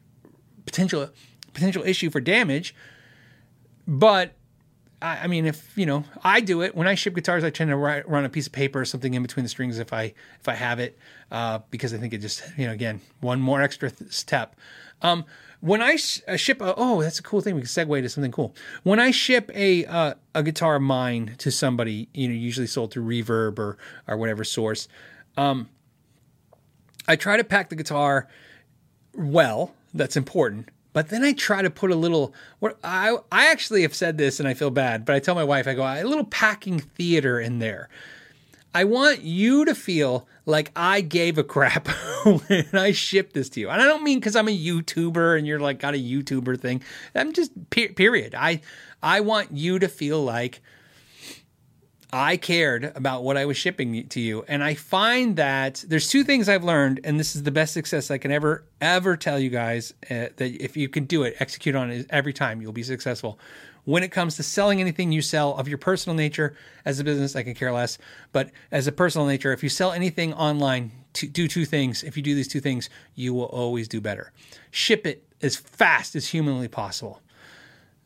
[0.66, 1.10] potential
[1.54, 2.76] potential issue for damage.
[3.88, 4.37] But
[5.02, 7.44] I, I mean, if you know, I do it when I ship guitars.
[7.44, 9.80] I tend to write, run a piece of paper or something in between the strings
[9.80, 10.98] if I if I have it,
[11.32, 14.56] uh, because I think it just you know again one more extra th- step.
[15.02, 15.26] Um,
[15.60, 17.56] when I sh- uh, ship, a, oh, that's a cool thing.
[17.56, 18.56] We can segue to something cool.
[18.84, 22.92] When I ship a uh, a guitar of mine to somebody, you know, usually sold
[22.92, 24.88] through Reverb or or whatever source,
[25.36, 25.70] um,
[27.08, 28.28] I try to pack the guitar
[29.14, 29.74] well.
[29.94, 30.70] That's important.
[30.98, 32.34] But then I try to put a little.
[32.84, 35.68] I I actually have said this and I feel bad, but I tell my wife
[35.68, 37.88] I go a little packing theater in there.
[38.74, 41.88] I want you to feel like I gave a crap
[42.26, 45.46] when I shipped this to you, and I don't mean because I'm a YouTuber and
[45.46, 46.82] you're like got a YouTuber thing.
[47.14, 48.34] I'm just period.
[48.34, 48.62] I
[49.04, 50.64] I want you to feel like
[52.18, 54.44] I cared about what I was shipping to you.
[54.48, 58.10] And I find that there's two things I've learned, and this is the best success
[58.10, 61.76] I can ever, ever tell you guys uh, that if you can do it, execute
[61.76, 63.40] on it every time, you'll be successful.
[63.84, 67.36] When it comes to selling anything you sell of your personal nature as a business,
[67.36, 68.00] I can care less.
[68.32, 72.04] But as a personal nature, if you sell anything online, to do two things.
[72.04, 74.32] If you do these two things, you will always do better.
[74.72, 77.22] Ship it as fast as humanly possible.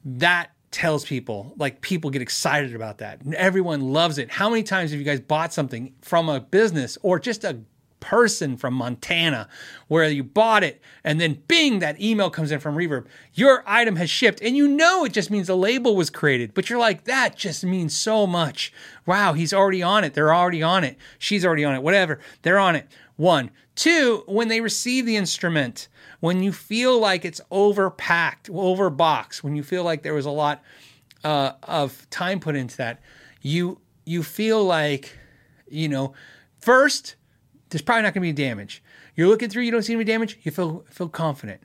[0.05, 3.19] That tells people like people get excited about that.
[3.35, 4.31] Everyone loves it.
[4.31, 7.59] How many times have you guys bought something from a business or just a
[8.01, 9.47] person from Montana
[9.87, 13.05] where you bought it and then bing that email comes in from Reverb.
[13.33, 16.69] Your item has shipped and you know it just means a label was created but
[16.69, 18.73] you're like that just means so much.
[19.05, 20.13] Wow he's already on it.
[20.13, 20.97] They're already on it.
[21.19, 21.83] She's already on it.
[21.83, 22.19] Whatever.
[22.41, 22.87] They're on it.
[23.15, 23.51] One.
[23.75, 25.87] Two when they receive the instrument
[26.21, 30.63] when you feel like it's overpacked, overboxed, when you feel like there was a lot
[31.23, 33.01] uh, of time put into that,
[33.41, 35.17] you you feel like,
[35.67, 36.13] you know,
[36.59, 37.15] first
[37.69, 38.81] there's probably not going to be damage.
[39.15, 41.61] You're looking through, you don't see any damage, you feel feel confident.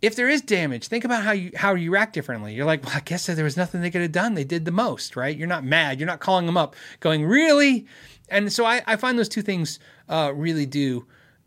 [0.00, 2.54] If there is damage, think about how you how you react differently.
[2.54, 4.34] You're like, well, I guess there was nothing they could have done.
[4.34, 5.36] They did the most, right?
[5.36, 5.98] You're not mad.
[5.98, 7.86] You're not calling them up, going, really?
[8.28, 11.06] And so I, I find those two things uh, really do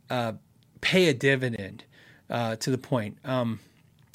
[0.09, 0.33] uh,
[0.81, 1.85] pay a dividend
[2.31, 3.17] uh, to the point.
[3.25, 3.59] Um,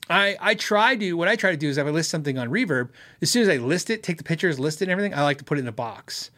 [0.09, 2.49] I, I try to what I try to do is if I list something on
[2.51, 2.91] Reverb,
[3.21, 5.39] as soon as I list it, take the pictures, list it, and everything, I like
[5.39, 6.31] to put it in a box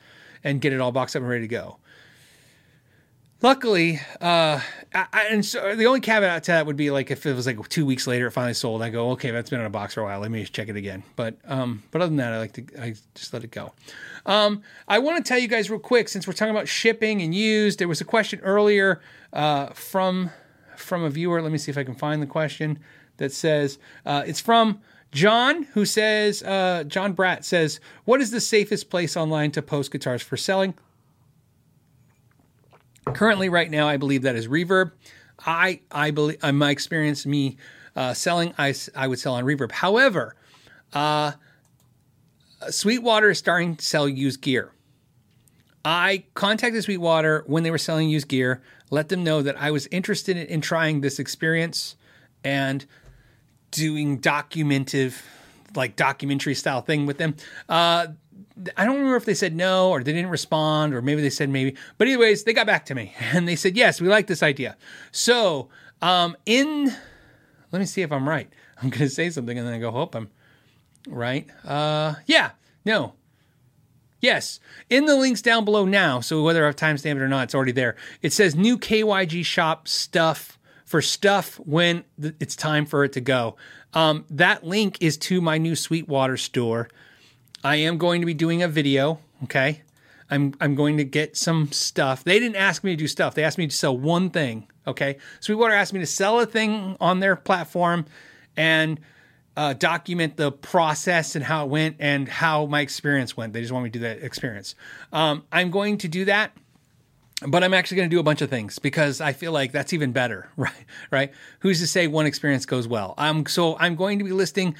[0.42, 1.78] and get it all boxed up and ready to go.
[3.40, 4.60] Luckily, uh,
[4.92, 7.68] I, and so the only caveat to that would be like if it was like
[7.68, 10.00] two weeks later it finally sold, I go, okay, that's been in a box for
[10.00, 10.18] a while.
[10.18, 11.04] Let me just check it again.
[11.14, 13.74] But um, but other than that, I like to I just let it go.
[14.26, 17.32] Um, I want to tell you guys real quick since we're talking about shipping and
[17.32, 17.78] used.
[17.78, 19.00] There was a question earlier
[19.32, 20.30] uh, from
[20.78, 21.42] from a viewer.
[21.42, 22.78] Let me see if I can find the question
[23.18, 24.80] that says uh, it's from
[25.12, 29.90] John, who says uh, John Bratt says, "What is the safest place online to post
[29.90, 30.74] guitars for selling?"
[33.06, 34.92] Currently, right now, I believe that is Reverb.
[35.44, 37.56] I I believe in my experience, me
[37.96, 39.72] uh, selling, I I would sell on Reverb.
[39.72, 40.36] However,
[40.92, 41.32] uh,
[42.70, 44.72] Sweetwater is starting to sell used gear.
[45.84, 49.86] I contacted Sweetwater when they were selling used gear, let them know that I was
[49.88, 51.96] interested in, in trying this experience
[52.44, 52.84] and
[53.70, 55.22] doing documentive,
[55.74, 57.36] like documentary style thing with them.
[57.68, 58.08] Uh,
[58.76, 61.48] I don't remember if they said no or they didn't respond or maybe they said
[61.48, 61.76] maybe.
[61.96, 64.76] But anyways, they got back to me and they said yes, we like this idea.
[65.12, 65.68] So
[66.02, 66.92] um, in,
[67.72, 68.48] let me see if I'm right.
[68.82, 70.30] I'm to say something and then I go, hope I'm
[71.08, 71.46] right.
[71.64, 72.52] Uh, yeah,
[72.84, 73.14] no.
[74.20, 74.58] Yes,
[74.90, 76.20] in the links down below now.
[76.20, 77.96] So whether I've timestamped it or not, it's already there.
[78.20, 83.56] It says new KYG shop stuff for stuff when it's time for it to go.
[83.94, 86.88] Um, that link is to my new Sweetwater store.
[87.62, 89.20] I am going to be doing a video.
[89.44, 89.82] Okay.
[90.30, 92.24] I'm, I'm going to get some stuff.
[92.24, 93.34] They didn't ask me to do stuff.
[93.34, 94.66] They asked me to sell one thing.
[94.86, 95.18] Okay.
[95.40, 98.06] Sweetwater asked me to sell a thing on their platform
[98.56, 99.00] and
[99.58, 103.52] uh, document the process and how it went and how my experience went.
[103.52, 104.76] They just want me to do that experience.
[105.12, 106.56] Um, I'm going to do that
[107.46, 109.92] but I'm actually going to do a bunch of things because I feel like that's
[109.92, 110.72] even better, right?
[111.12, 111.32] Right?
[111.60, 113.14] Who's to say one experience goes well?
[113.16, 114.74] Um, so I'm going to be listing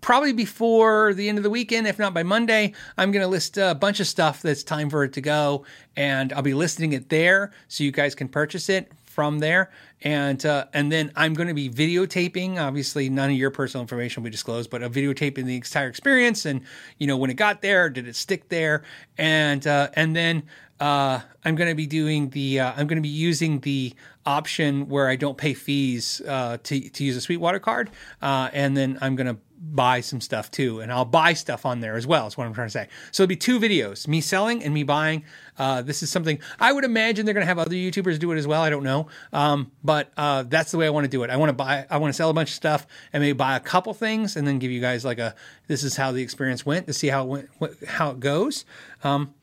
[0.00, 3.58] probably before the end of the weekend, if not by Monday, I'm going to list
[3.58, 7.10] a bunch of stuff that's time for it to go, and I'll be listing it
[7.10, 9.68] there so you guys can purchase it from there.
[10.02, 12.56] And uh, and then I'm going to be videotaping.
[12.56, 16.46] Obviously, none of your personal information will be disclosed, but a videotaping the entire experience,
[16.46, 16.60] and
[16.98, 18.84] you know when it got there, did it stick there,
[19.16, 20.44] and uh, and then
[20.78, 23.92] uh, I'm going to be doing the uh, I'm going to be using the
[24.24, 27.90] option where I don't pay fees uh, to to use a Sweetwater card,
[28.22, 31.80] uh, and then I'm going to buy some stuff too, and I'll buy stuff on
[31.80, 32.26] there as well.
[32.26, 32.88] Is what I'm trying to say.
[33.10, 35.24] So it'll be two videos: me selling and me buying.
[35.58, 38.38] Uh, this is something I would imagine they're going to have other YouTubers do it
[38.38, 38.62] as well.
[38.62, 41.30] I don't know, um, but uh, that's the way I want to do it.
[41.30, 43.56] I want to buy, I want to sell a bunch of stuff and maybe buy
[43.56, 45.34] a couple things, and then give you guys like a
[45.66, 48.64] this is how the experience went to see how it went, how it goes.
[49.04, 49.34] Um,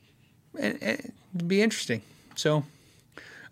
[0.59, 2.01] and, and it'd be interesting.
[2.35, 2.63] So,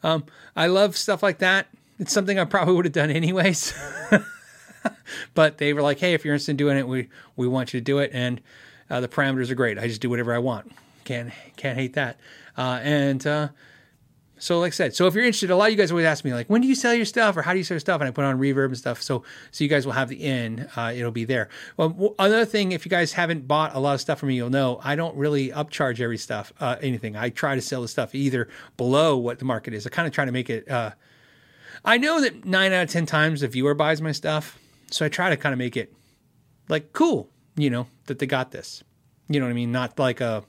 [0.03, 0.25] um,
[0.55, 1.67] I love stuff like that.
[1.99, 3.73] It's something I probably would have done anyways.
[5.33, 7.79] but they were like, "Hey, if you're interested in doing it, we we want you
[7.79, 8.41] to do it." And
[8.89, 9.77] uh, the parameters are great.
[9.77, 10.71] I just do whatever I want.
[11.03, 12.19] Can't can't hate that.
[12.57, 13.47] Uh, and uh,
[14.43, 16.25] so, like I said, so if you're interested, a lot of you guys always ask
[16.25, 18.01] me like, "When do you sell your stuff?" or "How do you sell your stuff?"
[18.01, 19.01] And I put on reverb and stuff.
[19.01, 20.67] So so you guys will have the in.
[20.75, 21.49] Uh, it'll be there.
[21.77, 24.49] Well, another thing, if you guys haven't bought a lot of stuff from me, you'll
[24.49, 27.15] know I don't really upcharge every stuff uh, anything.
[27.15, 29.87] I try to sell the stuff either below what the market is.
[29.87, 30.69] I kind of try to make it.
[30.69, 30.91] Uh,
[31.85, 34.59] I know that nine out of ten times the viewer buys my stuff
[34.93, 35.93] so I try to kind of make it
[36.69, 38.83] like cool, you know, that they got this.
[39.27, 39.71] You know what I mean?
[39.71, 40.43] Not like a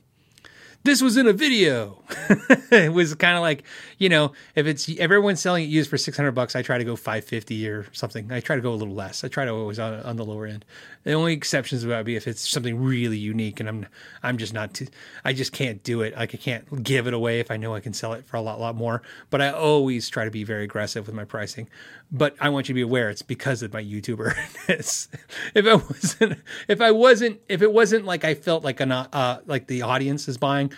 [0.85, 2.03] this was in a video.
[2.71, 3.65] it was kind of like,
[3.97, 6.95] you know, if it's everyone's selling it used for 600 bucks, I try to go
[6.95, 8.31] 550 or something.
[8.31, 9.25] I try to go a little less.
[9.25, 10.67] I try to always on, on the lower end.
[11.05, 13.87] The only exceptions would be if it's something really unique and I'm
[14.23, 14.87] I'm just not too,
[15.25, 16.15] I just can't do it.
[16.17, 18.43] Like I can't give it away if I know I can sell it for a
[18.43, 19.03] lot lot more.
[19.31, 21.69] But I always try to be very aggressive with my pricing.
[22.13, 24.35] But I want you to be aware it's because of my YouTuber.
[25.55, 26.39] if I wasn't
[26.69, 30.29] if I wasn't if it wasn't like I felt like an uh like the audience
[30.29, 30.71] is buying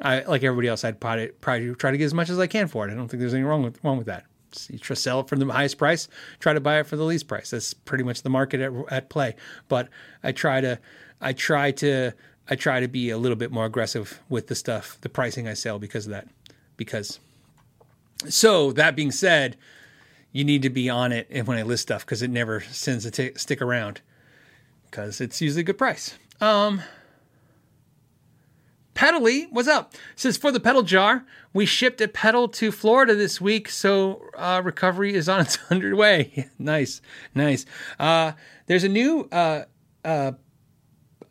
[0.00, 0.84] I like everybody else.
[0.84, 2.92] I'd probably, probably try to get as much as I can for it.
[2.92, 4.24] I don't think there's anything wrong with wrong with that.
[4.68, 6.08] You try to sell it for the highest price,
[6.38, 7.50] try to buy it for the least price.
[7.50, 9.34] That's pretty much the market at, at play.
[9.68, 9.88] But
[10.22, 10.78] I try to,
[11.20, 12.12] I try to,
[12.50, 15.54] I try to be a little bit more aggressive with the stuff, the pricing I
[15.54, 16.28] sell because of that.
[16.76, 17.18] Because,
[18.28, 19.56] so that being said,
[20.32, 23.10] you need to be on it when I list stuff because it never sends a
[23.10, 24.00] t- stick around
[24.90, 26.18] because it's usually a good price.
[26.40, 26.82] Um,
[28.94, 29.94] Pedally, what's up?
[30.16, 34.60] says for the pedal jar, we shipped a pedal to Florida this week, so uh,
[34.62, 36.48] recovery is on its underway.
[36.58, 37.00] nice,
[37.34, 37.64] nice.
[37.98, 38.32] Uh,
[38.66, 39.64] there's a new uh,
[40.04, 40.32] uh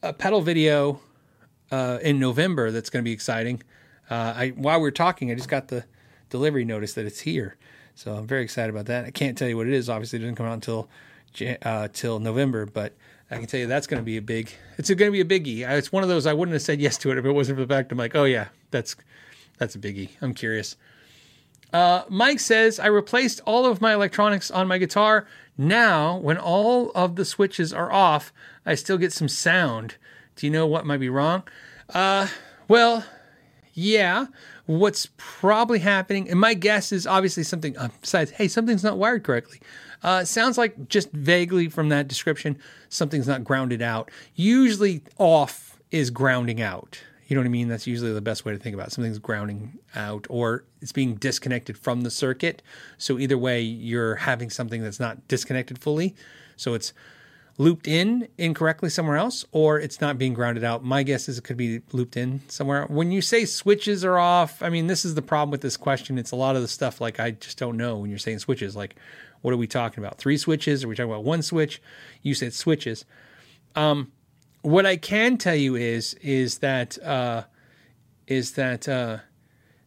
[0.03, 0.99] a pedal video
[1.71, 3.61] uh, in November that's going to be exciting.
[4.09, 5.85] Uh, I while we are talking, I just got the
[6.29, 7.57] delivery notice that it's here.
[7.93, 9.05] So I'm very excited about that.
[9.05, 9.89] I can't tell you what it is.
[9.89, 10.89] Obviously, it doesn't come out until
[11.63, 12.95] uh, till November, but
[13.31, 14.51] I can tell you that's going to be a big.
[14.77, 15.67] It's going to be a biggie.
[15.69, 17.65] It's one of those I wouldn't have said yes to it if it wasn't for
[17.65, 18.95] the fact I'm like, oh yeah, that's
[19.57, 20.09] that's a biggie.
[20.21, 20.75] I'm curious.
[21.71, 25.25] Uh, Mike says I replaced all of my electronics on my guitar.
[25.57, 28.33] Now, when all of the switches are off,
[28.65, 29.95] I still get some sound.
[30.35, 31.43] Do you know what might be wrong?
[31.89, 32.27] Uh,
[32.67, 33.05] well,
[33.73, 34.27] yeah.
[34.65, 39.23] What's probably happening, and my guess is obviously something uh, besides, hey, something's not wired
[39.23, 39.59] correctly.
[40.03, 42.57] Uh, sounds like just vaguely from that description,
[42.90, 44.10] something's not grounded out.
[44.36, 47.02] Usually, off is grounding out.
[47.28, 47.69] You know what I mean?
[47.69, 48.91] That's usually the best way to think about it.
[48.91, 52.61] Something's grounding out or it's being disconnected from the circuit.
[52.98, 56.14] So, either way, you're having something that's not disconnected fully.
[56.57, 56.94] So, it's
[57.57, 60.84] looped in incorrectly somewhere else or it's not being grounded out.
[60.84, 62.86] My guess is it could be looped in somewhere.
[62.88, 66.18] When you say switches are off, I mean, this is the problem with this question.
[66.18, 68.76] It's a lot of the stuff like I just don't know when you're saying switches.
[68.76, 68.95] Like,
[69.41, 70.18] what are we talking about?
[70.18, 70.84] Three switches?
[70.84, 71.81] Are we talking about one switch?
[72.22, 73.05] You said switches.
[73.76, 74.11] Um,
[74.61, 77.43] what I can tell you is is that uh,
[78.27, 79.19] is that uh,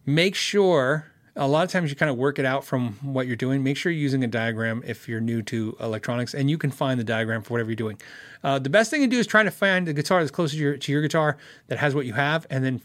[0.05, 1.06] make sure
[1.36, 3.62] a lot of times you kind of work it out from what you're doing.
[3.62, 6.98] Make sure you're using a diagram if you're new to electronics, and you can find
[6.98, 8.01] the diagram for whatever you're doing.
[8.43, 10.62] Uh, the best thing to do is try to find the guitar that's closest to
[10.62, 11.36] your, to your guitar
[11.66, 12.81] that has what you have, and then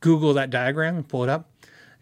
[0.00, 1.50] Google that diagram and pull it up.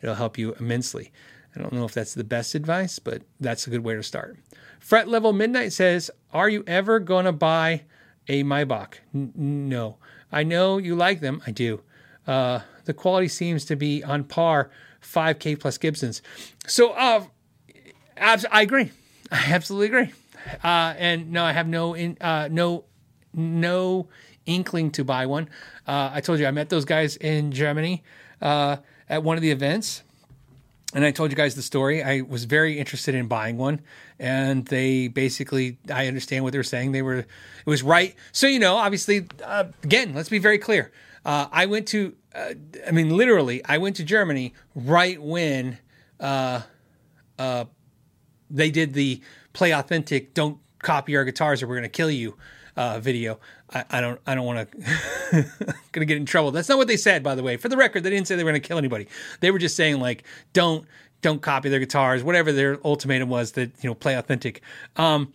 [0.01, 1.11] It'll help you immensely.
[1.55, 4.37] I don't know if that's the best advice, but that's a good way to start.
[4.79, 7.83] Fret Level Midnight says, Are you ever going to buy
[8.29, 8.95] a Maybach?
[9.15, 9.97] N- no.
[10.33, 11.43] I know you like them.
[11.47, 11.83] I do.
[12.27, 14.71] Uh, the quality seems to be on par
[15.03, 16.23] 5K plus Gibsons.
[16.67, 17.25] So uh,
[18.17, 18.93] I agree.
[19.33, 20.13] I absolutely agree.
[20.63, 22.85] Uh, and no, I have no in, uh, no
[23.33, 24.09] no
[24.47, 25.49] inkling to buy one.
[25.87, 28.03] Uh, I told you I met those guys in Germany
[28.41, 28.79] uh,
[29.09, 30.03] at one of the events
[30.95, 32.03] and I told you guys the story.
[32.03, 33.81] I was very interested in buying one,
[34.19, 36.93] and they basically, I understand what they were saying.
[36.93, 37.27] They were, it
[37.67, 38.15] was right.
[38.33, 40.91] So you know, obviously, uh, again, let's be very clear.
[41.25, 42.55] Uh, I went to, uh,
[42.87, 45.79] I mean, literally, I went to Germany right when
[46.19, 46.63] uh,
[47.39, 47.65] uh,
[48.49, 49.21] they did the
[49.53, 52.37] play authentic, don't copy our guitars or we're going to kill you
[52.77, 53.39] uh, video.
[53.73, 55.47] I, I, don't I don't want to
[55.93, 56.51] gonna get in trouble.
[56.51, 57.57] That's not what they said, by the way.
[57.57, 59.07] For the record, they didn't say they were gonna kill anybody.
[59.41, 60.87] They were just saying like don't
[61.23, 64.63] don't copy their guitars, whatever their ultimatum was that you know play authentic.
[64.97, 65.33] Um,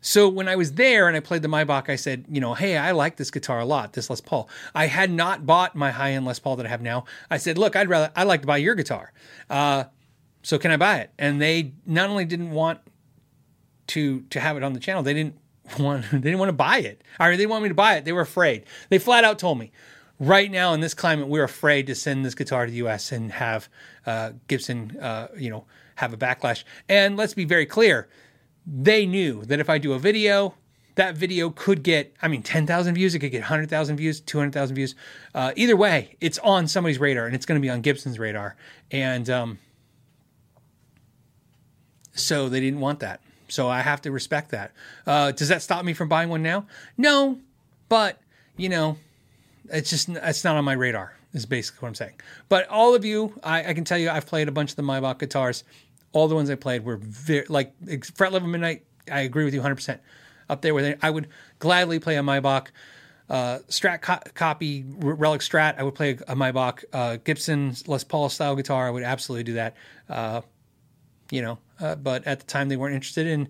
[0.00, 2.76] so when I was there and I played the Maybach, I said, you know, hey,
[2.76, 4.48] I like this guitar a lot, this Les Paul.
[4.72, 7.06] I had not bought my high end Les Paul that I have now.
[7.28, 9.12] I said, look, I'd rather I'd like to buy your guitar.
[9.50, 9.84] Uh,
[10.42, 11.10] so can I buy it?
[11.18, 12.78] And they not only didn't want
[13.88, 15.36] to to have it on the channel, they didn't
[15.78, 17.02] want they didn't want to buy it.
[17.18, 18.04] Or they want me to buy it.
[18.04, 18.64] They were afraid.
[18.88, 19.72] They flat out told me,
[20.18, 23.12] right now in this climate, we're afraid to send this guitar to the U.S.
[23.12, 23.68] and have
[24.06, 25.64] uh, Gibson, uh, you know,
[25.96, 26.64] have a backlash.
[26.88, 28.08] And let's be very clear,
[28.66, 30.54] they knew that if I do a video,
[30.96, 34.94] that video could get, I mean, 10,000 views, it could get 100,000 views, 200,000 views.
[35.34, 38.56] Uh, either way, it's on somebody's radar and it's going to be on Gibson's radar.
[38.90, 39.58] And um,
[42.14, 43.20] so they didn't want that.
[43.48, 44.72] So I have to respect that.
[45.06, 46.66] Uh, does that stop me from buying one now?
[46.96, 47.38] No,
[47.88, 48.20] but
[48.56, 48.96] you know,
[49.70, 51.12] it's just it's not on my radar.
[51.32, 52.14] Is basically what I'm saying.
[52.48, 54.82] But all of you, I, I can tell you, I've played a bunch of the
[54.82, 55.64] Maybach guitars.
[56.12, 57.74] All the ones I played were very like
[58.14, 58.84] fret level midnight.
[59.10, 60.00] I agree with you 100 percent
[60.48, 60.98] up there with it.
[61.02, 61.28] I would
[61.58, 62.68] gladly play a Maybach.
[63.28, 65.78] Uh, Strat co- copy Relic Strat.
[65.78, 68.86] I would play a, a Maybach uh, Gibson Les Paul style guitar.
[68.86, 69.74] I would absolutely do that.
[70.08, 70.40] Uh,
[71.30, 73.48] you know, uh, but at the time they weren't interested in,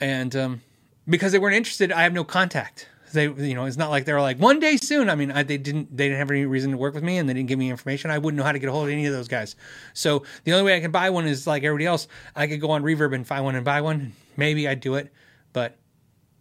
[0.00, 0.62] and um,
[1.08, 2.88] because they weren't interested, I have no contact.
[3.12, 5.10] They, you know, it's not like they were like one day soon.
[5.10, 7.28] I mean, I, they didn't, they didn't have any reason to work with me, and
[7.28, 8.10] they didn't give me information.
[8.10, 9.56] I wouldn't know how to get a hold of any of those guys.
[9.94, 12.06] So the only way I can buy one is like everybody else.
[12.36, 14.12] I could go on Reverb and find one and buy one.
[14.36, 15.12] Maybe I'd do it,
[15.52, 15.76] but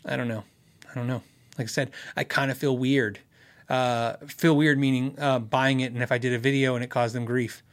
[0.06, 0.44] I don't know.
[0.90, 1.24] I don't know.
[1.58, 3.20] Like I said, I kind of feel weird.
[3.68, 6.90] Uh, feel weird meaning uh, buying it, and if I did a video and it
[6.90, 7.64] caused them grief,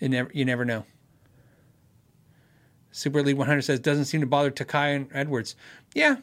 [0.00, 0.84] it never, you never know.
[2.94, 5.56] Super League 100 says doesn't seem to bother Tokai and Edwards.
[5.96, 6.18] Yeah,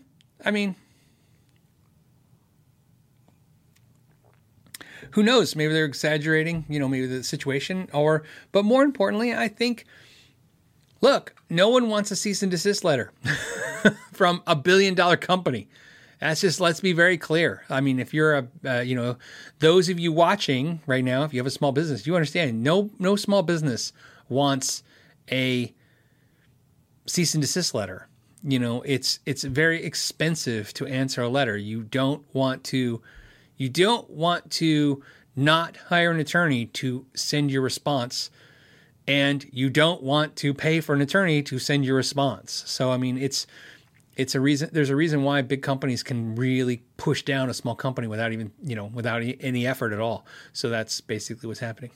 [0.45, 0.77] I mean,
[5.11, 5.53] who knows?
[5.53, 8.23] Maybe they're exaggerating, you know, maybe the situation, or,
[8.53, 9.83] but more importantly, I think,
[11.01, 13.11] look, no one wants a cease and desist letter
[14.13, 15.67] from a billion dollar company.
[16.21, 17.65] That's just, let's be very clear.
[17.69, 19.17] I mean, if you're a, uh, you know,
[19.59, 22.91] those of you watching right now, if you have a small business, you understand no,
[22.97, 23.91] no small business
[24.29, 24.83] wants
[25.29, 25.73] a,
[27.11, 28.07] cease and desist letter.
[28.43, 31.57] You know, it's it's very expensive to answer a letter.
[31.57, 33.01] You don't want to
[33.57, 35.03] you don't want to
[35.35, 38.31] not hire an attorney to send your response
[39.07, 42.63] and you don't want to pay for an attorney to send your response.
[42.65, 43.45] So I mean, it's
[44.15, 44.69] it's a reason.
[44.73, 48.51] There's a reason why big companies can really push down a small company without even
[48.63, 50.25] you know without any effort at all.
[50.53, 51.91] So that's basically what's happening.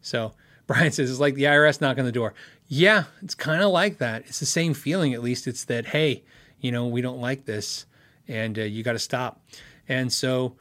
[0.00, 0.32] So
[0.66, 2.34] Brian says it's like the IRS knocking on the door.
[2.68, 4.24] Yeah, it's kind of like that.
[4.26, 5.14] It's the same feeling.
[5.14, 6.24] At least it's that hey,
[6.60, 7.86] you know, we don't like this,
[8.26, 9.40] and uh, you got to stop.
[9.88, 10.56] And so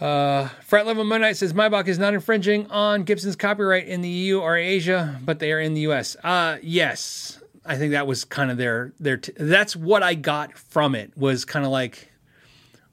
[0.00, 4.40] uh, Fret Level Moon says Maybach is not infringing on Gibson's copyright in the EU
[4.40, 6.16] or Asia, but they are in the US.
[6.24, 9.18] Uh, yes, I think that was kind of their their.
[9.18, 12.10] T- that's what I got from it was kind of like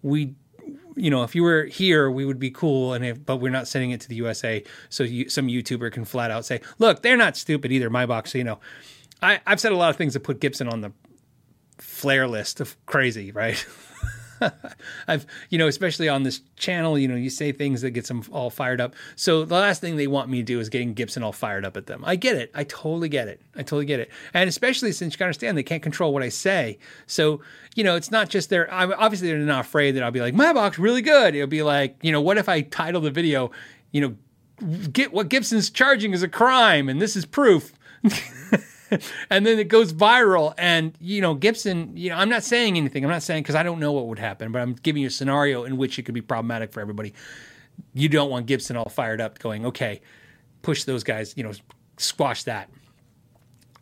[0.01, 0.35] we,
[0.95, 3.67] you know, if you were here, we would be cool, and if, but we're not
[3.67, 7.17] sending it to the USA, so you, some YouTuber can flat out say, "Look, they're
[7.17, 8.59] not stupid either." Maybach, so you know,
[9.21, 10.91] I, I've said a lot of things that put Gibson on the
[11.77, 13.65] flare list of crazy, right?
[15.07, 18.23] I've, you know, especially on this channel, you know, you say things that gets them
[18.31, 18.95] all fired up.
[19.15, 21.77] So the last thing they want me to do is getting Gibson all fired up
[21.77, 22.03] at them.
[22.05, 22.51] I get it.
[22.53, 23.41] I totally get it.
[23.55, 24.09] I totally get it.
[24.33, 26.79] And especially since you can understand they can't control what I say.
[27.07, 27.41] So,
[27.75, 30.77] you know, it's not just they're, obviously they're not afraid that I'll be like, Maybach
[30.77, 31.35] really good.
[31.35, 33.51] It'll be like, you know, what if I title the video,
[33.91, 34.15] you know,
[34.91, 37.73] get what Gibson's charging is a crime and this is proof.
[39.29, 40.53] and then it goes viral.
[40.57, 43.03] And, you know, Gibson, you know, I'm not saying anything.
[43.03, 45.11] I'm not saying because I don't know what would happen, but I'm giving you a
[45.11, 47.13] scenario in which it could be problematic for everybody.
[47.93, 50.01] You don't want Gibson all fired up going, okay,
[50.61, 51.53] push those guys, you know,
[51.97, 52.69] squash that.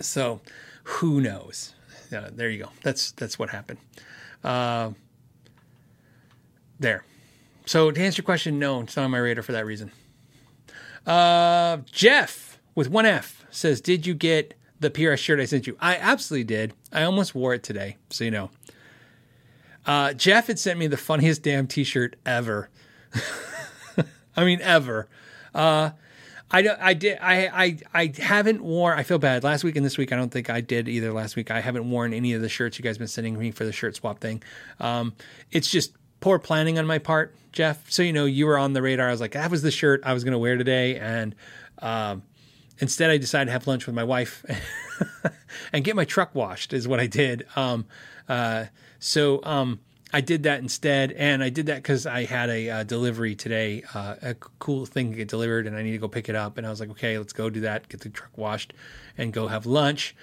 [0.02, 0.42] So
[0.84, 1.74] who knows?
[2.16, 2.70] Uh, there you go.
[2.82, 3.80] That's that's what happened.
[4.44, 4.92] Uh,
[6.80, 7.04] there.
[7.66, 9.92] So to answer your question, no, it's not on my radar for that reason.
[11.06, 15.78] Uh, Jeff with one F says, "Did you get the PRS shirt I sent you.
[15.80, 16.74] I absolutely did.
[16.92, 18.50] I almost wore it today, so you know.
[19.86, 22.70] Uh, Jeff had sent me the funniest damn T-shirt ever.
[24.36, 25.08] I mean, ever.
[25.54, 25.92] Uh,
[26.52, 26.80] I don't.
[26.80, 27.18] I did.
[27.22, 27.48] I.
[27.48, 27.78] I.
[27.94, 28.98] I haven't worn.
[28.98, 29.44] I feel bad.
[29.44, 31.12] Last week and this week, I don't think I did either.
[31.14, 33.66] Last week, I haven't worn any of the shirts you guys been sending me for
[33.66, 34.42] the shirt swap thing.
[34.80, 35.14] Um,
[35.52, 37.90] it's just poor planning on my part, Jeff.
[37.92, 39.08] So you know, you were on the radar.
[39.08, 41.36] I was like, that was the shirt I was going to wear today, and
[41.80, 42.24] um,
[42.80, 44.46] Instead, I decided to have lunch with my wife
[45.74, 47.46] and get my truck washed, is what I did.
[47.56, 47.86] Um,
[48.28, 48.66] uh,
[49.00, 49.80] so um,
[50.12, 51.12] I did that instead.
[51.12, 55.12] And I did that because I had a uh, delivery today, uh, a cool thing
[55.12, 56.58] to get delivered, and I need to go pick it up.
[56.58, 58.74] And I was like, okay, let's go do that, get the truck washed,
[59.18, 60.16] and go have lunch.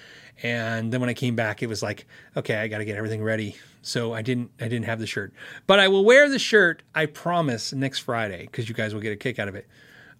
[0.42, 2.06] And then when I came back, it was like,
[2.36, 3.56] okay, I got to get everything ready.
[3.82, 5.32] So I didn't, I didn't have the shirt,
[5.66, 6.82] but I will wear the shirt.
[6.94, 9.66] I promise next Friday because you guys will get a kick out of it.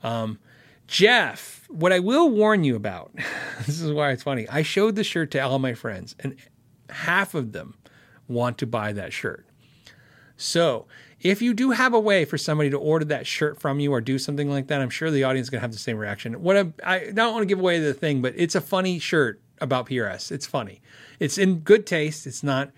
[0.04, 0.38] Um,
[0.86, 3.12] Jeff, what I will warn you about,
[3.66, 4.48] this is why it's funny.
[4.48, 6.36] I showed the shirt to all my friends, and
[6.90, 7.74] half of them
[8.28, 9.46] want to buy that shirt.
[10.36, 10.86] So,
[11.20, 14.00] if you do have a way for somebody to order that shirt from you or
[14.00, 16.42] do something like that, I'm sure the audience is going to have the same reaction.
[16.42, 19.40] What I, I don't want to give away the thing, but it's a funny shirt
[19.60, 20.30] about PRS.
[20.30, 20.82] It's funny.
[21.18, 22.26] It's in good taste.
[22.26, 22.70] It's not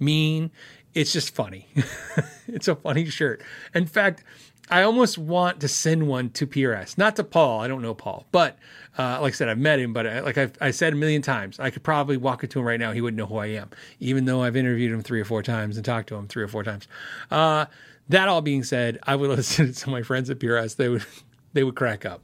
[0.00, 0.50] mean.
[0.92, 1.68] It's just funny.
[2.48, 3.42] it's a funny shirt.
[3.74, 4.24] In fact,
[4.70, 7.60] I almost want to send one to PRS, not to Paul.
[7.60, 8.58] I don't know Paul, but
[8.96, 9.92] uh, like I said, I've met him.
[9.92, 12.60] But I, uh, like I've, I said a million times, I could probably walk into
[12.60, 12.92] him right now.
[12.92, 13.70] He wouldn't know who I am,
[14.00, 16.48] even though I've interviewed him three or four times and talked to him three or
[16.48, 16.88] four times.
[17.30, 17.66] Uh,
[18.08, 20.76] that all being said, I would listen to my friends at PRS.
[20.76, 21.04] They would,
[21.52, 22.22] they would crack up.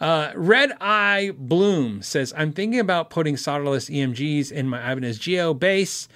[0.00, 5.58] Uh, Red Eye Bloom says, I'm thinking about putting solderless EMGs in my Ibanez Gio
[5.58, 6.08] bass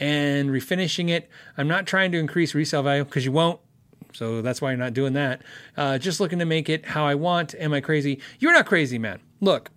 [0.00, 1.28] and refinishing it.
[1.56, 3.60] I'm not trying to increase resale value because you won't.
[4.12, 5.42] So that's why you're not doing that.
[5.76, 7.54] Uh, just looking to make it how I want.
[7.56, 8.20] Am I crazy?
[8.38, 9.20] You're not crazy, man.
[9.40, 9.70] Look,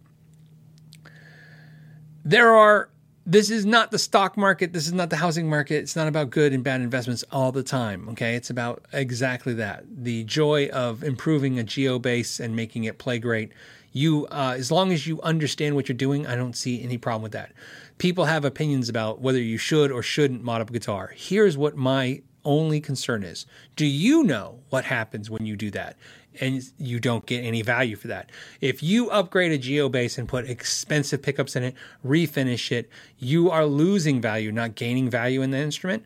[2.24, 2.90] there are.
[3.24, 4.74] This is not the stock market.
[4.74, 5.76] This is not the housing market.
[5.76, 8.10] It's not about good and bad investments all the time.
[8.10, 8.34] Okay.
[8.36, 13.20] It's about exactly that the joy of improving a Gio bass and making it play
[13.20, 13.52] great.
[13.94, 17.22] You, uh, as long as you understand what you're doing, I don't see any problem
[17.22, 17.52] with that.
[18.00, 21.14] People have opinions about whether you should or shouldn't mod up a guitar.
[21.16, 23.46] Here's what my only concern is
[23.76, 25.98] do you know what happens when you do that?
[26.40, 28.30] And you don't get any value for that.
[28.62, 33.52] If you upgrade a Gio bass and put expensive pickups in it, refinish it, you
[33.52, 36.06] are losing value, not gaining value in the instrument.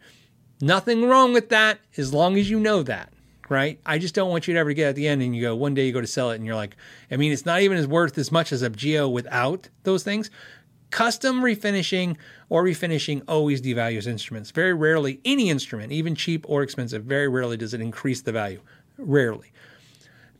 [0.59, 3.11] Nothing wrong with that as long as you know that
[3.49, 3.79] right?
[3.85, 5.73] I just don't want you to ever get at the end and you go one
[5.73, 6.75] day you go to sell it and you're like,
[7.11, 10.29] I mean, it's not even as worth as much as a Gio without those things.
[10.91, 12.15] Custom refinishing
[12.49, 14.51] or refinishing always devalues instruments.
[14.51, 18.61] Very rarely, any instrument, even cheap or expensive, very rarely does it increase the value.
[18.97, 19.51] Rarely.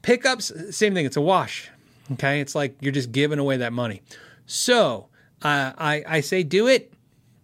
[0.02, 1.70] Pickups, same thing, it's a wash.
[2.14, 4.02] Okay, it's like you're just giving away that money.
[4.46, 5.08] So
[5.42, 6.94] uh, I, I say do it.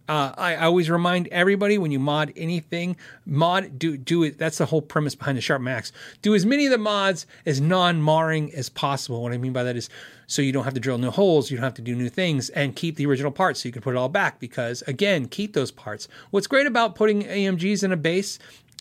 [0.08, 4.36] Uh, I, I always remind everybody when you mod anything, mod do do it.
[4.36, 5.92] That's the whole premise behind the Sharp Max.
[6.22, 9.22] Do as many of the mods as non-marring as possible.
[9.22, 9.88] What I mean by that is,
[10.26, 12.50] so you don't have to drill new holes, you don't have to do new things,
[12.50, 14.40] and keep the original parts so you can put it all back.
[14.40, 16.08] Because again, keep those parts.
[16.30, 18.38] What's great about putting EMGs in a bass,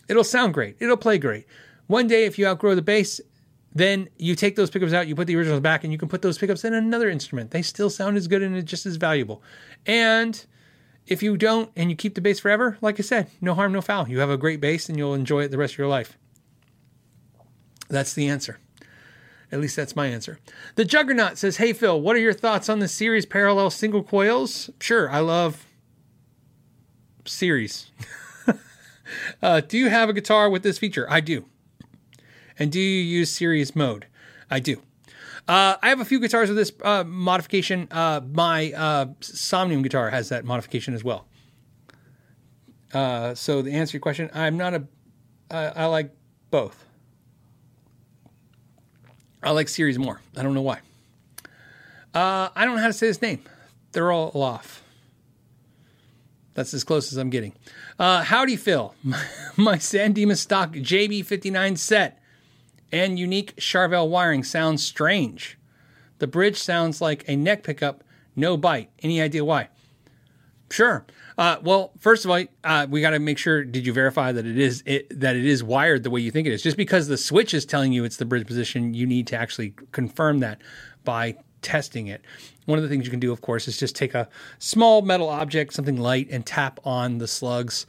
[0.07, 1.45] it'll sound great, it'll play great.
[1.88, 3.22] One day, if you outgrow the bass,
[3.73, 6.22] then you take those pickups out, you put the originals back, and you can put
[6.22, 7.52] those pickups in another instrument.
[7.52, 9.41] They still sound as good and it's just as valuable.
[9.85, 10.43] And
[11.07, 13.82] if you don't and you keep the bass forever, like I said, no harm, no
[13.82, 14.07] foul.
[14.07, 16.18] You have a great bass and you'll enjoy it the rest of your life.
[17.90, 18.60] That's the answer.
[19.52, 20.40] At least that's my answer.
[20.76, 24.69] The Juggernaut says, Hey Phil, what are your thoughts on the series parallel single coils?
[24.80, 25.65] Sure, I love
[27.26, 27.91] series.
[29.41, 31.06] uh, do you have a guitar with this feature?
[31.10, 31.45] I do.
[32.57, 34.07] And do you use series mode?
[34.49, 34.82] I do.
[35.47, 37.88] Uh, I have a few guitars with this uh, modification.
[37.91, 41.27] Uh, my uh, Somnium guitar has that modification as well.
[42.93, 44.84] Uh, so the answer to your question, I'm not a.
[45.49, 46.15] I like
[46.49, 46.85] both.
[49.43, 50.22] I like series more.
[50.38, 50.80] I don't know why.
[52.13, 53.43] Uh, I don't know how to say his name.
[53.91, 54.81] They're all off.
[56.53, 57.53] That's as close as I'm getting.
[57.99, 58.95] howdy, Phil.
[59.03, 59.26] My,
[59.57, 62.20] my San Dimas stock JB59 set
[62.91, 65.57] and unique Charvel wiring sounds strange.
[66.19, 68.03] The bridge sounds like a neck pickup,
[68.35, 68.89] no bite.
[69.01, 69.69] Any idea why?
[70.69, 71.05] Sure.
[71.38, 73.63] Uh, well, first of all, uh, we got to make sure.
[73.63, 76.47] Did you verify that it is it, that it is wired the way you think
[76.47, 76.61] it is?
[76.61, 79.73] Just because the switch is telling you it's the bridge position, you need to actually
[79.91, 80.61] confirm that
[81.03, 82.22] by testing it.
[82.65, 85.30] One of the things you can do, of course, is just take a small metal
[85.30, 87.85] object, something light, and tap on the slugs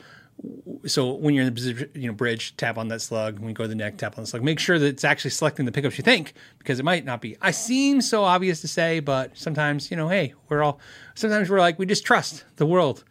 [0.86, 3.38] so when you're in the you know bridge, tap on that slug.
[3.38, 4.42] When you go to the neck, tap on the slug.
[4.42, 7.36] Make sure that it's actually selecting the pickups you think, because it might not be.
[7.40, 10.80] I seem so obvious to say, but sometimes you know, hey, we're all.
[11.14, 13.04] Sometimes we're like we just trust the world,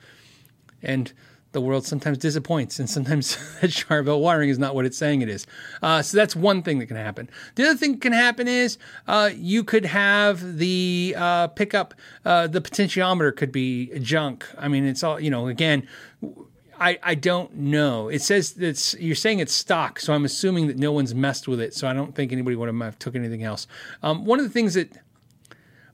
[0.82, 1.12] and
[1.54, 5.30] the world sometimes disappoints, and sometimes that Charvel wiring is not what it's saying it
[5.30, 5.48] is.
[5.82, 7.30] Uh, so that's one thing that can happen.
[7.56, 8.78] The other thing that can happen is
[9.08, 11.94] uh, you could have the uh, pickup,
[12.26, 14.46] uh, the potentiometer could be junk.
[14.58, 15.48] I mean, it's all you know.
[15.48, 15.88] Again
[16.82, 18.10] I, I don't know.
[18.10, 21.62] It says it's you're saying it's stock, so I'm assuming that no one's messed with
[21.62, 21.76] it.
[21.76, 23.68] So I don't think anybody would have took anything else.
[24.02, 24.90] Um, one of the things that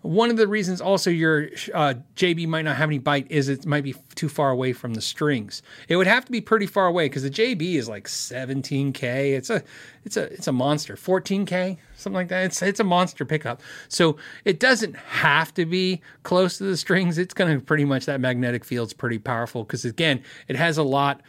[0.02, 3.66] one of the reasons also your uh, JB might not have any bite is it
[3.66, 5.62] might be too far away from the strings.
[5.88, 9.04] It would have to be pretty far away because the JB is like 17k.
[9.36, 9.64] It's a
[10.06, 10.96] it's a it's a monster.
[10.96, 12.46] 14k, something like that.
[12.46, 13.62] It's it's a monster pickup.
[13.88, 17.18] So it doesn't have to be close to the strings.
[17.18, 20.84] It's going to pretty much that magnetic field's pretty powerful because again, it has a
[20.84, 21.22] lot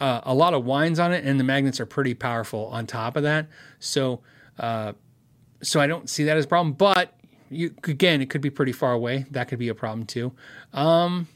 [0.00, 3.16] uh, a lot of winds on it, and the magnets are pretty powerful on top
[3.16, 3.48] of that.
[3.78, 4.20] So.
[4.58, 4.92] Uh,
[5.62, 7.19] so I don't see that as a problem, but
[7.50, 9.26] you again, it could be pretty far away.
[9.30, 10.32] That could be a problem too.
[10.72, 11.28] Um,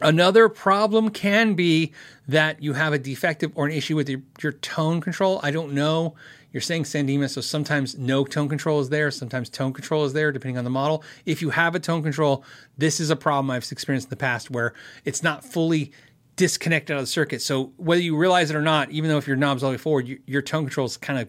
[0.00, 1.92] another problem can be
[2.28, 5.40] that you have a defective or an issue with your, your tone control.
[5.42, 6.14] I don't know.
[6.52, 10.12] You're saying San Dimas, so sometimes no tone control is there, sometimes tone control is
[10.12, 11.02] there, depending on the model.
[11.24, 12.44] If you have a tone control,
[12.76, 14.74] this is a problem I've experienced in the past where
[15.06, 15.92] it's not fully
[16.36, 17.40] disconnected out of the circuit.
[17.40, 19.78] So whether you realize it or not, even though if your knob's all the way
[19.78, 21.28] forward, you, your tone control is kind of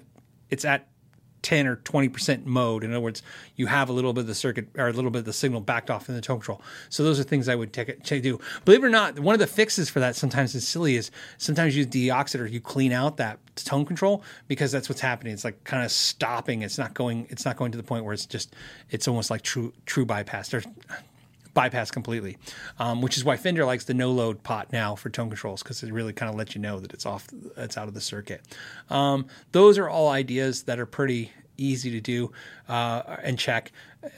[0.50, 0.88] it's at
[1.44, 2.84] 10 or 20% mode.
[2.84, 3.22] In other words,
[3.56, 5.62] you have a little bit of the circuit or a little bit of the signal
[5.62, 6.62] backed off in the tone control.
[6.90, 8.40] So those are things I would take, take do.
[8.66, 11.78] Believe it or not, one of the fixes for that sometimes is silly is sometimes
[11.78, 15.34] you deoxid or you clean out that tone control because that's what's happening.
[15.34, 16.62] It's like kind of stopping.
[16.64, 18.56] It's not going, it's not going to the point where it's just,
[18.90, 20.50] it's almost like true, true bypass.
[20.50, 20.66] There's,
[21.54, 22.38] bypass completely,
[22.80, 25.84] um, which is why Fender likes the no load pot now for tone controls because
[25.84, 27.28] it really kind of lets you know that it's off,
[27.58, 28.42] it's out of the circuit.
[28.90, 31.32] Um, those are all ideas that are pretty
[31.64, 32.32] easy to do
[32.68, 33.72] uh, and check.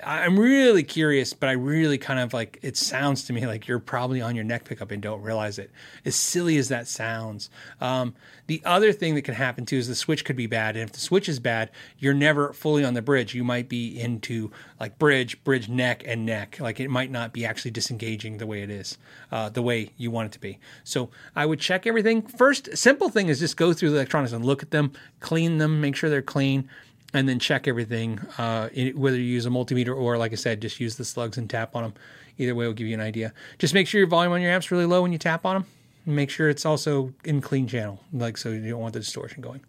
[0.03, 3.77] I'm really curious, but I really kind of like it sounds to me like you're
[3.77, 5.69] probably on your neck pickup and don't realize it.
[6.05, 7.51] As silly as that sounds.
[7.79, 8.15] Um,
[8.47, 10.75] the other thing that can happen too is the switch could be bad.
[10.75, 11.69] And if the switch is bad,
[11.99, 13.35] you're never fully on the bridge.
[13.35, 16.59] You might be into like bridge, bridge, neck, and neck.
[16.59, 18.97] Like it might not be actually disengaging the way it is,
[19.31, 20.57] uh, the way you want it to be.
[20.83, 22.23] So I would check everything.
[22.23, 25.79] First, simple thing is just go through the electronics and look at them, clean them,
[25.79, 26.67] make sure they're clean
[27.15, 30.81] and then check everything, uh, whether you use a multimeter or, like I said, just
[30.81, 31.93] use the slugs and tap on them.
[32.37, 33.33] Either way will give you an idea.
[33.57, 35.65] Just make sure your volume on your amp's really low when you tap on them.
[36.05, 39.61] Make sure it's also in clean channel, like so you don't want the distortion going.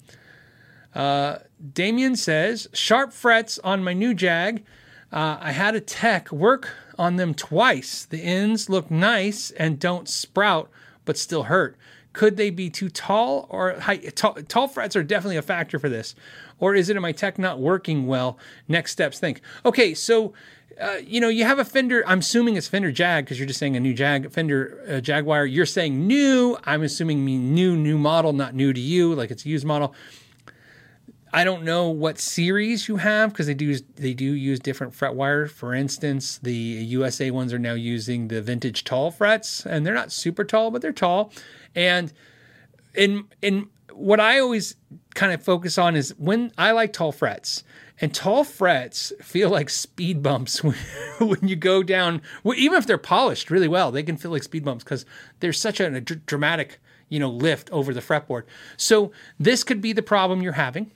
[0.92, 1.38] Uh,
[1.72, 4.64] Damien says, sharp frets on my new Jag.
[5.12, 6.68] Uh, I had a tech work
[6.98, 8.04] on them twice.
[8.04, 10.68] The ends look nice and don't sprout,
[11.04, 11.76] but still hurt.
[12.16, 13.98] Could they be too tall or high?
[13.98, 16.14] Tall, tall frets are definitely a factor for this.
[16.58, 18.38] Or is it my tech not working well?
[18.68, 19.42] Next steps think.
[19.66, 20.32] Okay, so
[20.80, 22.02] uh, you know, you have a Fender.
[22.06, 25.44] I'm assuming it's Fender Jag because you're just saying a new Jag Fender uh, Jaguar.
[25.44, 26.56] You're saying new.
[26.64, 29.94] I'm assuming new, new model, not new to you, like it's a used model.
[31.32, 35.14] I don't know what series you have because they do they do use different fret
[35.14, 35.46] wire.
[35.46, 40.12] For instance, the USA ones are now using the vintage tall frets, and they're not
[40.12, 41.32] super tall, but they're tall.
[41.74, 42.12] And
[42.94, 44.76] in in what I always
[45.14, 47.64] kind of focus on is when I like tall frets.
[47.98, 50.76] And tall frets feel like speed bumps when,
[51.18, 52.20] when you go down.
[52.44, 55.06] Well, even if they're polished really well, they can feel like speed bumps because
[55.40, 56.78] there's such a, a dramatic,
[57.08, 58.42] you know, lift over the fretboard.
[58.76, 60.90] So this could be the problem you're having.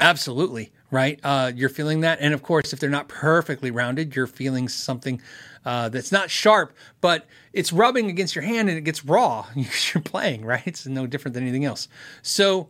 [0.00, 1.20] Absolutely, right?
[1.22, 5.20] Uh, you're feeling that, and of course, if they're not perfectly rounded, you're feeling something
[5.64, 9.46] uh, that's not sharp, but it's rubbing against your hand and it gets raw.
[9.54, 10.62] You're playing, right?
[10.66, 11.88] It's no different than anything else.
[12.20, 12.68] So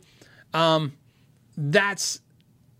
[0.52, 0.92] um,
[1.56, 2.20] that's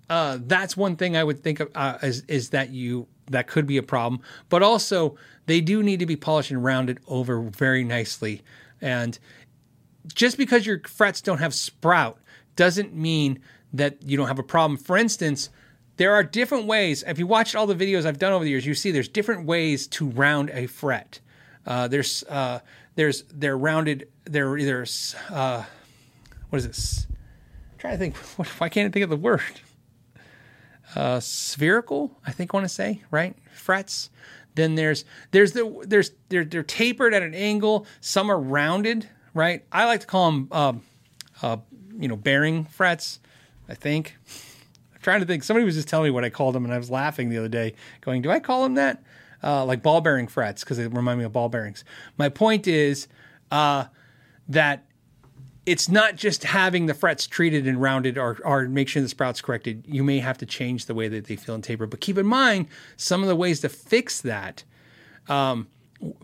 [0.09, 3.67] uh, that's one thing I would think of uh, is, is that you that could
[3.67, 4.21] be a problem.
[4.51, 5.17] But also,
[5.47, 8.43] they do need to be polished and rounded over very nicely.
[8.81, 9.19] And
[10.15, 12.19] just because your frets don't have sprout
[12.55, 13.41] doesn't mean
[13.75, 14.79] that you don't have a problem.
[14.79, 15.51] For instance,
[15.97, 17.05] there are different ways.
[17.07, 19.47] If you watch all the videos I've done over the years, you see there's different
[19.47, 21.21] ways to round a fret.
[21.67, 22.61] Uh, there's uh,
[22.95, 24.09] there's they're rounded.
[24.25, 24.87] They're either
[25.31, 25.65] uh,
[26.49, 27.07] what is this?
[27.73, 28.17] I'm trying to think.
[28.37, 29.61] What, why can't I think of the word?
[30.95, 33.37] uh, spherical, I think I want to say, right?
[33.53, 34.11] Frets.
[34.55, 37.87] Then there's there's the there's they're they're tapered at an angle.
[38.01, 39.65] Some are rounded, right?
[39.73, 40.73] I like to call them uh,
[41.43, 41.57] uh,
[41.99, 43.19] you know bearing frets.
[43.69, 44.17] I think.
[44.95, 45.43] I'm trying to think.
[45.43, 47.49] Somebody was just telling me what I called them, and I was laughing the other
[47.49, 49.03] day, going, "Do I call them that?"
[49.43, 51.85] Uh, like ball bearing frets because they remind me of ball bearings.
[52.17, 53.09] My point is
[53.51, 53.85] uh,
[54.49, 54.85] that
[55.67, 59.41] it's not just having the frets treated and rounded or, or make sure the sprouts
[59.41, 59.85] corrected.
[59.87, 61.87] You may have to change the way that they feel and taper.
[61.87, 64.65] But keep in mind some of the ways to fix that.
[65.29, 65.69] Um,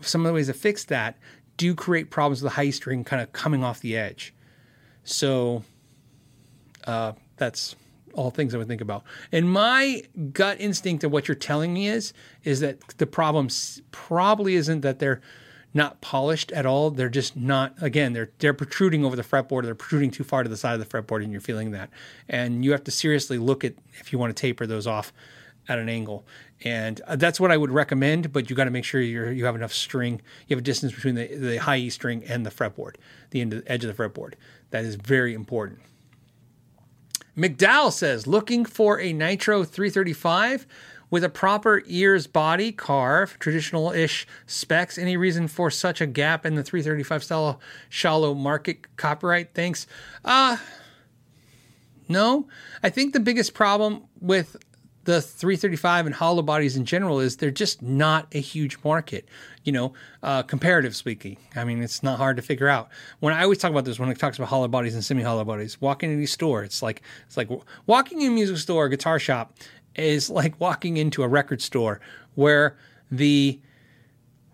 [0.01, 1.17] some of the ways to fix that
[1.57, 4.33] do create problems with the high string kind of coming off the edge.
[5.03, 5.63] So
[6.85, 7.75] uh, that's
[8.13, 9.03] all things I would think about.
[9.31, 12.13] And my gut instinct of what you're telling me is
[12.43, 13.49] is that the problem
[13.91, 15.21] probably isn't that they're
[15.73, 16.91] not polished at all.
[16.91, 17.73] They're just not.
[17.81, 19.63] Again, they're they're protruding over the fretboard.
[19.63, 21.89] They're protruding too far to the side of the fretboard, and you're feeling that.
[22.29, 25.11] And you have to seriously look at if you want to taper those off
[25.67, 26.25] at an angle.
[26.63, 28.31] And uh, that's what I would recommend.
[28.31, 30.21] But you got to make sure you you have enough string.
[30.47, 32.97] You have a distance between the the high E string and the fretboard,
[33.31, 34.33] the end of, edge of the fretboard.
[34.71, 35.79] That is very important.
[37.41, 40.67] McDowell says looking for a Nitro 335
[41.09, 44.99] with a proper ears body carve, traditional ish specs.
[44.99, 47.59] Any reason for such a gap in the 335 style
[47.89, 49.55] shallow market copyright?
[49.55, 49.87] Thanks.
[50.23, 50.57] Uh,
[52.07, 52.47] no.
[52.83, 54.55] I think the biggest problem with
[55.03, 59.27] the 335 and hollow bodies in general is they're just not a huge market,
[59.63, 61.37] you know, uh, comparative speaking.
[61.55, 62.89] I mean, it's not hard to figure out.
[63.19, 65.43] When I always talk about this, when it talks about hollow bodies and semi hollow
[65.43, 67.49] bodies, walking into a store, it's like it's like
[67.87, 69.55] walking in a music store, guitar shop,
[69.95, 71.99] is like walking into a record store
[72.35, 72.77] where
[73.09, 73.59] the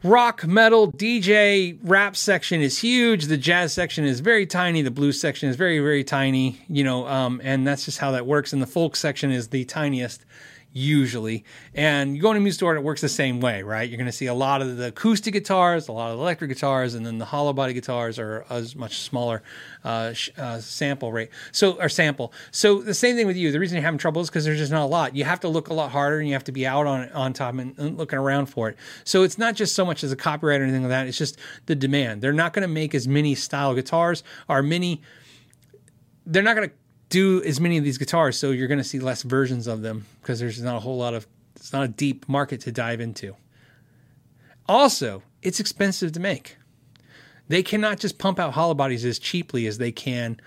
[0.03, 5.19] rock metal DJ rap section is huge, the jazz section is very tiny, the blues
[5.19, 8.53] section is very very tiny, you know, um, and that's just how that works.
[8.53, 10.26] And the folk section is the tiniest
[10.78, 11.44] usually.
[11.74, 13.90] And you go in a music store and it works the same way, right?
[13.90, 16.94] You're going to see a lot of the acoustic guitars, a lot of electric guitars,
[16.94, 19.41] and then the hollow body guitars are a much smaller
[19.84, 21.30] uh, uh, sample rate.
[21.52, 22.32] So, or sample.
[22.52, 23.52] So the same thing with you.
[23.52, 25.16] The reason you're having trouble is because there's just not a lot.
[25.16, 27.34] You have to look a lot harder and you have to be out on on
[27.34, 28.78] top and, and looking around for it.
[29.04, 31.08] So it's not just so much as a copyright or anything like that.
[31.08, 32.22] It's just the demand.
[32.22, 35.02] They're not going to make as many style guitars or many.
[36.26, 36.76] They're not going to
[37.10, 40.06] do as many of these guitars, so you're going to see less versions of them
[40.22, 43.36] because there's not a whole lot of it's not a deep market to dive into.
[44.68, 46.58] Also, it's expensive to make.
[47.48, 50.40] They cannot just pump out hollow bodies as cheaply as they can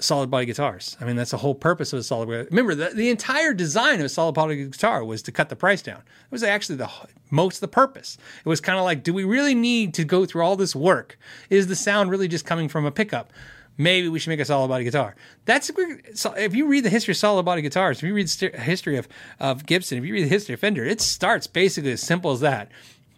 [0.00, 0.96] solid body guitars.
[1.00, 2.46] I mean, that's the whole purpose of a solid body.
[2.50, 5.82] Remember, the, the entire design of a solid body guitar was to cut the price
[5.82, 5.98] down.
[5.98, 6.90] It was actually the
[7.30, 8.18] most the purpose.
[8.44, 11.18] It was kind of like, do we really need to go through all this work?
[11.50, 13.32] Is the sound really just coming from a pickup?
[13.80, 15.16] Maybe we should make a solid body guitar.
[15.46, 18.98] That's if you read the history of solid body guitars, if you read the history
[18.98, 19.08] of,
[19.40, 22.40] of Gibson, if you read the history of Fender, it starts basically as simple as
[22.40, 22.70] that.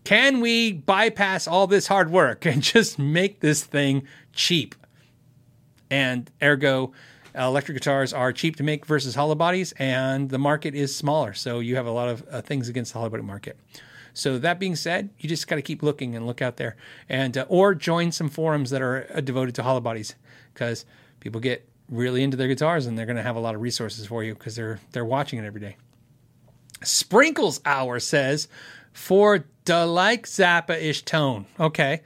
[0.05, 4.77] Can we bypass all this hard work and just make this thing cheap?
[5.91, 6.93] And ergo,
[7.35, 11.35] electric guitars are cheap to make versus hollow bodies, and the market is smaller.
[11.35, 13.59] So you have a lot of uh, things against the hollow body market.
[14.15, 16.77] So that being said, you just got to keep looking and look out there,
[17.09, 20.15] and uh, or join some forums that are uh, devoted to hollow bodies
[20.53, 20.85] because
[21.21, 24.07] people get really into their guitars and they're going to have a lot of resources
[24.07, 25.77] for you because they're they're watching it every day.
[26.83, 28.49] Sprinkles Hour says
[28.93, 31.47] for the like Zappa ish tone.
[31.59, 32.03] Okay.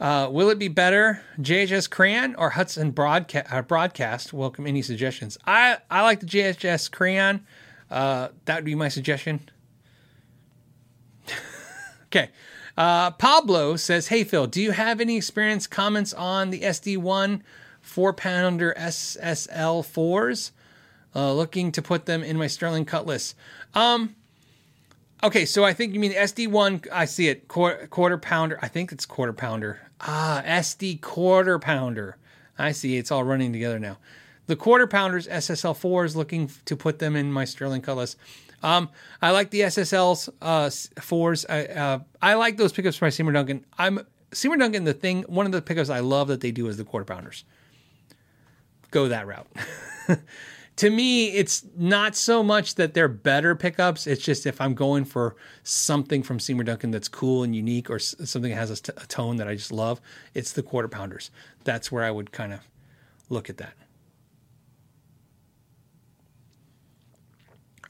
[0.00, 4.32] Uh, will it be better, JHS Crayon or Hudson broadca- uh, Broadcast?
[4.32, 5.36] Welcome any suggestions.
[5.44, 7.44] I, I like the JHS Crayon.
[7.90, 9.48] Uh, that would be my suggestion.
[12.04, 12.30] okay.
[12.76, 17.40] Uh, Pablo says, Hey Phil, do you have any experience comments on the SD1
[17.98, 20.52] four pounder SSL fours?
[21.16, 23.34] Uh, looking to put them in my Sterling Cutlass.
[23.74, 24.14] Um,
[25.24, 26.86] okay, so I think you mean SD1.
[26.92, 27.48] I see it.
[27.48, 28.56] Quarter, quarter pounder.
[28.62, 29.80] I think it's quarter pounder.
[30.00, 32.16] Ah, SD quarter pounder.
[32.56, 32.98] I see.
[32.98, 33.98] It's all running together now.
[34.46, 38.14] The quarter pounders SSL4s looking to put them in my Sterling Cutlass.
[38.62, 40.70] Um, I like the SSLs uh,
[41.02, 41.44] fours.
[41.46, 43.66] I uh, I like those pickups my Seymour Duncan.
[43.76, 44.84] I'm Seymour Duncan.
[44.84, 47.42] The thing, one of the pickups I love that they do is the quarter pounders.
[48.90, 49.46] Go that route.
[50.76, 54.06] to me, it's not so much that they're better pickups.
[54.06, 57.98] It's just if I'm going for something from Seymour Duncan that's cool and unique, or
[57.98, 60.00] something that has a, t- a tone that I just love,
[60.34, 61.30] it's the quarter pounders.
[61.64, 62.60] That's where I would kind of
[63.28, 63.74] look at that.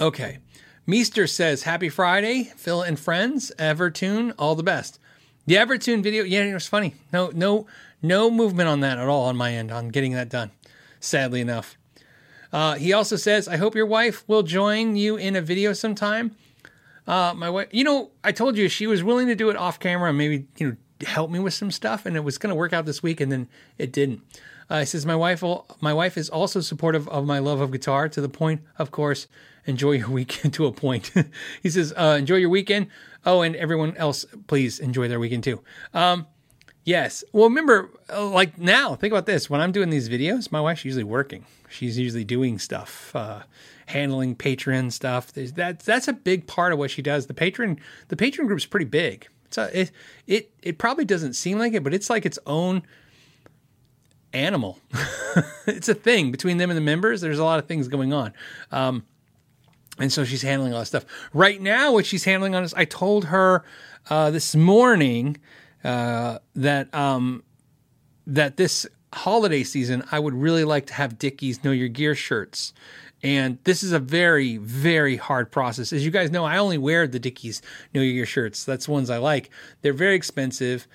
[0.01, 0.39] Okay.
[0.87, 3.53] Meester says, Happy Friday, Phil and friends.
[3.59, 4.99] Evertune, all the best.
[5.47, 6.95] The Evertune video, yeah, it was funny.
[7.12, 7.66] No, no,
[8.01, 10.51] no movement on that at all on my end on getting that done.
[11.01, 11.79] Sadly enough.
[12.53, 16.35] Uh, he also says, I hope your wife will join you in a video sometime.
[17.07, 19.79] Uh, my wife, you know, I told you she was willing to do it off
[19.79, 20.77] camera and maybe, you know,
[21.07, 23.31] help me with some stuff, and it was going to work out this week, and
[23.31, 24.20] then it didn't.
[24.70, 27.70] Uh, he says, my wife, will, my wife is also supportive of my love of
[27.70, 29.27] guitar to the point, of course,
[29.65, 31.12] enjoy your weekend to a point.
[31.62, 32.89] he says, uh, enjoy your weekend.
[33.25, 35.62] Oh, and everyone else, please enjoy their weekend too.
[35.95, 36.27] Um,
[36.89, 37.23] yes.
[37.32, 39.51] Well, remember, uh, like now, think about this.
[39.51, 41.44] When I'm doing these videos, my wife's usually working.
[41.69, 43.43] She's usually doing stuff, uh,
[43.86, 45.32] handling patron stuff.
[45.32, 47.27] There's, that that's a big part of what she does.
[47.27, 47.78] The patron
[48.09, 49.28] the patron group's pretty big.
[49.51, 49.90] So it
[50.27, 52.82] it it probably doesn't seem like it, but it's like its own
[54.32, 54.78] animal.
[55.66, 57.20] it's a thing between them and the members.
[57.20, 58.32] There's a lot of things going on.
[58.73, 59.05] Um,
[59.98, 61.05] and so she's handling all this stuff.
[61.35, 63.65] Right now, what she's handling on is I told her
[64.09, 65.36] uh, this morning
[65.84, 67.42] uh, that um,
[68.26, 72.72] that this holiday season, I would really like to have Dickies Know Your Gear shirts.
[73.22, 75.92] And this is a very, very hard process.
[75.92, 78.64] As you guys know, I only wear the Dickies Know Your Gear shirts.
[78.64, 79.50] That's the ones I like.
[79.82, 80.86] They're very expensive.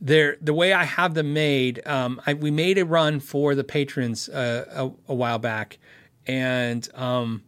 [0.00, 1.86] They're the way I have them made.
[1.86, 4.64] Um, I, we made a run for the patrons uh,
[5.08, 5.78] a, a, while back,
[6.26, 7.42] and um,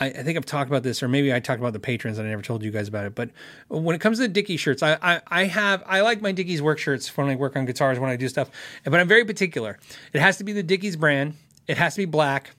[0.00, 2.26] I, I, think I've talked about this, or maybe I talked about the patrons and
[2.26, 3.14] I never told you guys about it.
[3.14, 3.30] But
[3.68, 6.62] when it comes to the Dickie shirts, I, I, I have I like my Dickies
[6.62, 8.50] work shirts when I work on guitars when I do stuff,
[8.84, 9.78] but I'm very particular.
[10.12, 11.34] It has to be the Dickies brand.
[11.66, 12.50] It has to be black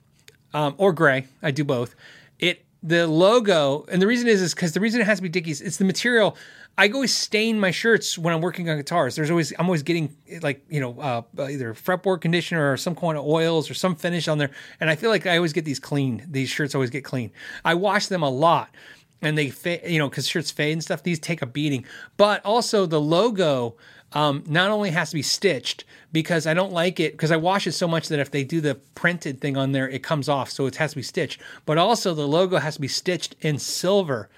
[0.54, 1.26] um, or gray.
[1.42, 1.96] I do both.
[2.40, 5.30] It the logo, and the reason is is because the reason it has to be
[5.30, 6.38] Dickies, it's the material.
[6.82, 9.16] I always stain my shirts when I'm working on guitars.
[9.16, 13.20] There's always I'm always getting like you know uh, either fretboard conditioner or some kind
[13.20, 14.50] of oils or some finish on there,
[14.80, 16.26] and I feel like I always get these cleaned.
[16.28, 17.30] These shirts always get clean.
[17.64, 18.74] I wash them a lot,
[19.22, 21.04] and they fa- you know because shirts fade and stuff.
[21.04, 21.86] These take a beating,
[22.18, 23.76] but also the logo
[24.14, 27.68] um, not only has to be stitched because I don't like it because I wash
[27.68, 30.50] it so much that if they do the printed thing on there, it comes off.
[30.50, 31.40] So it has to be stitched.
[31.68, 34.30] But also the logo has to be stitched in silver,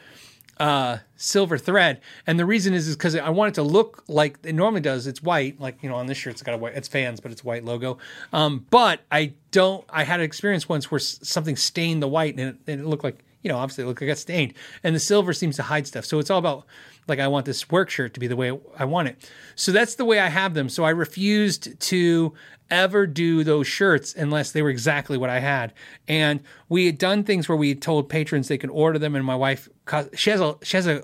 [0.60, 2.02] uh, silver thread.
[2.28, 5.08] And the reason is is because I want it to look like it normally does.
[5.08, 6.76] It's white, like you know on this shirt it's got a white.
[6.76, 7.98] It's fans, but it's white logo.
[8.32, 9.86] Um, but I don't.
[9.90, 13.04] I had an experience once where something stained the white and it, and it looked
[13.04, 14.54] like you know obviously look, I got stained,
[14.84, 16.06] and the silver seems to hide stuff.
[16.06, 16.66] So it's all about
[17.08, 19.30] like I want this work shirt to be the way I want it.
[19.56, 20.70] So that's the way I have them.
[20.70, 22.34] So I refused to
[22.72, 25.74] ever do those shirts unless they were exactly what I had.
[26.08, 29.26] And we had done things where we had told patrons they could order them, and
[29.26, 29.70] my wife
[30.16, 31.04] she has a she has a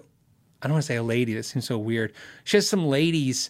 [0.62, 1.34] I don't want to say a lady.
[1.34, 2.14] That seems so weird.
[2.44, 3.50] She has some ladies.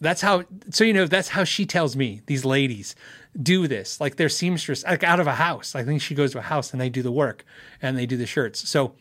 [0.00, 0.44] That's how.
[0.70, 2.94] So you know, that's how she tells me these ladies
[3.40, 4.00] do this.
[4.00, 5.74] Like they're seamstress, like out of a house.
[5.74, 7.44] I think she goes to a house and they do the work
[7.80, 8.68] and they do the shirts.
[8.68, 8.94] So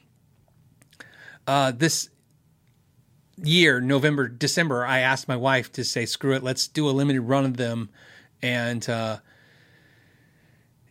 [1.48, 2.10] uh, this
[3.44, 7.22] year, November, December, I asked my wife to say, screw it, let's do a limited
[7.22, 7.90] run of them.
[8.42, 9.18] And, uh,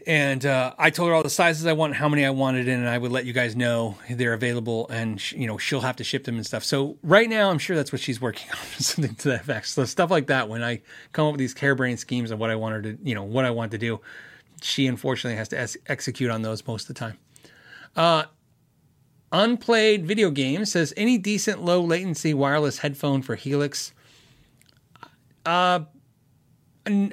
[0.06, 2.80] and uh, I told her all the sizes I want, how many I wanted in,
[2.80, 5.96] and I would let you guys know they're available, and sh- you know she'll have
[5.96, 6.64] to ship them and stuff.
[6.64, 9.68] So right now, I'm sure that's what she's working on, something to that effect.
[9.68, 10.82] So stuff like that, when I
[11.12, 13.44] come up with these harebrained schemes of what I want her to, you know, what
[13.44, 14.00] I want to do,
[14.62, 17.18] she unfortunately has to execute on those most of the time.
[17.96, 18.24] Uh,
[19.32, 23.92] Unplayed video games says any decent low latency wireless headphone for Helix.
[25.46, 25.80] Uh,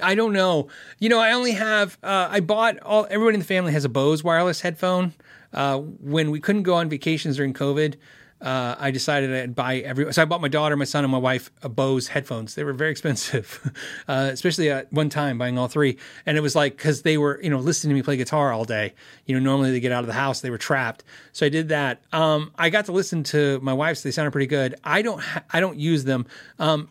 [0.02, 0.70] I don't know.
[1.00, 1.98] You know, I only have.
[2.04, 3.08] Uh, I bought all.
[3.10, 5.14] Everybody in the family has a Bose wireless headphone.
[5.54, 7.96] Uh, when we couldn't go on vacations during COVID,
[8.42, 10.12] uh, I decided I'd buy every.
[10.14, 12.54] So I bought my daughter, my son, and my wife a Bose headphones.
[12.56, 13.72] They were very expensive,
[14.08, 15.98] uh, especially at one time buying all three.
[16.26, 18.66] And it was like because they were you know listening to me play guitar all
[18.66, 18.94] day.
[19.26, 21.04] You know, normally they get out of the house, they were trapped.
[21.32, 22.04] So I did that.
[22.12, 24.04] Um, I got to listen to my wife's.
[24.04, 24.76] They sounded pretty good.
[24.84, 25.22] I don't.
[25.22, 26.28] Ha- I don't use them.
[26.60, 26.90] Um,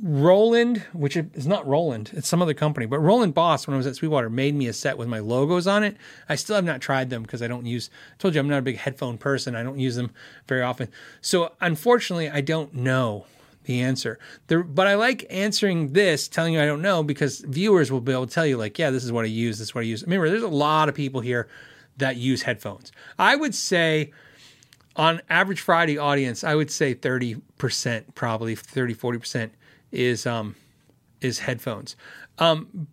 [0.00, 3.86] Roland, which is not Roland, it's some other company, but Roland Boss, when I was
[3.86, 5.96] at Sweetwater, made me a set with my logos on it.
[6.28, 8.60] I still have not tried them because I don't use, I told you I'm not
[8.60, 9.56] a big headphone person.
[9.56, 10.12] I don't use them
[10.46, 10.88] very often.
[11.20, 13.26] So unfortunately, I don't know
[13.64, 14.20] the answer.
[14.46, 18.12] There, but I like answering this, telling you I don't know, because viewers will be
[18.12, 19.84] able to tell you, like, yeah, this is what I use, this is what I
[19.84, 20.02] use.
[20.04, 21.48] Remember, there's a lot of people here
[21.96, 22.92] that use headphones.
[23.18, 24.12] I would say,
[24.94, 29.50] on average Friday audience, I would say 30%, probably 30, 40%
[29.92, 30.54] is um
[31.20, 31.96] is headphones.
[32.38, 32.88] Um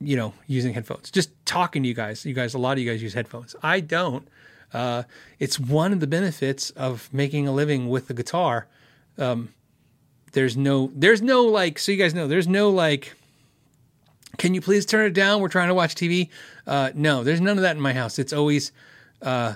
[0.00, 1.10] you know, using headphones.
[1.10, 2.26] Just talking to you guys.
[2.26, 3.54] You guys a lot of you guys use headphones.
[3.62, 4.26] I don't.
[4.72, 5.04] Uh
[5.38, 8.66] it's one of the benefits of making a living with the guitar.
[9.18, 9.54] Um
[10.32, 13.14] there's no there's no like so you guys know there's no like
[14.36, 15.40] can you please turn it down?
[15.40, 16.28] We're trying to watch TV.
[16.66, 18.18] Uh, no, there's none of that in my house.
[18.18, 18.72] It's always,
[19.22, 19.54] uh,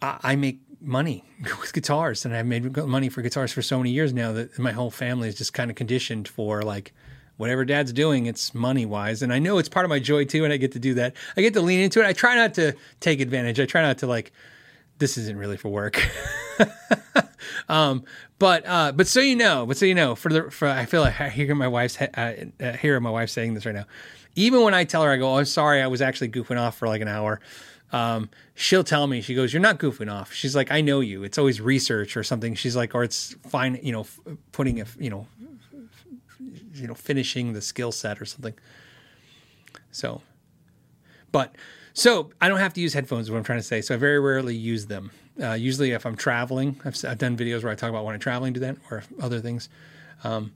[0.00, 1.24] I, I make money
[1.60, 4.72] with guitars and I've made money for guitars for so many years now that my
[4.72, 6.92] whole family is just kind of conditioned for like
[7.36, 10.44] whatever dad's doing it's money wise and I know it's part of my joy too
[10.44, 11.14] and I get to do that.
[11.36, 12.06] I get to lean into it.
[12.06, 13.60] I try not to take advantage.
[13.60, 14.32] I try not to like
[14.98, 16.00] this isn't really for work.
[17.68, 18.04] Um
[18.38, 21.02] but uh but so you know but so you know for the for I feel
[21.02, 23.86] like I hear my wife's uh, uh, my wife saying this right now.
[24.34, 26.76] Even when I tell her I go oh, I'm sorry I was actually goofing off
[26.76, 27.40] for like an hour
[27.92, 30.32] um, she'll tell me, she goes, You're not goofing off.
[30.32, 31.24] She's like, I know you.
[31.24, 32.54] It's always research or something.
[32.54, 34.06] She's like, Or it's fine, you know,
[34.52, 35.26] putting a, you know,
[36.74, 38.54] you know, finishing the skill set or something.
[39.90, 40.20] So,
[41.32, 41.54] but,
[41.92, 43.80] so I don't have to use headphones, what I'm trying to say.
[43.80, 45.10] So I very rarely use them.
[45.42, 48.20] Uh, usually, if I'm traveling, I've, I've, done videos where I talk about when I'm
[48.20, 49.68] traveling, do that, or other things.
[50.24, 50.52] Um,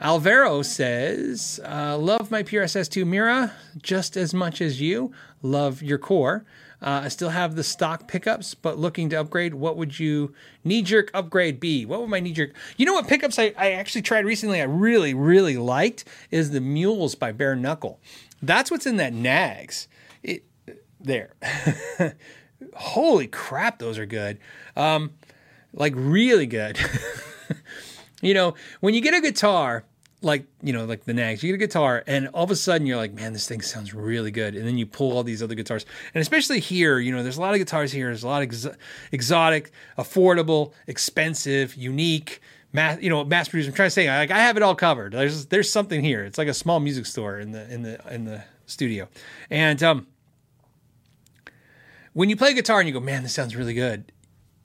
[0.00, 3.52] Alvaro says, uh, Love my PRSS2 Mira
[3.82, 5.12] just as much as you.
[5.42, 6.44] Love your core.
[6.82, 9.52] Uh, I still have the stock pickups, but looking to upgrade.
[9.52, 10.32] What would you
[10.64, 11.84] knee jerk upgrade be?
[11.84, 12.52] What would my knee jerk?
[12.78, 16.60] You know what pickups I, I actually tried recently, I really, really liked is the
[16.62, 18.00] Mules by Bare Knuckle.
[18.40, 19.88] That's what's in that Knaggs.
[20.22, 20.44] It,
[20.98, 21.34] there.
[22.74, 24.38] Holy crap, those are good.
[24.76, 25.12] Um,
[25.74, 26.78] like, really good.
[28.22, 29.84] you know, when you get a guitar,
[30.22, 31.42] like you know like the Knaggs.
[31.42, 33.94] You get a guitar and all of a sudden you're like man this thing sounds
[33.94, 34.54] really good.
[34.54, 35.86] And then you pull all these other guitars.
[36.14, 38.06] And especially here you know there's a lot of guitars here.
[38.06, 38.76] There's a lot of ex-
[39.12, 42.40] exotic affordable expensive unique
[42.72, 45.12] mass you know mass produced i'm trying to say like i have it all covered.
[45.12, 46.24] There's there's something here.
[46.24, 49.08] It's like a small music store in the in the in the studio.
[49.50, 50.06] And um
[52.12, 54.12] when you play guitar and you go man this sounds really good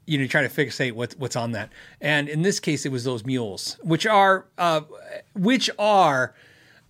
[0.06, 1.72] you know, try to fixate what's what's on that.
[2.02, 4.82] And in this case, it was those mules, which are uh,
[5.34, 6.36] which are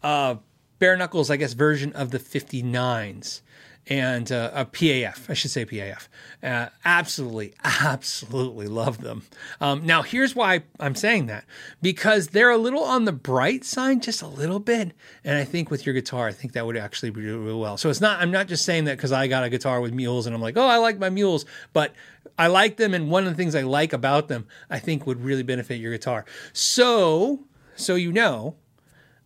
[0.03, 0.35] uh,
[0.79, 3.41] bare knuckles, I guess, version of the 59s
[3.87, 6.07] and uh, a PAF, I should say PAF.
[6.41, 9.23] Uh, absolutely, absolutely love them.
[9.61, 11.45] Um, now, here's why I'm saying that
[11.81, 14.93] because they're a little on the bright side, just a little bit.
[15.23, 17.77] And I think with your guitar, I think that would actually be really well.
[17.77, 20.25] So it's not, I'm not just saying that because I got a guitar with mules
[20.25, 21.93] and I'm like, oh, I like my mules, but
[22.39, 22.93] I like them.
[22.93, 25.91] And one of the things I like about them, I think would really benefit your
[25.91, 26.25] guitar.
[26.53, 27.41] So,
[27.75, 28.55] so you know,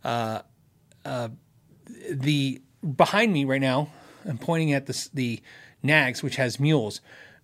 [0.03, 0.41] uh,
[1.05, 1.29] uh,
[2.11, 2.61] the
[2.95, 3.89] behind me right now
[4.29, 5.41] I'm pointing at the the
[5.81, 7.01] Knaggs, which has mules,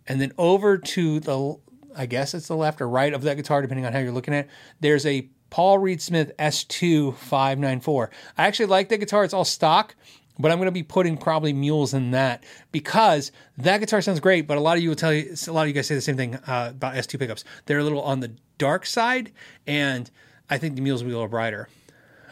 [0.07, 1.57] and then over to the
[1.95, 4.33] I guess it's the left or right of that guitar, depending on how you're looking
[4.33, 4.45] at.
[4.45, 4.51] it,
[4.81, 8.09] There's a Paul Reed Smith S2 594.
[8.37, 9.23] I actually like that guitar.
[9.23, 9.95] It's all stock,
[10.37, 14.47] but I'm going to be putting probably mules in that because that guitar sounds great.
[14.47, 16.01] But a lot of you will tell you, a lot of you guys say the
[16.01, 17.45] same thing uh, about S2 pickups.
[17.65, 19.31] They're a little on the dark side,
[19.65, 20.11] and
[20.49, 21.69] I think the mules will be a little brighter.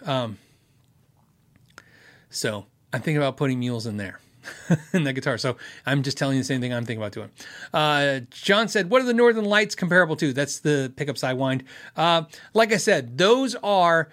[0.05, 0.37] Um,
[2.29, 4.19] so I'm thinking about putting mules in there.
[4.93, 5.37] in the guitar.
[5.37, 7.29] So I'm just telling you the same thing I'm thinking about doing.
[7.73, 11.63] Uh, John said, "What are the Northern Lights comparable to?" That's the pickup sidewind.
[11.95, 14.09] Uh, like I said, those are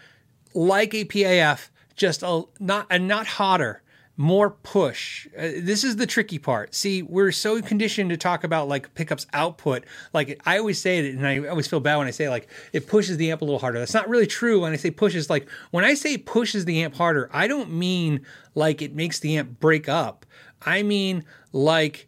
[0.55, 3.82] like a PAF, just a not and not hotter
[4.21, 5.27] more push.
[5.29, 6.75] Uh, this is the tricky part.
[6.75, 9.85] See, we're so conditioned to talk about like pickups output.
[10.13, 12.87] Like I always say it, and I always feel bad when I say like it
[12.87, 13.79] pushes the amp a little harder.
[13.79, 15.31] That's not really true when I say pushes.
[15.31, 18.21] Like when I say pushes the amp harder, I don't mean
[18.55, 20.27] like it makes the amp break up.
[20.61, 21.25] I mean
[21.55, 22.07] like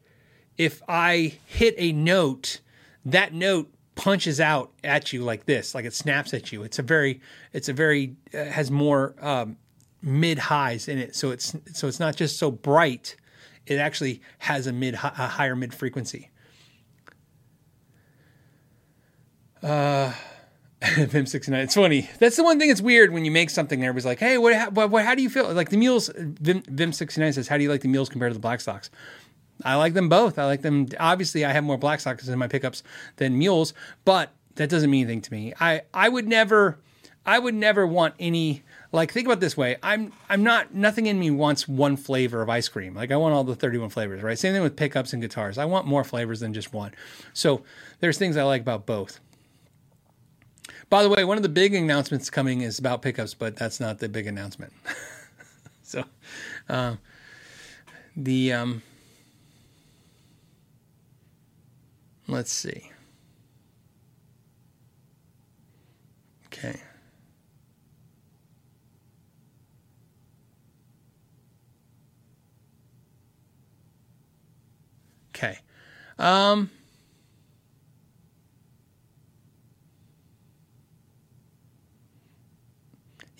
[0.59, 2.61] if I hit a note,
[3.07, 6.63] that note punches out at you like this, like it snaps at you.
[6.63, 7.23] It's a very,
[7.55, 9.57] it's a very uh, has more um,
[10.03, 13.17] mid highs in it, so it's so it's not just so bright.
[13.67, 16.31] It actually has a mid a higher mid frequency.
[19.63, 20.13] Uh,
[20.97, 21.63] Vim sixty nine.
[21.63, 22.11] It's funny.
[22.19, 23.79] That's the one thing that's weird when you make something.
[23.79, 25.05] And everybody's like, "Hey, what, what, what?
[25.05, 26.11] How do you feel?" Like the mules.
[26.17, 28.91] Vim, Vim sixty nine says, "How do you like the mules compared to the Blackstocks?"
[29.65, 30.39] I like them both.
[30.39, 30.89] I like them.
[30.99, 32.83] Obviously, I have more Blackstocks in my pickups
[33.17, 33.75] than mules,
[34.05, 35.53] but that doesn't mean anything to me.
[35.61, 36.81] I I would never,
[37.25, 38.65] I would never want any.
[38.93, 39.77] Like think about this way.
[39.83, 42.95] I'm I'm not nothing in me wants one flavor of ice cream.
[42.95, 44.39] Like I want all the 31 flavors, right?
[44.39, 45.57] Same thing with pickups and guitars.
[45.57, 46.93] I want more flavors than just one.
[47.33, 47.63] So
[48.01, 49.19] there's things I like about both.
[50.91, 53.99] By the way, one of the big announcements coming is about pickups, but that's not
[53.99, 54.75] the big announcement.
[55.83, 56.05] so,
[56.69, 56.97] uh,
[58.15, 58.83] the um,
[62.29, 62.91] let's see.
[66.49, 66.79] Okay.
[76.19, 76.71] Um,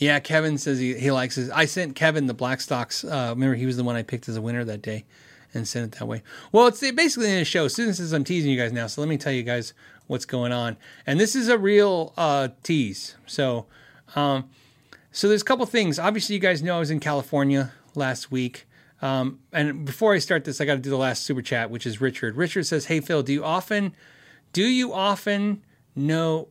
[0.03, 1.49] Yeah, Kevin says he, he likes his.
[1.51, 3.05] I sent Kevin the Blackstocks.
[3.05, 5.05] Uh, remember, he was the one I picked as a winner that day
[5.55, 6.25] and sent it that way.
[6.51, 7.69] Well, it's basically in a show.
[7.69, 9.75] Students says I'm teasing you guys now, so let me tell you guys
[10.09, 10.77] what's going on.
[11.07, 13.15] And this is a real uh, tease.
[13.27, 13.67] So,
[14.17, 14.51] um,
[15.13, 16.01] so there's a couple things.
[16.01, 18.67] Obviously, you guys know I was in California last week.
[19.03, 21.87] Um, and before I start this, I got to do the last super chat, which
[21.87, 22.37] is Richard.
[22.37, 23.95] Richard says, "Hey Phil, do you often,
[24.53, 25.63] do you often
[25.95, 26.49] know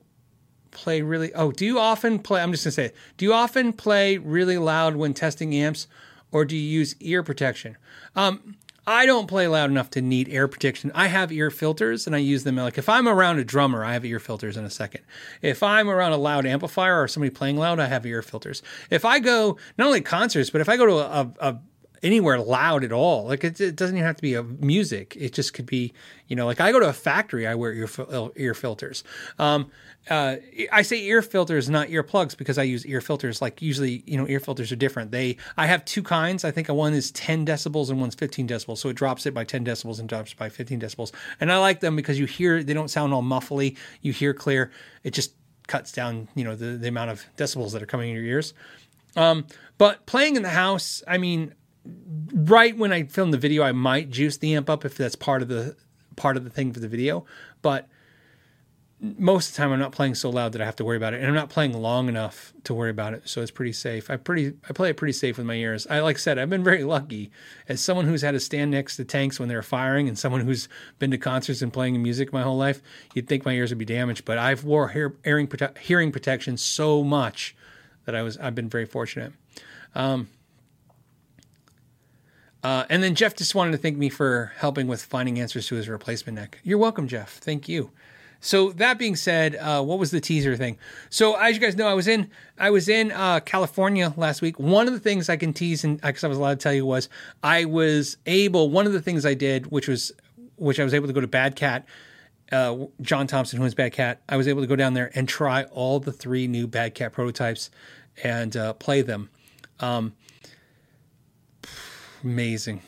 [0.71, 2.95] play really oh do you often play i'm just to say it.
[3.17, 5.87] do you often play really loud when testing amps
[6.31, 7.77] or do you use ear protection
[8.15, 8.55] um,
[8.87, 12.19] i don't play loud enough to need ear protection i have ear filters and i
[12.19, 15.01] use them like if i'm around a drummer i have ear filters in a second
[15.41, 19.03] if i'm around a loud amplifier or somebody playing loud i have ear filters if
[19.03, 21.59] i go not only concerts but if i go to a, a
[22.03, 23.27] anywhere loud at all.
[23.27, 25.15] Like it, it, doesn't even have to be a music.
[25.19, 25.93] It just could be,
[26.27, 27.89] you know, like I go to a factory, I wear ear,
[28.35, 29.03] ear filters.
[29.37, 29.71] Um,
[30.09, 30.37] uh,
[30.71, 33.41] I say ear filters, not earplugs, because I use ear filters.
[33.41, 35.11] Like usually, you know, ear filters are different.
[35.11, 36.43] They, I have two kinds.
[36.43, 38.79] I think one is 10 decibels and one's 15 decibels.
[38.79, 41.11] So it drops it by 10 decibels and drops by 15 decibels.
[41.39, 43.77] And I like them because you hear, they don't sound all muffly.
[44.01, 44.71] You hear clear.
[45.03, 45.33] It just
[45.67, 48.53] cuts down, you know, the, the amount of decibels that are coming in your ears.
[49.15, 49.45] Um,
[49.77, 51.53] but playing in the house, I mean,
[51.85, 55.41] right when I film the video, I might juice the amp up if that's part
[55.41, 55.75] of the
[56.15, 57.25] part of the thing for the video.
[57.61, 57.87] But
[58.99, 61.15] most of the time I'm not playing so loud that I have to worry about
[61.15, 64.11] it, and I'm not playing long enough to worry about it, so it's pretty safe.
[64.11, 65.87] I pretty I play it pretty safe with my ears.
[65.89, 67.31] I like I said, I've been very lucky
[67.67, 70.69] as someone who's had to stand next to tanks when they're firing, and someone who's
[70.99, 72.81] been to concerts and playing music my whole life.
[73.15, 76.57] You'd think my ears would be damaged, but I've wore hear, hearing prote- hearing protection
[76.57, 77.55] so much
[78.05, 79.33] that I was I've been very fortunate.
[79.95, 80.29] Um,
[82.63, 85.75] uh, and then Jeff just wanted to thank me for helping with finding answers to
[85.75, 86.59] his replacement neck.
[86.63, 87.37] You're welcome, Jeff.
[87.37, 87.91] Thank you.
[88.43, 90.77] So that being said, uh, what was the teaser thing?
[91.11, 94.59] So as you guys know, I was in I was in uh, California last week.
[94.59, 96.85] One of the things I can tease and because I was allowed to tell you
[96.85, 97.07] was
[97.43, 98.71] I was able.
[98.71, 100.11] One of the things I did, which was
[100.55, 101.85] which I was able to go to Bad Cat.
[102.51, 105.29] Uh, John Thompson, who is Bad Cat, I was able to go down there and
[105.29, 107.69] try all the three new Bad Cat prototypes
[108.23, 109.29] and uh, play them.
[109.79, 110.13] Um,
[112.23, 112.81] amazing.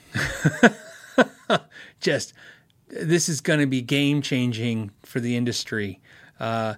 [1.99, 2.34] Just
[2.88, 5.99] this is going to be game changing for the industry.
[6.39, 6.76] Uh,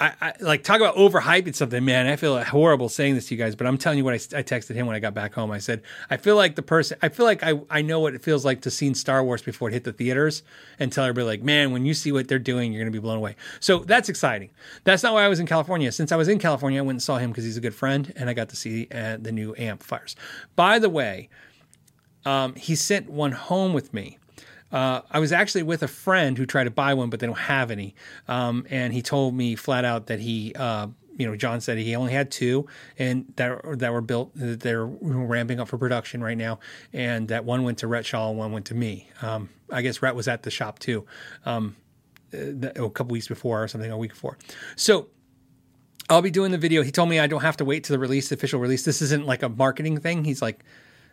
[0.00, 2.06] I, I, like talk about overhyping something, man.
[2.06, 4.42] I feel horrible saying this to you guys, but I'm telling you what I, I,
[4.42, 5.52] texted him when I got back home.
[5.52, 8.22] I said, I feel like the person, I feel like I, I know what it
[8.22, 10.42] feels like to see Star Wars before it hit the theaters
[10.80, 13.02] and tell everybody like, man, when you see what they're doing, you're going to be
[13.02, 13.36] blown away.
[13.60, 14.50] So that's exciting.
[14.82, 15.92] That's not why I was in California.
[15.92, 18.12] Since I was in California, I went and saw him because he's a good friend
[18.16, 20.16] and I got to see uh, the new amplifiers.
[20.56, 21.28] By the way,
[22.26, 24.18] um, he sent one home with me.
[24.72, 27.38] Uh, I was actually with a friend who tried to buy one, but they don't
[27.38, 27.94] have any.
[28.26, 31.94] Um, and he told me flat out that he, uh, you know, John said he
[31.94, 32.66] only had two,
[32.98, 34.34] and that that were built.
[34.34, 36.58] That they're ramping up for production right now,
[36.92, 39.08] and that one went to Rhett Shull and one went to me.
[39.22, 41.06] Um, I guess Rhett was at the shop too,
[41.46, 41.76] um,
[42.32, 44.36] a couple weeks before or something, a week before.
[44.74, 45.06] So
[46.10, 46.82] I'll be doing the video.
[46.82, 48.84] He told me I don't have to wait to the release, the official release.
[48.84, 50.24] This isn't like a marketing thing.
[50.24, 50.64] He's like,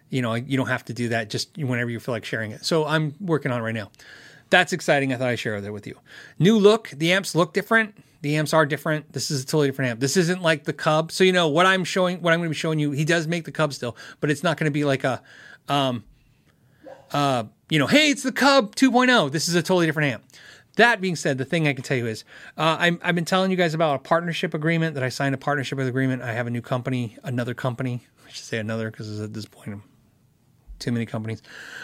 [0.10, 2.66] you know, you don't have to do that just whenever you feel like sharing it.
[2.66, 3.92] So I'm working on it right now.
[4.50, 5.12] That's exciting.
[5.12, 5.98] I thought I'd share that with you.
[6.38, 6.90] New look.
[6.90, 7.96] The amps look different.
[8.22, 9.12] The amps are different.
[9.12, 10.00] This is a totally different amp.
[10.00, 11.12] This isn't like the Cub.
[11.12, 12.22] So you know what I'm showing.
[12.22, 12.92] What I'm going to be showing you.
[12.92, 15.22] He does make the Cub still, but it's not going to be like a,
[15.68, 16.04] um,
[17.12, 19.32] uh, you know, hey, it's the Cub 2.0.
[19.32, 20.24] This is a totally different amp.
[20.76, 22.24] That being said, the thing I can tell you is
[22.58, 25.38] uh, i have been telling you guys about a partnership agreement that I signed a
[25.38, 26.22] partnership agreement.
[26.22, 28.06] I have a new company, another company.
[28.26, 29.84] I should say another because at this point, I'm
[30.80, 31.42] too many companies.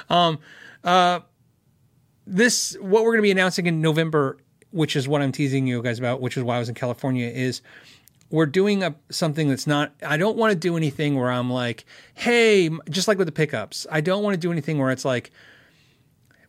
[0.10, 0.40] Um,
[0.84, 1.20] uh,
[2.26, 4.38] this what we're going to be announcing in November,
[4.72, 7.28] which is what I'm teasing you guys about, which is why I was in California,
[7.28, 7.62] is
[8.32, 11.84] we're doing a, something that's not i don't want to do anything where i'm like
[12.14, 13.88] hey just like with the pickups.
[13.92, 15.32] I don't want to do anything where it's like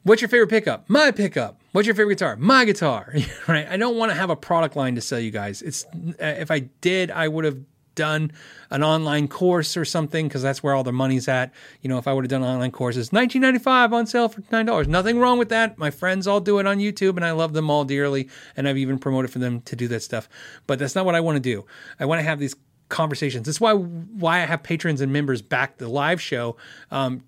[0.03, 0.89] what's your favorite pickup?
[0.89, 1.61] My pickup.
[1.73, 2.37] What's your favorite guitar?
[2.37, 3.15] My guitar.
[3.49, 3.67] Right?
[3.69, 5.63] I don't want to have a product line to sell you guys.
[5.63, 5.87] It's
[6.19, 7.59] if i did i would have
[8.01, 8.33] done
[8.71, 11.53] an online course or something because that's where all the money's at.
[11.83, 14.89] You know, if I would have done online courses, 19.95 on sale for nine dollars.
[14.89, 15.77] Nothing wrong with that.
[15.77, 18.79] My friends all do it on YouTube, and I love them all dearly, and I've
[18.79, 20.31] even promoted for them to do that stuff.
[20.67, 21.67] But that's not what I want to do.
[21.99, 22.57] I want to have these
[22.89, 23.45] conversations.
[23.45, 26.57] That's why why I have patrons and members back the live show
[26.91, 27.23] um,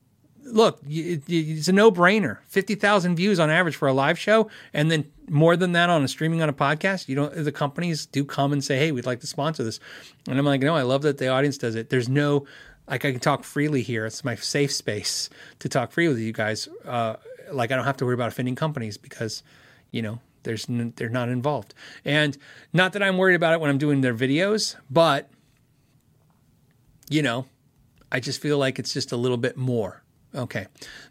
[0.45, 2.39] look, it's a no brainer.
[2.49, 4.51] 50,000 views on average for a live show.
[4.73, 7.09] And then more than that on a streaming on a podcast.
[7.09, 9.81] You don't, the companies do come and say, Hey, we'd like to sponsor this.
[10.29, 11.91] And I'm like, no, I love that the audience does it.
[11.91, 12.47] There's no,
[12.89, 14.07] like, I can talk freely here.
[14.07, 16.69] It's my safe space to talk freely with you guys.
[16.85, 17.17] Uh,
[17.51, 19.43] like, I don't have to worry about offending companies because,
[19.91, 21.75] you know, there's, n- they're not involved.
[22.05, 22.37] And
[22.73, 25.31] not that I'm worried about it when I'm doing their videos, but,
[27.09, 27.47] you know,
[28.11, 30.02] I just feel like it's just a little bit more
[30.35, 30.67] Okay.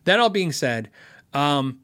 [0.05, 0.89] That all being said,
[1.33, 1.79] um,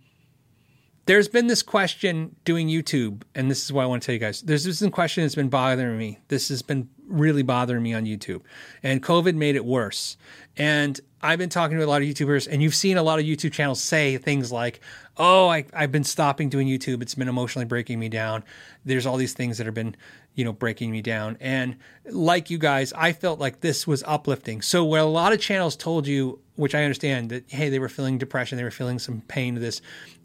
[1.07, 4.19] there's been this question doing YouTube, and this is why I want to tell you
[4.19, 4.41] guys.
[4.41, 6.19] There's this question that's been bothering me.
[6.27, 8.41] This has been really bothering me on YouTube,
[8.83, 10.17] and COVID made it worse.
[10.57, 13.25] And I've been talking to a lot of YouTubers, and you've seen a lot of
[13.25, 14.81] YouTube channels say things like,
[15.15, 17.01] "Oh, I, have been stopping doing YouTube.
[17.01, 18.43] It's been emotionally breaking me down."
[18.83, 19.95] There's all these things that have been,
[20.35, 21.37] you know, breaking me down.
[21.39, 24.61] And like you guys, I felt like this was uplifting.
[24.61, 27.87] So where a lot of channels told you, which I understand that, hey, they were
[27.87, 29.81] feeling depression, they were feeling some pain to this.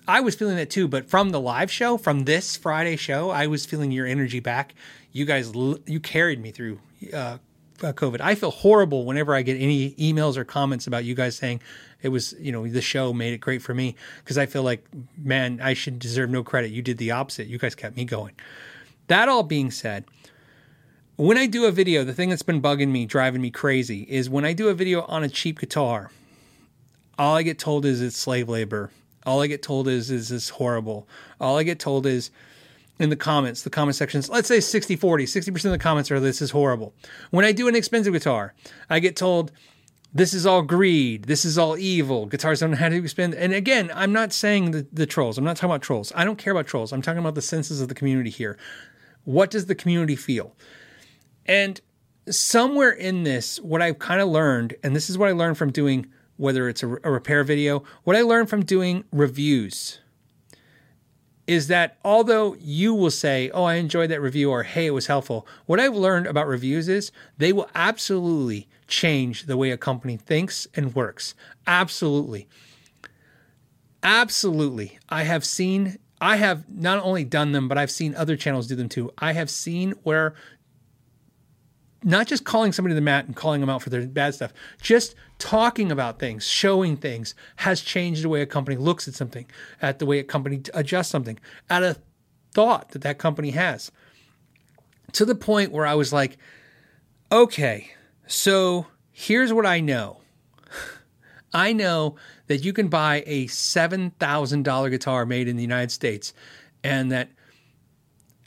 [0.08, 3.46] I was feeling that too, but from the live show, from this Friday show, I
[3.46, 4.74] was feeling your energy back.
[5.12, 6.80] You guys, you carried me through
[7.14, 7.38] uh,
[7.84, 8.20] uh, COVID.
[8.20, 11.60] I feel horrible whenever I get any emails or comments about you guys saying
[12.00, 14.84] it was, you know, the show made it great for me because I feel like,
[15.16, 16.70] man, I should deserve no credit.
[16.72, 17.46] You did the opposite.
[17.46, 18.34] You guys kept me going.
[19.08, 20.04] That all being said,
[21.16, 24.30] when I do a video, the thing that's been bugging me, driving me crazy, is
[24.30, 26.10] when I do a video on a cheap guitar,
[27.22, 28.90] all I get told is it's slave labor.
[29.24, 31.06] All I get told is is it's horrible.
[31.40, 32.32] All I get told is
[32.98, 36.18] in the comments, the comment sections, let's say 60 40, 60% of the comments are
[36.18, 36.92] this is horrible.
[37.30, 38.54] When I do an expensive guitar,
[38.90, 39.52] I get told
[40.12, 43.36] this is all greed, this is all evil, guitars don't know how to spend.
[43.36, 46.12] And again, I'm not saying the, the trolls, I'm not talking about trolls.
[46.16, 46.92] I don't care about trolls.
[46.92, 48.58] I'm talking about the senses of the community here.
[49.22, 50.56] What does the community feel?
[51.46, 51.80] And
[52.28, 55.70] somewhere in this, what I've kind of learned, and this is what I learned from
[55.70, 56.08] doing
[56.42, 57.84] whether it's a, a repair video.
[58.02, 60.00] What I learned from doing reviews
[61.46, 65.06] is that although you will say, Oh, I enjoyed that review, or Hey, it was
[65.06, 70.16] helpful, what I've learned about reviews is they will absolutely change the way a company
[70.16, 71.36] thinks and works.
[71.64, 72.48] Absolutely.
[74.02, 74.98] Absolutely.
[75.08, 78.74] I have seen, I have not only done them, but I've seen other channels do
[78.74, 79.12] them too.
[79.16, 80.34] I have seen where
[82.04, 84.52] not just calling somebody to the mat and calling them out for their bad stuff,
[84.80, 89.46] just talking about things, showing things has changed the way a company looks at something,
[89.80, 91.38] at the way a company adjusts something,
[91.70, 91.96] at a
[92.52, 93.90] thought that that company has.
[95.12, 96.38] To the point where I was like,
[97.30, 97.90] okay,
[98.26, 100.20] so here's what I know.
[101.54, 102.16] I know
[102.46, 106.32] that you can buy a $7,000 guitar made in the United States
[106.82, 107.30] and that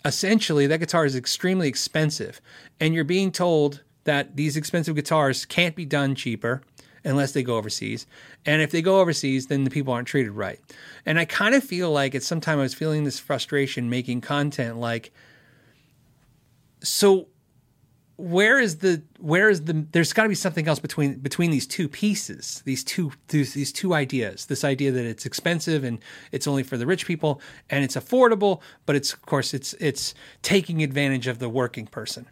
[0.06, 2.40] essentially that guitar is extremely expensive
[2.80, 6.62] and you're being told that these expensive guitars can't be done cheaper
[7.04, 8.06] unless they go overseas
[8.46, 10.60] and if they go overseas then the people aren't treated right.
[11.06, 14.22] And i kind of feel like at some time i was feeling this frustration making
[14.22, 15.12] content like
[16.84, 17.28] so
[18.18, 21.68] where is the where is the there's got to be something else between between these
[21.68, 24.46] two pieces these two these, these two ideas.
[24.46, 26.00] This idea that it's expensive and
[26.32, 30.14] it's only for the rich people and it's affordable but it's of course it's it's
[30.42, 32.28] taking advantage of the working person.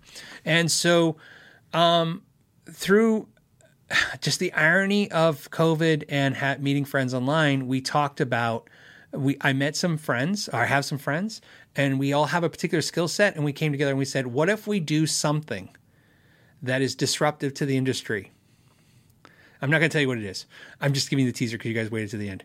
[0.45, 1.17] And so
[1.73, 2.23] um
[2.71, 3.27] through
[4.21, 8.69] just the irony of covid and ha- meeting friends online we talked about
[9.11, 11.41] we I met some friends or I have some friends
[11.75, 14.27] and we all have a particular skill set and we came together and we said
[14.27, 15.69] what if we do something
[16.61, 18.31] that is disruptive to the industry?
[19.61, 20.45] I'm not going to tell you what it is.
[20.81, 22.43] I'm just giving you the teaser because you guys waited to the end.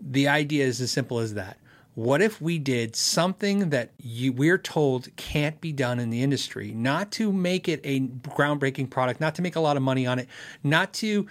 [0.00, 1.58] The idea is as simple as that.
[1.94, 6.72] What if we did something that you, we're told can't be done in the industry?
[6.72, 10.18] Not to make it a groundbreaking product not to make a lot of money on
[10.18, 10.28] it
[10.62, 11.26] not to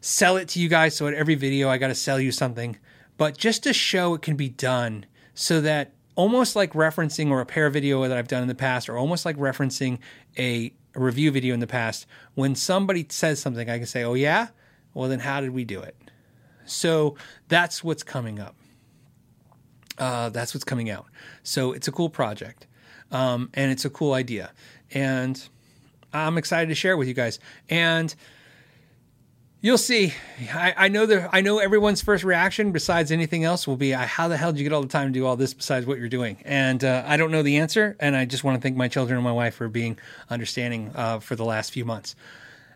[0.00, 2.76] sell it to you guys so at every video i got to sell you something
[3.16, 5.04] but just to show it can be done
[5.34, 8.88] so that almost like referencing or a pair video that I've done in the past,
[8.88, 9.98] or almost like referencing
[10.36, 14.14] a, a review video in the past, when somebody says something, I can say, oh,
[14.14, 14.48] yeah?
[14.94, 15.94] Well, then how did we do it?
[16.64, 17.16] So
[17.48, 18.56] that's what's coming up.
[19.98, 21.06] Uh, that's what's coming out.
[21.42, 22.66] So it's a cool project,
[23.10, 24.52] um, and it's a cool idea,
[24.90, 25.48] and
[26.12, 27.38] I'm excited to share it with you guys.
[27.70, 28.14] And
[29.66, 30.14] you'll see.
[30.54, 34.28] I, I know that I know everyone's first reaction, besides anything else, will be, "How
[34.28, 36.08] the hell did you get all the time to do all this besides what you're
[36.08, 38.86] doing?" And uh, I don't know the answer, and I just want to thank my
[38.86, 39.98] children and my wife for being
[40.30, 42.14] understanding uh, for the last few months.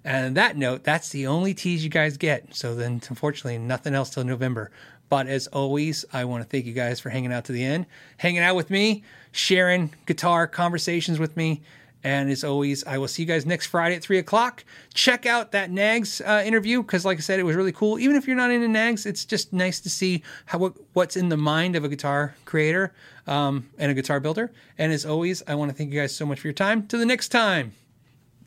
[0.04, 2.54] And that note, that's the only tease you guys get.
[2.56, 4.72] So then, unfortunately, nothing else till November.
[5.08, 7.86] But as always, I want to thank you guys for hanging out to the end,
[8.16, 11.62] hanging out with me, sharing guitar conversations with me.
[12.02, 14.64] And as always, I will see you guys next Friday at three o'clock.
[14.94, 17.98] Check out that Knaggs uh, interview because, like I said, it was really cool.
[17.98, 21.36] Even if you're not into Knaggs, it's just nice to see how what's in the
[21.36, 22.94] mind of a guitar creator
[23.27, 24.51] um, and a guitar builder.
[24.78, 26.86] And as always, I want to thank you guys so much for your time.
[26.89, 27.72] To the next time,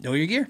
[0.02, 0.50] know your gear.